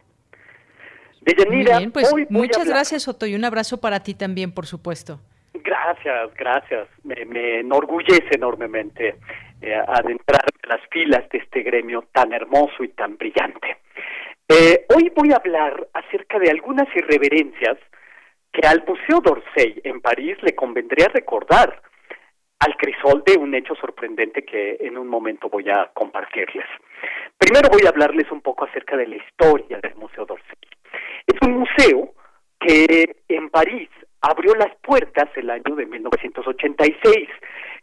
[1.20, 5.20] Deyanira, Muy bien, pues muchas gracias, Otto, y un abrazo para ti también, por supuesto.
[5.54, 6.88] Gracias, gracias.
[7.04, 9.16] Me, enorgullece enormemente
[9.60, 13.78] eh, adentrar en las filas de este gremio tan hermoso y tan brillante.
[14.48, 17.78] Eh, hoy voy a hablar acerca de algunas irreverencias
[18.52, 21.80] que al Museo d'Orsay en París le convendría recordar
[22.58, 26.66] al crisol de un hecho sorprendente que en un momento voy a compartirles.
[27.38, 30.58] Primero voy a hablarles un poco acerca de la historia del Museo d'Orsay.
[31.26, 32.14] Es un museo
[32.60, 33.88] que en París
[34.30, 37.28] abrió las puertas el año de 1986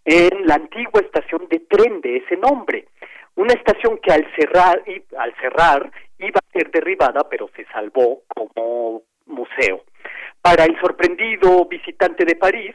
[0.06, 2.88] en la antigua estación de tren de ese nombre,
[3.36, 4.84] una estación que al cerrar
[5.18, 9.84] al cerrar iba a ser derribada, pero se salvó como museo.
[10.42, 12.74] Para el sorprendido visitante de París,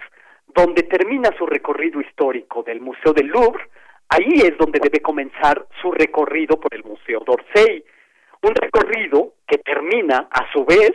[0.55, 3.64] donde termina su recorrido histórico del Museo del Louvre,
[4.09, 7.84] ahí es donde debe comenzar su recorrido por el Museo d'Orsay,
[8.43, 10.93] un recorrido que termina a su vez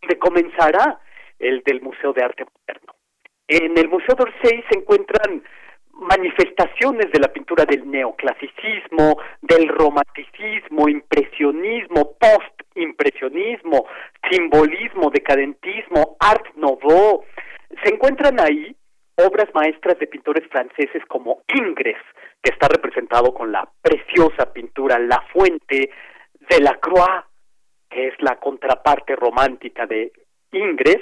[0.00, 1.00] donde comenzará
[1.42, 2.94] el del Museo de Arte Moderno.
[3.48, 5.42] En el Museo d'Orsay se encuentran
[5.92, 13.86] manifestaciones de la pintura del neoclasicismo, del romanticismo, impresionismo, post-impresionismo,
[14.30, 17.24] simbolismo, decadentismo, art nouveau.
[17.84, 18.74] Se encuentran ahí
[19.16, 21.98] obras maestras de pintores franceses como Ingres,
[22.42, 25.90] que está representado con la preciosa pintura La Fuente,
[26.48, 27.24] de la Croix,
[27.88, 30.12] que es la contraparte romántica de
[30.52, 31.00] Ingres,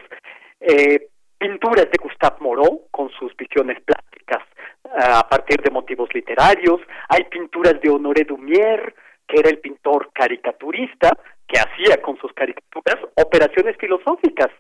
[0.61, 1.09] eh,
[1.39, 4.43] pinturas de Gustave Moreau con sus visiones plásticas
[4.85, 8.95] eh, a partir de motivos literarios, hay pinturas de Honoré Dumier,
[9.27, 11.11] que era el pintor caricaturista,
[11.47, 14.51] que hacía con sus caricaturas operaciones filosóficas.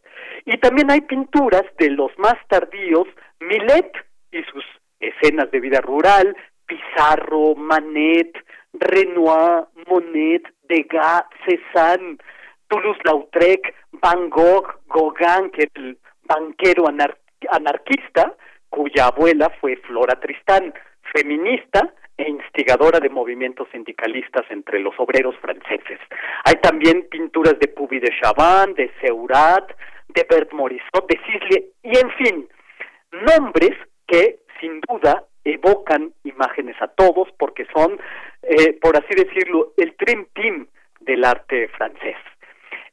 [0.44, 3.06] Y también hay pinturas de los más tardíos,
[3.40, 3.92] Millet
[4.32, 4.64] y sus
[5.00, 6.36] escenas de vida rural,
[6.66, 8.32] Pizarro, Manet,
[8.72, 12.18] Renoir, Monet, Degas, Cézanne,
[12.70, 16.84] Toulouse-Lautrec, Van Gogh, Gauguin, que el banquero
[17.50, 18.34] anarquista
[18.70, 20.72] cuya abuela fue Flora Tristán,
[21.12, 25.98] feminista e instigadora de movimientos sindicalistas entre los obreros franceses.
[26.44, 29.66] Hay también pinturas de Puby de Chavannes, de Seurat,
[30.08, 32.48] de Bert Morisot, de Sisley, y en fin,
[33.10, 33.76] nombres
[34.06, 37.98] que sin duda evocan imágenes a todos porque son,
[38.42, 40.68] eh, por así decirlo, el dream team
[41.00, 42.16] del arte francés.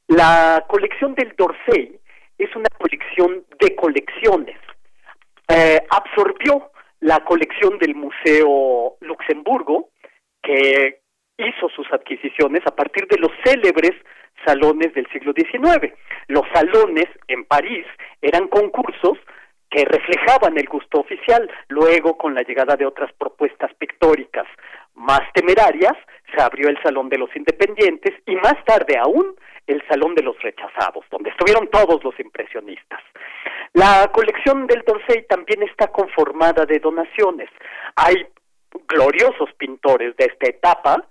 [0.07, 1.99] La colección del Dorsey
[2.37, 4.57] es una colección de colecciones.
[5.49, 6.71] Eh, absorbió
[7.01, 9.89] la colección del Museo Luxemburgo,
[10.41, 11.01] que
[11.37, 13.91] hizo sus adquisiciones a partir de los célebres
[14.45, 15.93] salones del siglo XIX.
[16.27, 17.85] Los salones en París
[18.21, 19.17] eran concursos
[19.69, 21.49] que reflejaban el gusto oficial.
[21.67, 24.47] Luego, con la llegada de otras propuestas pictóricas
[24.95, 25.93] más temerarias,
[26.33, 29.35] se abrió el Salón de los Independientes y más tarde aún
[29.67, 33.01] el Salón de los Rechazados, donde estuvieron todos los impresionistas.
[33.73, 37.49] La colección del Dorsey también está conformada de donaciones.
[37.95, 38.25] Hay
[38.87, 41.05] gloriosos pintores de esta etapa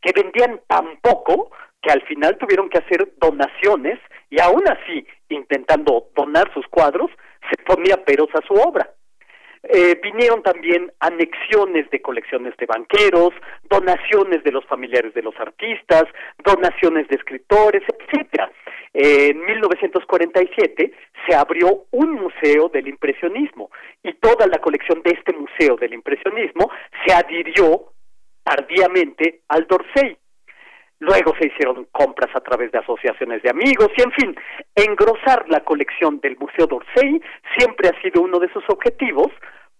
[0.00, 3.98] que vendían tan poco que al final tuvieron que hacer donaciones
[4.30, 7.10] y aún así, intentando donar sus cuadros,
[7.50, 8.88] se ponía peros a su obra.
[9.64, 13.30] Eh, vinieron también anexiones de colecciones de banqueros,
[13.70, 16.04] donaciones de los familiares de los artistas,
[16.44, 18.50] donaciones de escritores, etcétera.
[18.92, 20.92] en 1947
[21.26, 23.70] se abrió un museo del impresionismo
[24.02, 26.70] y toda la colección de este museo del impresionismo
[27.06, 27.92] se adhirió
[28.42, 30.16] tardíamente al Dorsey.
[31.02, 34.36] Luego se hicieron compras a través de asociaciones de amigos y, en fin,
[34.76, 37.20] engrosar la colección del Museo d'Orsay
[37.58, 39.26] siempre ha sido uno de sus objetivos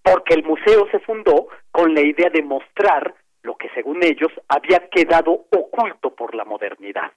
[0.02, 4.88] porque el museo se fundó con la idea de mostrar lo que, según ellos, había
[4.88, 7.12] quedado oculto por la modernidad.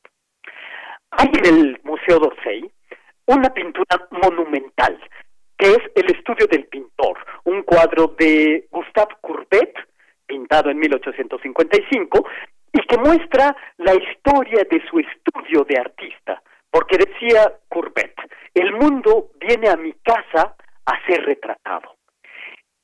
[1.09, 2.69] Hay en el Museo d'Orsay
[3.25, 4.99] una pintura monumental,
[5.57, 9.73] que es El estudio del pintor, un cuadro de Gustave Courbet,
[10.27, 12.23] pintado en 1855,
[12.75, 18.13] y que muestra la historia de su estudio de artista, porque decía Courbet,
[18.53, 21.95] el mundo viene a mi casa a ser retratado.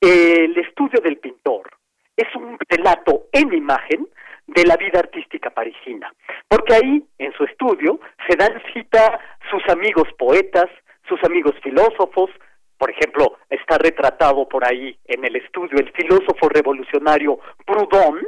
[0.00, 1.70] El estudio del pintor
[2.16, 4.08] es un relato en imagen
[4.46, 6.10] de la vida artística parisina,
[6.48, 9.20] porque ahí, en su estudio, se dan cita
[9.50, 10.70] sus amigos poetas,
[11.06, 12.30] sus amigos filósofos,
[12.78, 18.26] por ejemplo, está retratado por ahí en el estudio el filósofo revolucionario Proudhon,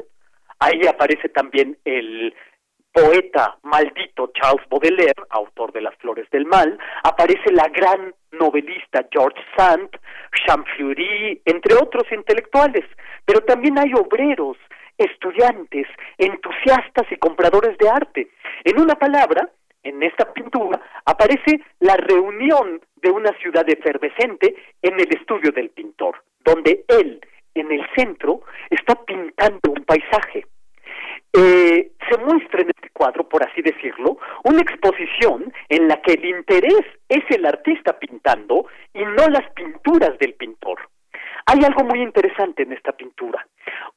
[0.65, 2.35] Ahí aparece también el
[2.91, 9.39] poeta maldito Charles Baudelaire, autor de Las Flores del Mal, aparece la gran novelista George
[9.55, 9.91] Sand,
[10.47, 12.87] Champfleury, entre otros intelectuales,
[13.27, 14.57] pero también hay obreros,
[14.97, 15.87] estudiantes,
[16.17, 18.31] entusiastas y compradores de arte.
[18.65, 19.51] En una palabra,
[19.83, 26.25] en esta pintura aparece la reunión de una ciudad efervescente en el estudio del pintor,
[26.43, 27.21] donde él,
[27.55, 30.47] en el centro, está pintando un paisaje.
[31.37, 36.25] Eh, se muestra en este cuadro, por así decirlo, una exposición en la que el
[36.27, 40.79] interés es el artista pintando y no las pinturas del pintor.
[41.47, 43.45] Hay algo muy interesante en esta pintura.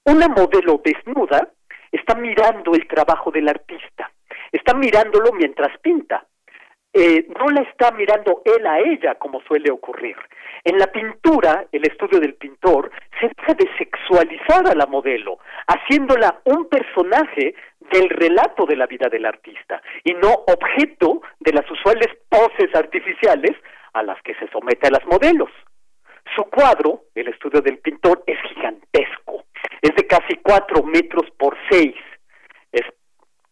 [0.05, 1.47] Una modelo desnuda
[1.91, 4.11] está mirando el trabajo del artista,
[4.51, 6.25] está mirándolo mientras pinta.
[6.99, 10.15] Eh, no la está mirando él a ella como suele ocurrir.
[10.63, 15.37] En la pintura, el estudio del pintor, se deja de sexualizar a la modelo,
[15.67, 17.53] haciéndola un personaje
[17.91, 23.55] del relato de la vida del artista y no objeto de las usuales poses artificiales
[23.93, 25.51] a las que se somete a las modelos.
[26.35, 29.45] Su cuadro, el estudio del pintor, es gigantesco,
[29.83, 31.93] es de casi cuatro metros por seis,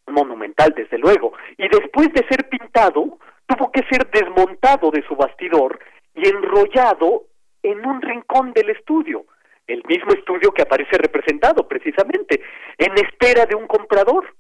[0.08, 5.80] monumental desde luego, y después de ser pintado, tuvo que ser desmontado de su bastidor
[6.16, 7.26] y enrollado
[7.64, 9.26] en un rincón del estudio,
[9.68, 12.42] el mismo estudio que aparece representado precisamente,
[12.78, 14.36] en espera de un comprador.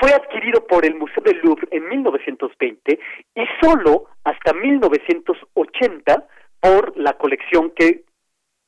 [0.00, 2.98] Fue adquirido por el Museo del Louvre en 1920
[3.34, 6.26] y solo hasta 1980
[6.60, 8.04] por la colección que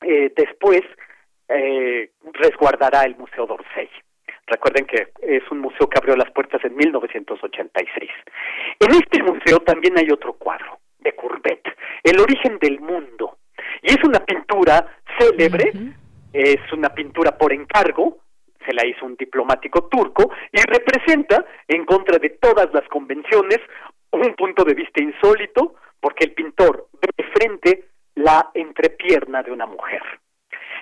[0.01, 0.81] eh, después
[1.49, 3.89] eh, resguardará el Museo d'Orsay.
[4.49, 8.09] Recuerden que es un museo que abrió las puertas en 1986.
[8.79, 11.61] En este museo también hay otro cuadro de Courbet,
[12.03, 13.37] El origen del mundo.
[13.83, 15.71] Y es una pintura célebre,
[16.33, 18.17] es una pintura por encargo,
[18.65, 23.59] se la hizo un diplomático turco y representa, en contra de todas las convenciones,
[24.11, 27.85] un punto de vista insólito, porque el pintor ve de frente
[28.15, 30.01] la entrepierna de una mujer.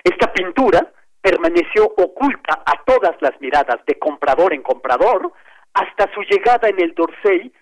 [0.02, 0.92] Esta pintura
[1.28, 5.30] permaneció oculta a todas las miradas de comprador en comprador
[5.74, 7.52] hasta su llegada en el Dorsey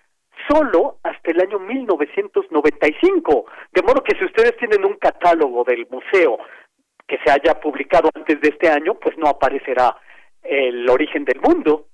[0.48, 3.46] solo hasta el año 1995.
[3.72, 6.38] De modo que si ustedes tienen un catálogo del museo
[7.08, 9.96] que se haya publicado antes de este año, pues no aparecerá
[10.44, 11.86] el origen del mundo.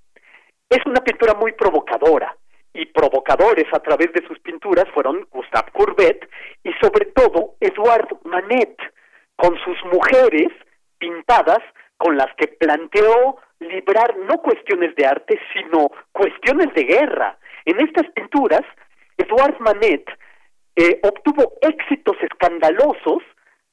[0.69, 2.37] Es una pintura muy provocadora
[2.75, 6.29] y provocadores a través de sus pinturas fueron Gustave Courbet
[6.65, 8.77] y sobre todo Edouard Manet,
[9.37, 10.53] con sus mujeres
[11.03, 11.59] pintadas
[11.97, 17.37] con las que planteó librar no cuestiones de arte, sino cuestiones de guerra.
[17.65, 18.63] En estas pinturas,
[19.19, 20.09] Edouard Manet
[20.77, 23.23] eh, obtuvo éxitos escandalosos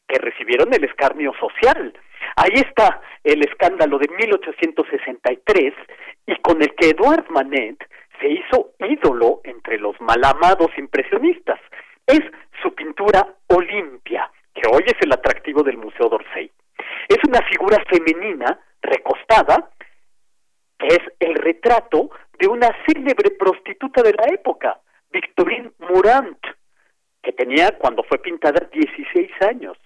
[0.07, 1.93] que recibieron el escarnio social.
[2.35, 5.73] Ahí está el escándalo de 1863
[6.25, 7.77] y con el que Edouard Manet
[8.19, 11.59] se hizo ídolo entre los malamados impresionistas.
[12.07, 12.21] Es
[12.63, 16.48] su pintura Olimpia, que hoy es el atractivo del Museo d'Orsay.
[17.29, 19.69] Una figura femenina recostada,
[20.79, 24.79] que es el retrato de una célebre prostituta de la época,
[25.11, 26.39] Victorine Mourant,
[27.21, 29.77] que tenía cuando fue pintada 16 años.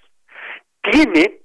[0.90, 1.41] Tiene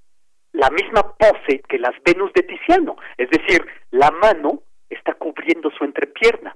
[0.52, 5.82] la misma pose que las Venus de Tiziano, es decir, la mano está cubriendo su
[5.82, 6.54] entrepierna.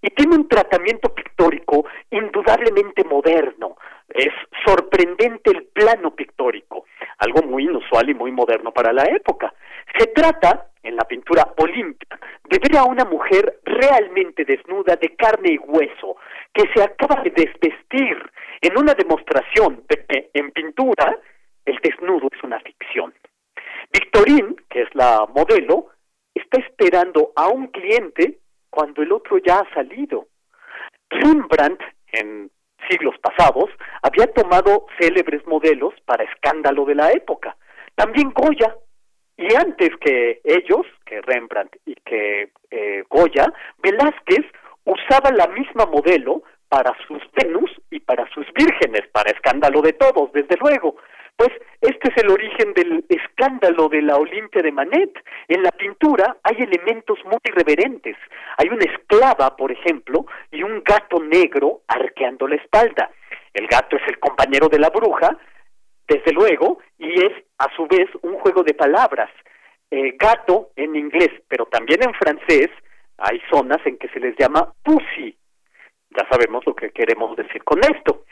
[0.00, 3.76] Y tiene un tratamiento pictórico indudablemente moderno.
[4.08, 4.32] Es
[4.64, 6.86] sorprendente el plano pictórico,
[7.18, 9.52] algo muy inusual y muy moderno para la época.
[9.96, 15.52] Se trata, en la pintura Olimpia, de ver a una mujer realmente desnuda de carne
[15.52, 16.16] y hueso,
[16.52, 18.16] que se acaba de desvestir
[18.60, 21.18] en una demostración de que en pintura
[21.64, 23.12] el desnudo es una ficción.
[23.92, 25.88] Victorine, que es la modelo,
[26.34, 28.38] está esperando a un cliente
[28.70, 30.28] cuando el otro ya ha salido.
[31.10, 31.82] Rembrandt,
[32.12, 32.50] en
[32.88, 33.70] siglos pasados,
[34.02, 37.56] había tomado célebres modelos para escándalo de la época.
[37.94, 38.76] También Goya,
[39.36, 43.52] y antes que ellos, que Rembrandt y que eh, Goya,
[43.82, 44.44] Velázquez
[44.84, 50.32] usaba la misma modelo para sus Venus y para sus vírgenes, para escándalo de todos,
[50.32, 50.96] desde luego.
[51.38, 51.52] Pues
[51.82, 55.12] este es el origen del escándalo de la Olimpia de Manet.
[55.46, 58.16] En la pintura hay elementos muy irreverentes.
[58.56, 63.12] Hay una esclava, por ejemplo, y un gato negro arqueando la espalda.
[63.54, 65.38] El gato es el compañero de la bruja,
[66.08, 69.30] desde luego, y es a su vez un juego de palabras.
[69.92, 72.68] Eh, gato en inglés, pero también en francés
[73.16, 75.38] hay zonas en que se les llama pussy.
[76.10, 78.24] Ya sabemos lo que queremos decir con esto.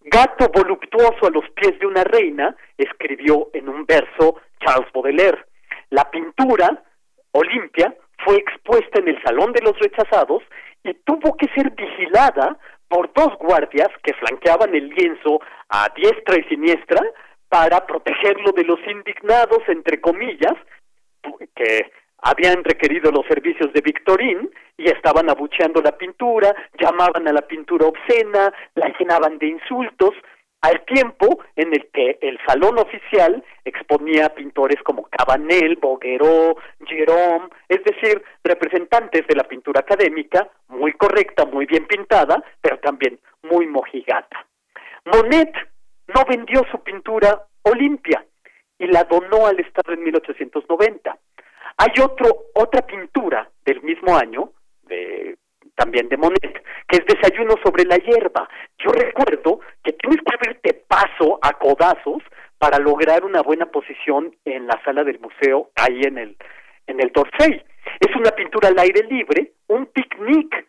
[0.00, 5.44] Gato voluptuoso a los pies de una reina, escribió en un verso Charles Baudelaire.
[5.90, 6.82] La pintura,
[7.32, 7.94] Olimpia,
[8.24, 10.42] fue expuesta en el Salón de los Rechazados
[10.84, 12.58] y tuvo que ser vigilada
[12.88, 17.02] por dos guardias que flanqueaban el lienzo a diestra y siniestra
[17.48, 20.54] para protegerlo de los indignados, entre comillas,
[21.54, 21.90] que
[22.22, 27.86] habían requerido los servicios de Victorín y estaban abucheando la pintura, llamaban a la pintura
[27.86, 30.14] obscena, la llenaban de insultos,
[30.60, 37.82] al tiempo en el que el salón oficial exponía pintores como Cabanel, Bogueró, Gérôme, es
[37.84, 44.46] decir, representantes de la pintura académica, muy correcta, muy bien pintada, pero también muy mojigata.
[45.04, 45.52] Monet
[46.08, 48.24] no vendió su pintura Olimpia
[48.78, 51.18] y la donó al Estado en 1890.
[51.78, 54.50] Hay otro, otra pintura del mismo año,
[54.82, 55.36] de,
[55.76, 58.48] también de Monet, que es Desayuno sobre la hierba.
[58.78, 62.22] Yo recuerdo que tienes que abrirte paso a codazos
[62.58, 66.36] para lograr una buena posición en la sala del museo, ahí en el,
[66.88, 67.62] en el Dorsey.
[68.00, 70.66] Es una pintura al aire libre, un picnic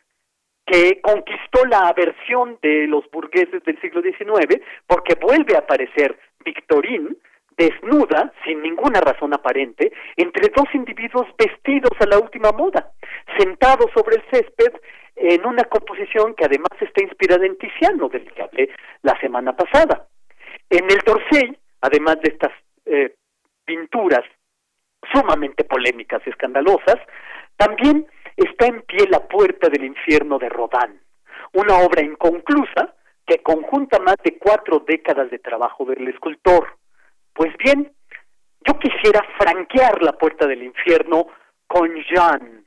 [0.64, 7.15] que conquistó la aversión de los burgueses del siglo XIX porque vuelve a aparecer Victorine
[7.60, 12.94] desnuda, sin ninguna razón aparente, entre dos individuos vestidos a la última moda,
[13.38, 14.73] sentados sobre el césped
[15.18, 18.69] en una composición que además está inspirada en Tiziano, del que hablé
[19.02, 20.07] la semana pasada.
[20.69, 22.53] En el Dorsey, además de estas
[22.86, 23.15] eh,
[23.65, 24.23] pinturas
[25.11, 26.98] sumamente polémicas y escandalosas,
[27.57, 28.07] también
[28.38, 31.02] está en pie La Puerta del Infierno de Rodin,
[31.53, 32.95] una obra inconclusa
[33.27, 36.80] que conjunta más de cuatro décadas de trabajo del escultor.
[37.34, 37.91] Pues bien,
[38.68, 41.27] yo quisiera franquear la puerta del infierno
[41.68, 42.64] con Jeanne,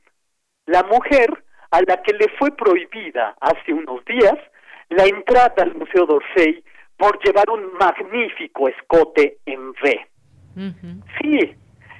[0.65, 4.37] la mujer a la que le fue prohibida hace unos días
[4.89, 6.63] la entrada al Museo d'Orsay
[6.97, 10.07] por llevar un magnífico escote en V.
[11.19, 11.55] Sí,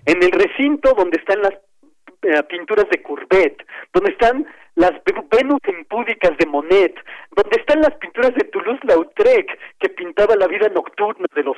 [0.05, 1.53] en el recinto donde están las
[2.23, 4.93] eh, pinturas de Courbet, donde están las
[5.29, 6.95] Venus impúdicas de Monet,
[7.35, 11.57] donde están las pinturas de Toulouse-Lautrec, que pintaba la vida nocturna de los,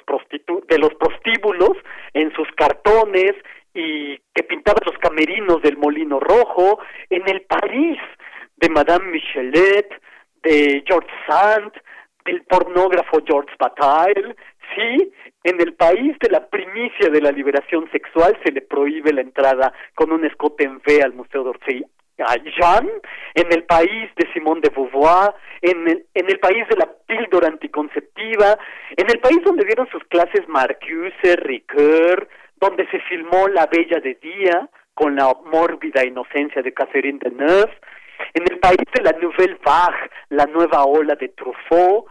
[0.68, 1.78] de los prostíbulos
[2.14, 3.34] en sus cartones
[3.74, 6.80] y que pintaba los camerinos del Molino Rojo,
[7.10, 7.98] en el París
[8.58, 9.90] de Madame Michelet,
[10.44, 11.72] de George Sand,
[12.26, 14.36] del pornógrafo George Bataille,
[14.76, 15.12] sí,
[15.44, 19.74] en el país de la primicia de la liberación sexual se le prohíbe la entrada
[19.94, 21.84] con un escote en V al Museo d'Orsay
[22.20, 22.90] a Jean,
[23.34, 27.48] en el país de Simone de Beauvoir, en el, en el país de la píldora
[27.48, 28.58] anticonceptiva,
[28.96, 32.28] en el país donde dieron sus clases Marcuse, Ricoeur,
[32.58, 37.72] donde se filmó La Bella de Día, con la mórbida inocencia de Catherine Deneuve,
[38.34, 42.06] en el país de la Nouvelle Vague, la nueva ola de Truffaut,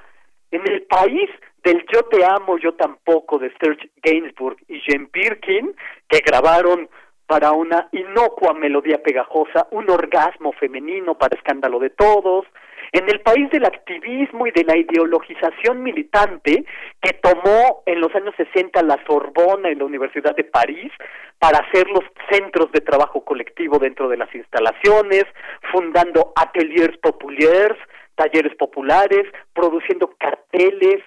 [0.50, 1.30] en el país
[1.64, 5.74] del Yo te amo, yo tampoco de Serge Gainsbourg y Jane Birkin,
[6.08, 6.88] que grabaron
[7.26, 12.44] para una inocua melodía pegajosa, un orgasmo femenino para escándalo de todos,
[12.92, 16.64] en el país del activismo y de la ideologización militante
[17.00, 20.92] que tomó en los años 60 la Sorbona y la Universidad de París
[21.38, 25.24] para hacer los centros de trabajo colectivo dentro de las instalaciones,
[25.72, 27.78] fundando ateliers populaires,
[28.14, 31.02] talleres populares, produciendo carteles,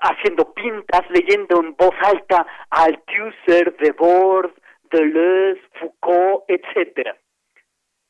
[0.00, 4.52] haciendo pintas, leyendo en voz alta a Althusser, Debord,
[4.90, 7.16] Deleuze, Foucault, etcétera.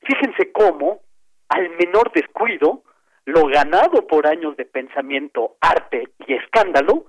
[0.01, 1.01] Fíjense cómo,
[1.49, 2.83] al menor descuido,
[3.25, 7.07] lo ganado por años de pensamiento, arte y escándalo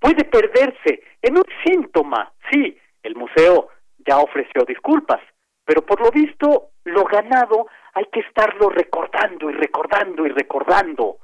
[0.00, 2.32] puede perderse en un síntoma.
[2.50, 3.68] Sí, el museo
[4.06, 5.20] ya ofreció disculpas,
[5.64, 11.18] pero por lo visto lo ganado hay que estarlo recordando y recordando y recordando.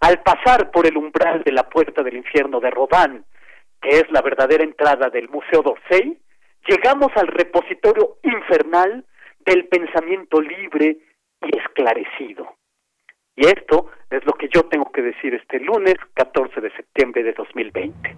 [0.00, 3.24] Al pasar por el umbral de la puerta del infierno de Rodin,
[3.80, 6.18] que es la verdadera entrada del Museo d'Orsay,
[6.66, 9.04] llegamos al repositorio infernal
[9.44, 10.98] del pensamiento libre
[11.42, 12.54] y esclarecido.
[13.36, 17.32] Y esto es lo que yo tengo que decir este lunes 14 de septiembre de
[17.32, 18.16] 2020.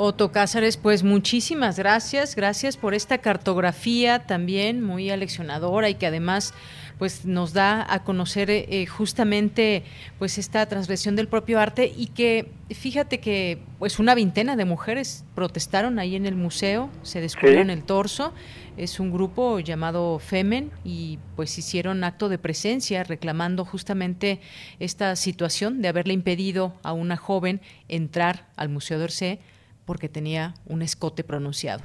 [0.00, 6.54] Otto Cázares, pues muchísimas gracias, gracias por esta cartografía también muy aleccionadora y que además
[6.98, 9.84] pues nos da a conocer eh, justamente
[10.18, 15.24] pues esta transgresión del propio arte y que fíjate que pues una veintena de mujeres
[15.34, 18.32] protestaron ahí en el museo, se descubrieron el torso,
[18.76, 24.40] es un grupo llamado Femen y pues hicieron acto de presencia reclamando justamente
[24.80, 29.38] esta situación de haberle impedido a una joven entrar al Museo d'Orsay
[29.84, 31.82] porque tenía un escote pronunciado.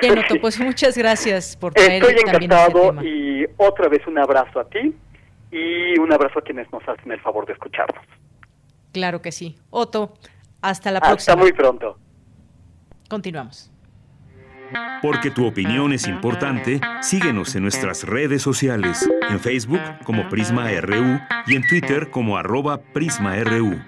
[0.00, 3.04] Bien, Otto, pues muchas gracias por traer Estoy también encantado este tema.
[3.04, 4.94] y otra vez un abrazo a ti
[5.50, 8.04] y un abrazo a quienes nos hacen el favor de escucharnos.
[8.92, 9.56] Claro que sí.
[9.70, 10.14] Otto,
[10.60, 11.36] hasta la Hasta próxima.
[11.36, 11.98] muy pronto.
[13.08, 13.70] Continuamos.
[15.00, 21.20] Porque tu opinión es importante, síguenos en nuestras redes sociales, en Facebook como Prisma RU
[21.46, 23.78] y en Twitter como arroba PrismaRU.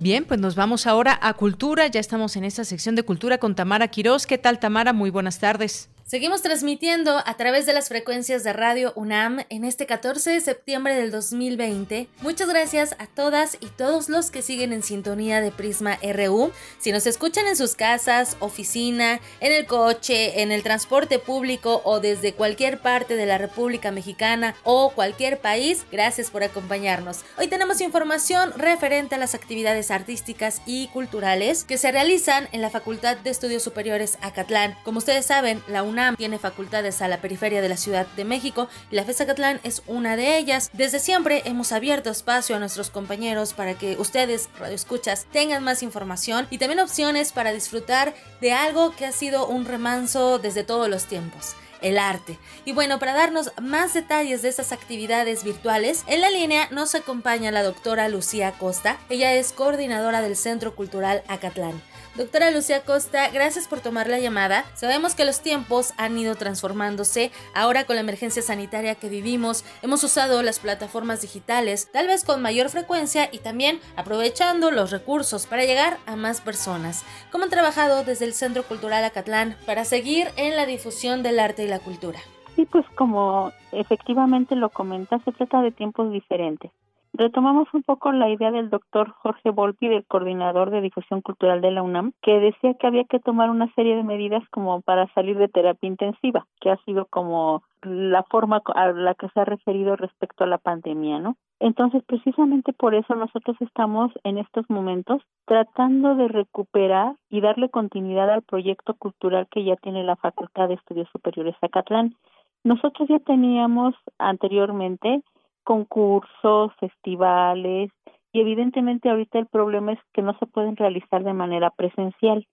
[0.00, 1.86] Bien, pues nos vamos ahora a Cultura.
[1.88, 4.26] Ya estamos en esta sección de Cultura con Tamara Quirós.
[4.26, 4.92] ¿Qué tal, Tamara?
[4.92, 5.90] Muy buenas tardes.
[6.08, 10.94] Seguimos transmitiendo a través de las frecuencias de Radio UNAM en este 14 de septiembre
[10.94, 12.08] del 2020.
[12.22, 16.50] Muchas gracias a todas y todos los que siguen en sintonía de Prisma RU.
[16.78, 22.00] Si nos escuchan en sus casas, oficina, en el coche, en el transporte público o
[22.00, 27.18] desde cualquier parte de la República Mexicana o cualquier país, gracias por acompañarnos.
[27.36, 32.70] Hoy tenemos información referente a las actividades artísticas y culturales que se realizan en la
[32.70, 34.74] Facultad de Estudios Superiores Acatlán.
[34.84, 38.68] Como ustedes saben, la UNAM tiene facultades a la periferia de la Ciudad de México
[38.90, 40.70] y la FES Acatlán es una de ellas.
[40.72, 46.46] Desde siempre hemos abierto espacio a nuestros compañeros para que ustedes, radioescuchas, tengan más información
[46.50, 51.06] y también opciones para disfrutar de algo que ha sido un remanso desde todos los
[51.06, 52.38] tiempos el arte.
[52.64, 57.52] Y bueno, para darnos más detalles de estas actividades virtuales, en la línea nos acompaña
[57.52, 58.98] la doctora Lucía Costa.
[59.08, 61.80] Ella es coordinadora del Centro Cultural Acatlán.
[62.18, 64.64] Doctora Lucía Costa, gracias por tomar la llamada.
[64.74, 67.30] Sabemos que los tiempos han ido transformándose.
[67.54, 72.42] Ahora con la emergencia sanitaria que vivimos, hemos usado las plataformas digitales, tal vez con
[72.42, 77.04] mayor frecuencia y también aprovechando los recursos para llegar a más personas.
[77.30, 81.62] ¿Cómo han trabajado desde el Centro Cultural Acatlán para seguir en la difusión del arte
[81.62, 82.18] y la cultura?
[82.56, 86.72] Sí, pues como efectivamente lo comenta, se trata de tiempos diferentes.
[87.18, 91.72] Retomamos un poco la idea del doctor Jorge Volpi, del coordinador de difusión cultural de
[91.72, 95.36] la UNAM, que decía que había que tomar una serie de medidas como para salir
[95.36, 99.96] de terapia intensiva, que ha sido como la forma a la que se ha referido
[99.96, 101.34] respecto a la pandemia, ¿no?
[101.58, 108.30] Entonces, precisamente por eso nosotros estamos en estos momentos tratando de recuperar y darle continuidad
[108.30, 112.14] al proyecto cultural que ya tiene la Facultad de Estudios Superiores Acatlán.
[112.62, 115.24] Nosotros ya teníamos anteriormente
[115.68, 117.90] concursos, festivales
[118.32, 122.46] y evidentemente ahorita el problema es que no se pueden realizar de manera presencial.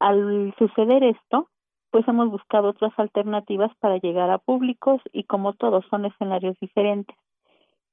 [0.00, 1.48] Al suceder esto,
[1.92, 7.16] pues hemos buscado otras alternativas para llegar a públicos y como todos son escenarios diferentes.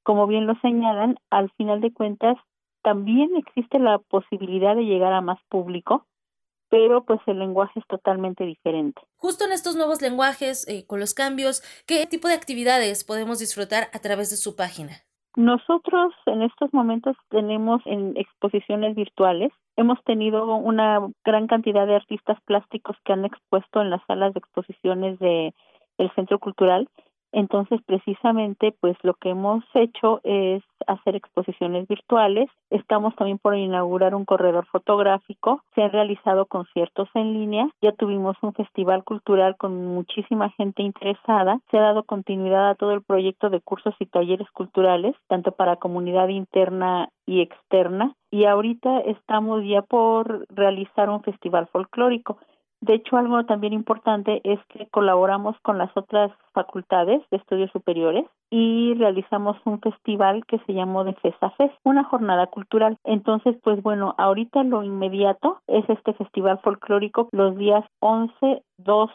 [0.02, 2.36] Como bien lo señalan, al final de cuentas
[2.82, 6.04] también existe la posibilidad de llegar a más público,
[6.70, 9.00] pero pues el lenguaje es totalmente diferente.
[9.16, 13.88] Justo en estos nuevos lenguajes, eh, con los cambios, ¿qué tipo de actividades podemos disfrutar
[13.92, 14.92] a través de su página?
[15.36, 22.38] Nosotros en estos momentos tenemos en exposiciones virtuales, hemos tenido una gran cantidad de artistas
[22.44, 25.54] plásticos que han expuesto en las salas de exposiciones de
[25.98, 26.88] el Centro Cultural
[27.32, 32.48] entonces, precisamente, pues lo que hemos hecho es hacer exposiciones virtuales.
[32.70, 35.62] Estamos también por inaugurar un corredor fotográfico.
[35.74, 37.68] Se han realizado conciertos en línea.
[37.82, 41.60] Ya tuvimos un festival cultural con muchísima gente interesada.
[41.70, 45.76] Se ha dado continuidad a todo el proyecto de cursos y talleres culturales, tanto para
[45.76, 48.14] comunidad interna y externa.
[48.30, 52.38] Y ahorita estamos ya por realizar un festival folclórico.
[52.80, 58.24] De hecho, algo también importante es que colaboramos con las otras facultades de estudios superiores
[58.50, 62.96] y realizamos un festival que se llamó de FESAFES, una jornada cultural.
[63.04, 69.12] Entonces, pues bueno, ahorita lo inmediato es este festival folclórico los días 11, 12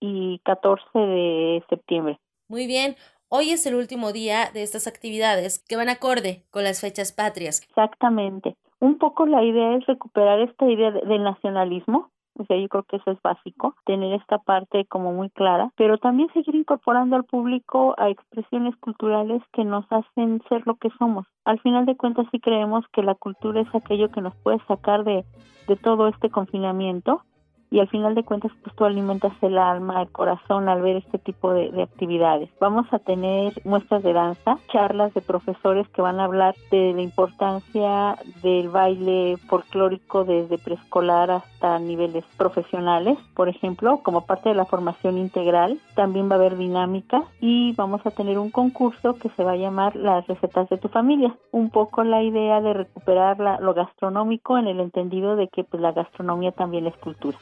[0.00, 2.18] y 14 de septiembre.
[2.48, 2.96] Muy bien.
[3.30, 7.60] Hoy es el último día de estas actividades que van acorde con las fechas patrias.
[7.62, 8.56] Exactamente.
[8.80, 12.96] Un poco la idea es recuperar esta idea del nacionalismo, o sea, yo creo que
[12.96, 17.94] eso es básico, tener esta parte como muy clara, pero también seguir incorporando al público
[17.98, 21.26] a expresiones culturales que nos hacen ser lo que somos.
[21.44, 25.04] Al final de cuentas sí creemos que la cultura es aquello que nos puede sacar
[25.04, 25.24] de,
[25.66, 27.22] de todo este confinamiento
[27.70, 31.18] y al final de cuentas pues tú alimentas el alma, el corazón al ver este
[31.18, 32.50] tipo de, actividades.
[32.60, 37.02] Vamos a tener muestras de danza, charlas de profesores que van a hablar de la
[37.02, 44.64] importancia del baile folclórico desde preescolar hasta niveles profesionales, por ejemplo, como parte de la
[44.64, 45.78] formación integral.
[45.94, 49.56] También va a haber dinámica y vamos a tener un concurso que se va a
[49.56, 51.34] llamar las recetas de tu familia.
[51.52, 55.92] Un poco la idea de recuperar lo gastronómico en el entendido de que pues la
[55.92, 57.38] gastronomía también es cultura.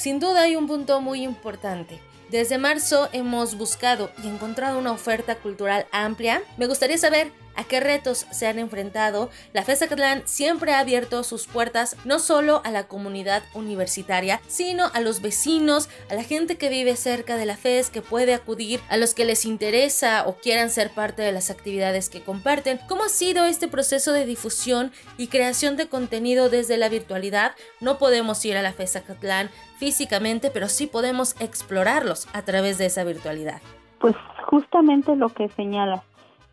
[0.00, 2.00] Sin duda hay un punto muy importante.
[2.30, 6.40] Desde marzo hemos buscado y encontrado una oferta cultural amplia.
[6.56, 11.22] Me gustaría saber a qué retos se han enfrentado, la FES Acatlán siempre ha abierto
[11.24, 16.56] sus puertas no solo a la comunidad universitaria, sino a los vecinos, a la gente
[16.56, 20.36] que vive cerca de la FES, que puede acudir, a los que les interesa o
[20.36, 22.80] quieran ser parte de las actividades que comparten.
[22.88, 27.52] ¿Cómo ha sido este proceso de difusión y creación de contenido desde la virtualidad?
[27.80, 32.86] No podemos ir a la FES Acatlán físicamente, pero sí podemos explorarlos a través de
[32.86, 33.60] esa virtualidad.
[33.98, 34.14] Pues
[34.46, 36.02] justamente lo que señala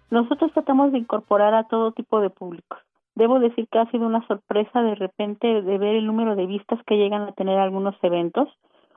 [0.09, 2.79] nosotros tratamos de incorporar a todo tipo de públicos.
[3.15, 6.79] Debo decir que ha sido una sorpresa de repente de ver el número de vistas
[6.85, 8.47] que llegan a tener algunos eventos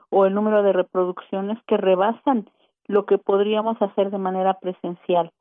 [0.09, 2.47] o el número de reproducciones que rebasan
[2.87, 5.31] lo que podríamos hacer de manera presencial.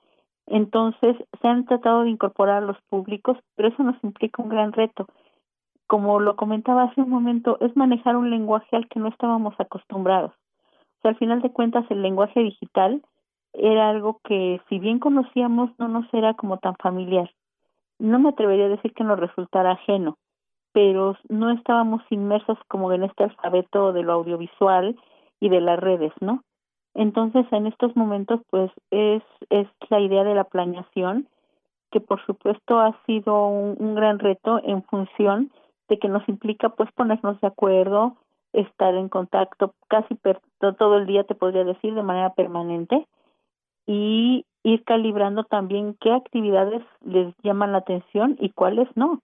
[0.47, 4.72] Entonces, se han tratado de incorporar a los públicos, pero eso nos implica un gran
[4.72, 5.06] reto.
[5.86, 10.32] Como lo comentaba hace un momento, es manejar un lenguaje al que no estábamos acostumbrados.
[10.32, 13.02] O sea, al final de cuentas, el lenguaje digital
[13.52, 17.31] era algo que si bien conocíamos no nos era como tan familiar.
[17.98, 20.16] No me atrevería a decir que nos resultara ajeno,
[20.72, 24.97] pero no estábamos inmersos como en este alfabeto de lo audiovisual
[25.40, 26.43] y de las redes, ¿no?
[26.94, 31.28] Entonces, en estos momentos, pues es, es la idea de la planeación,
[31.90, 35.51] que por supuesto ha sido un, gran reto en función
[35.89, 38.16] de que nos implica pues ponernos de acuerdo,
[38.52, 40.16] estar en contacto casi
[40.78, 43.06] todo el día, te podría decir, de manera permanente,
[43.93, 49.19] y ir calibrando también qué actividades les llaman la atención y cuáles no.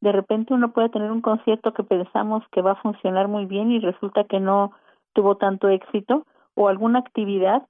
[0.00, 3.72] De repente uno puede tener un concierto que pensamos que va a funcionar muy bien
[3.72, 4.70] y resulta que no
[5.12, 6.24] tuvo tanto éxito
[6.54, 7.66] o alguna actividad,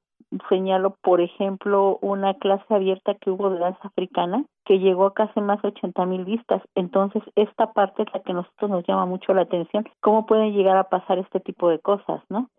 [0.50, 5.40] señalo por ejemplo una clase abierta que hubo de danza africana que llegó a casi
[5.40, 6.60] más de 80 mil vistas.
[6.74, 10.52] Entonces esta parte es la que a nosotros nos llama mucho la atención, cómo pueden
[10.52, 12.50] llegar a pasar este tipo de cosas, ¿no?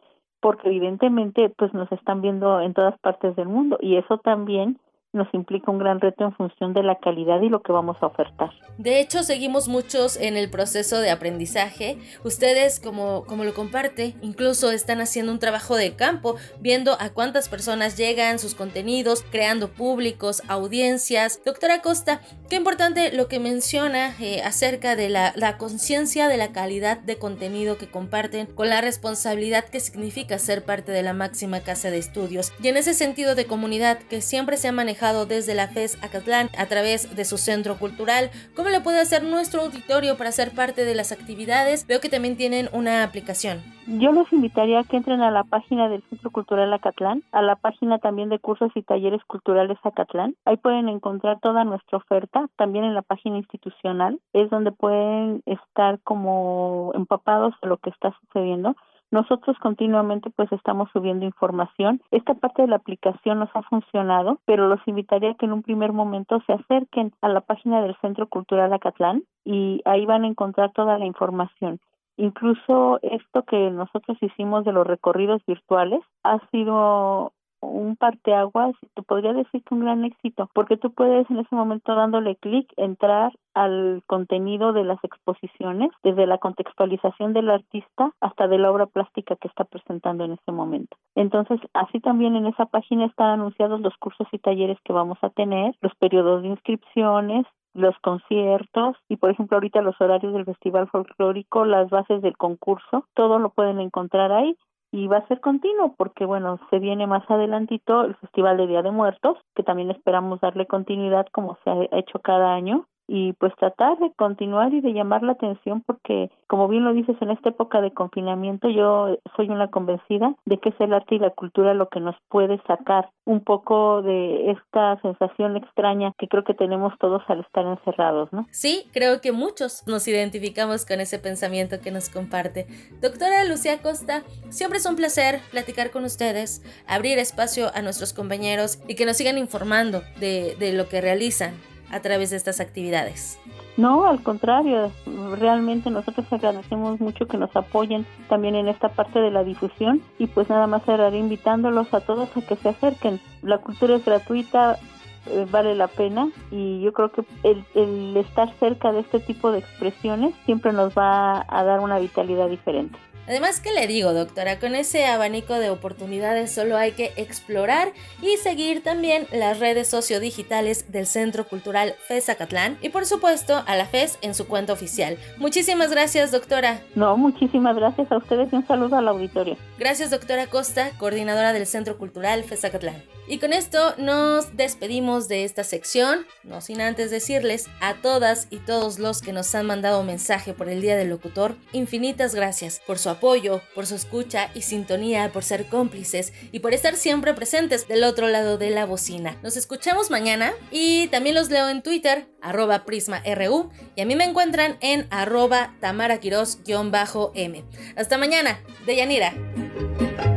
[0.43, 4.77] Porque evidentemente pues nos están viendo en todas partes del mundo y eso también
[5.13, 8.07] nos implica un gran reto en función de la calidad y lo que vamos a
[8.07, 8.49] ofertar.
[8.79, 11.99] De hecho, seguimos muchos en el proceso de aprendizaje.
[12.23, 17.47] Ustedes, como, como lo comparte, incluso están haciendo un trabajo de campo, viendo a cuántas
[17.47, 21.39] personas llegan, sus contenidos, creando públicos, audiencias.
[21.45, 26.51] Doctora Costa, qué importante lo que menciona eh, acerca de la, la conciencia de la
[26.51, 31.59] calidad de contenido que comparten con la responsabilidad que significa ser parte de la máxima
[31.59, 32.51] casa de estudios.
[32.63, 36.47] Y en ese sentido de comunidad que siempre se ha manejado desde la FES Acatlán
[36.57, 38.29] a través de su centro cultural.
[38.55, 41.85] ¿Cómo lo puede hacer nuestro auditorio para ser parte de las actividades?
[41.87, 43.61] Veo que también tienen una aplicación.
[43.85, 47.57] Yo los invitaría a que entren a la página del Centro Cultural Acatlán, a la
[47.57, 50.35] página también de cursos y talleres culturales Acatlán.
[50.45, 55.99] Ahí pueden encontrar toda nuestra oferta, también en la página institucional, es donde pueden estar
[55.99, 58.77] como empapados de lo que está sucediendo.
[59.13, 62.01] Nosotros continuamente pues estamos subiendo información.
[62.09, 65.61] Esta parte de la aplicación nos ha funcionado, pero los invitaría a que en un
[65.61, 70.27] primer momento se acerquen a la página del Centro Cultural Acatlán y ahí van a
[70.27, 71.79] encontrar toda la información.
[72.17, 77.33] Incluso esto que nosotros hicimos de los recorridos virtuales ha sido
[77.63, 81.95] un parteaguas, te podría decir que un gran éxito, porque tú puedes en ese momento
[81.95, 88.57] dándole clic entrar al contenido de las exposiciones, desde la contextualización del artista hasta de
[88.57, 90.97] la obra plástica que está presentando en ese momento.
[91.15, 95.29] Entonces, así también en esa página están anunciados los cursos y talleres que vamos a
[95.29, 100.87] tener, los periodos de inscripciones, los conciertos y por ejemplo ahorita los horarios del festival
[100.87, 104.55] folclórico, las bases del concurso, todo lo pueden encontrar ahí
[104.93, 108.83] y va a ser continuo porque bueno, se viene más adelantito el Festival de Día
[108.83, 113.53] de Muertos, que también esperamos darle continuidad como se ha hecho cada año y pues
[113.57, 117.49] tratar de continuar y de llamar la atención porque como bien lo dices en esta
[117.49, 121.73] época de confinamiento yo soy una convencida de que es el arte y la cultura
[121.73, 126.93] lo que nos puede sacar un poco de esta sensación extraña que creo que tenemos
[126.99, 128.45] todos al estar encerrados, ¿no?
[128.51, 132.67] Sí, creo que muchos nos identificamos con ese pensamiento que nos comparte.
[133.01, 138.83] Doctora Lucía Costa, siempre es un placer platicar con ustedes, abrir espacio a nuestros compañeros
[138.87, 141.53] y que nos sigan informando de, de lo que realizan
[141.93, 143.39] a través de estas actividades.
[143.77, 144.91] No, al contrario,
[145.39, 150.27] realmente nosotros agradecemos mucho que nos apoyen también en esta parte de la difusión y
[150.27, 153.19] pues nada más cerraré invitándolos a todos a que se acerquen.
[153.41, 154.77] La cultura es gratuita,
[155.25, 159.51] eh, vale la pena y yo creo que el, el estar cerca de este tipo
[159.51, 162.99] de expresiones siempre nos va a dar una vitalidad diferente.
[163.27, 164.59] Además, ¿qué le digo, doctora?
[164.59, 170.91] Con ese abanico de oportunidades solo hay que explorar y seguir también las redes sociodigitales
[170.91, 175.17] del Centro Cultural FES Acatlán y por supuesto a la FES en su cuenta oficial.
[175.37, 176.81] Muchísimas gracias, doctora.
[176.95, 179.57] No, muchísimas gracias a ustedes y un saludo al auditorio.
[179.79, 183.03] Gracias, doctora Costa, coordinadora del Centro Cultural FES Acatlán.
[183.25, 188.57] Y con esto nos despedimos de esta sección, no sin antes decirles a todas y
[188.57, 192.99] todos los que nos han mandado mensaje por el Día del Locutor, infinitas gracias por
[192.99, 197.87] su apoyo, por su escucha y sintonía, por ser cómplices y por estar siempre presentes
[197.87, 199.37] del otro lado de la bocina.
[199.41, 204.25] Nos escuchamos mañana y también los leo en Twitter, arroba prisma.ru y a mí me
[204.25, 207.63] encuentran en arroba tamaraquiros-m.
[207.95, 210.32] Hasta mañana, de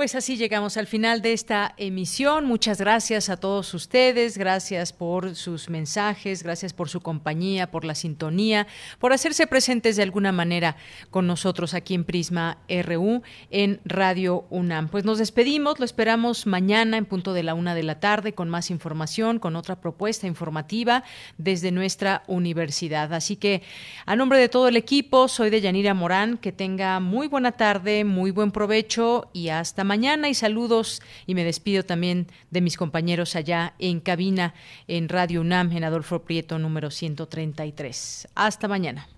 [0.00, 2.46] Pues así llegamos al final de esta emisión.
[2.46, 7.94] Muchas gracias a todos ustedes, gracias por sus mensajes, gracias por su compañía, por la
[7.94, 8.66] sintonía,
[8.98, 10.76] por hacerse presentes de alguna manera
[11.10, 13.20] con nosotros aquí en Prisma RU
[13.50, 14.88] en Radio UNAM.
[14.88, 18.48] Pues nos despedimos, lo esperamos mañana en punto de la una de la tarde con
[18.48, 21.04] más información, con otra propuesta informativa
[21.36, 23.12] desde nuestra universidad.
[23.12, 23.60] Así que
[24.06, 28.04] a nombre de todo el equipo, soy de Yanira Morán, que tenga muy buena tarde,
[28.04, 33.34] muy buen provecho y hasta mañana y saludos y me despido también de mis compañeros
[33.34, 34.54] allá en cabina
[34.86, 38.28] en Radio UNAM en Adolfo Prieto número 133.
[38.36, 39.08] Hasta mañana.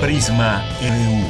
[0.00, 1.24] Prisma RU.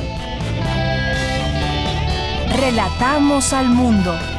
[2.60, 4.35] Relatamos al mundo.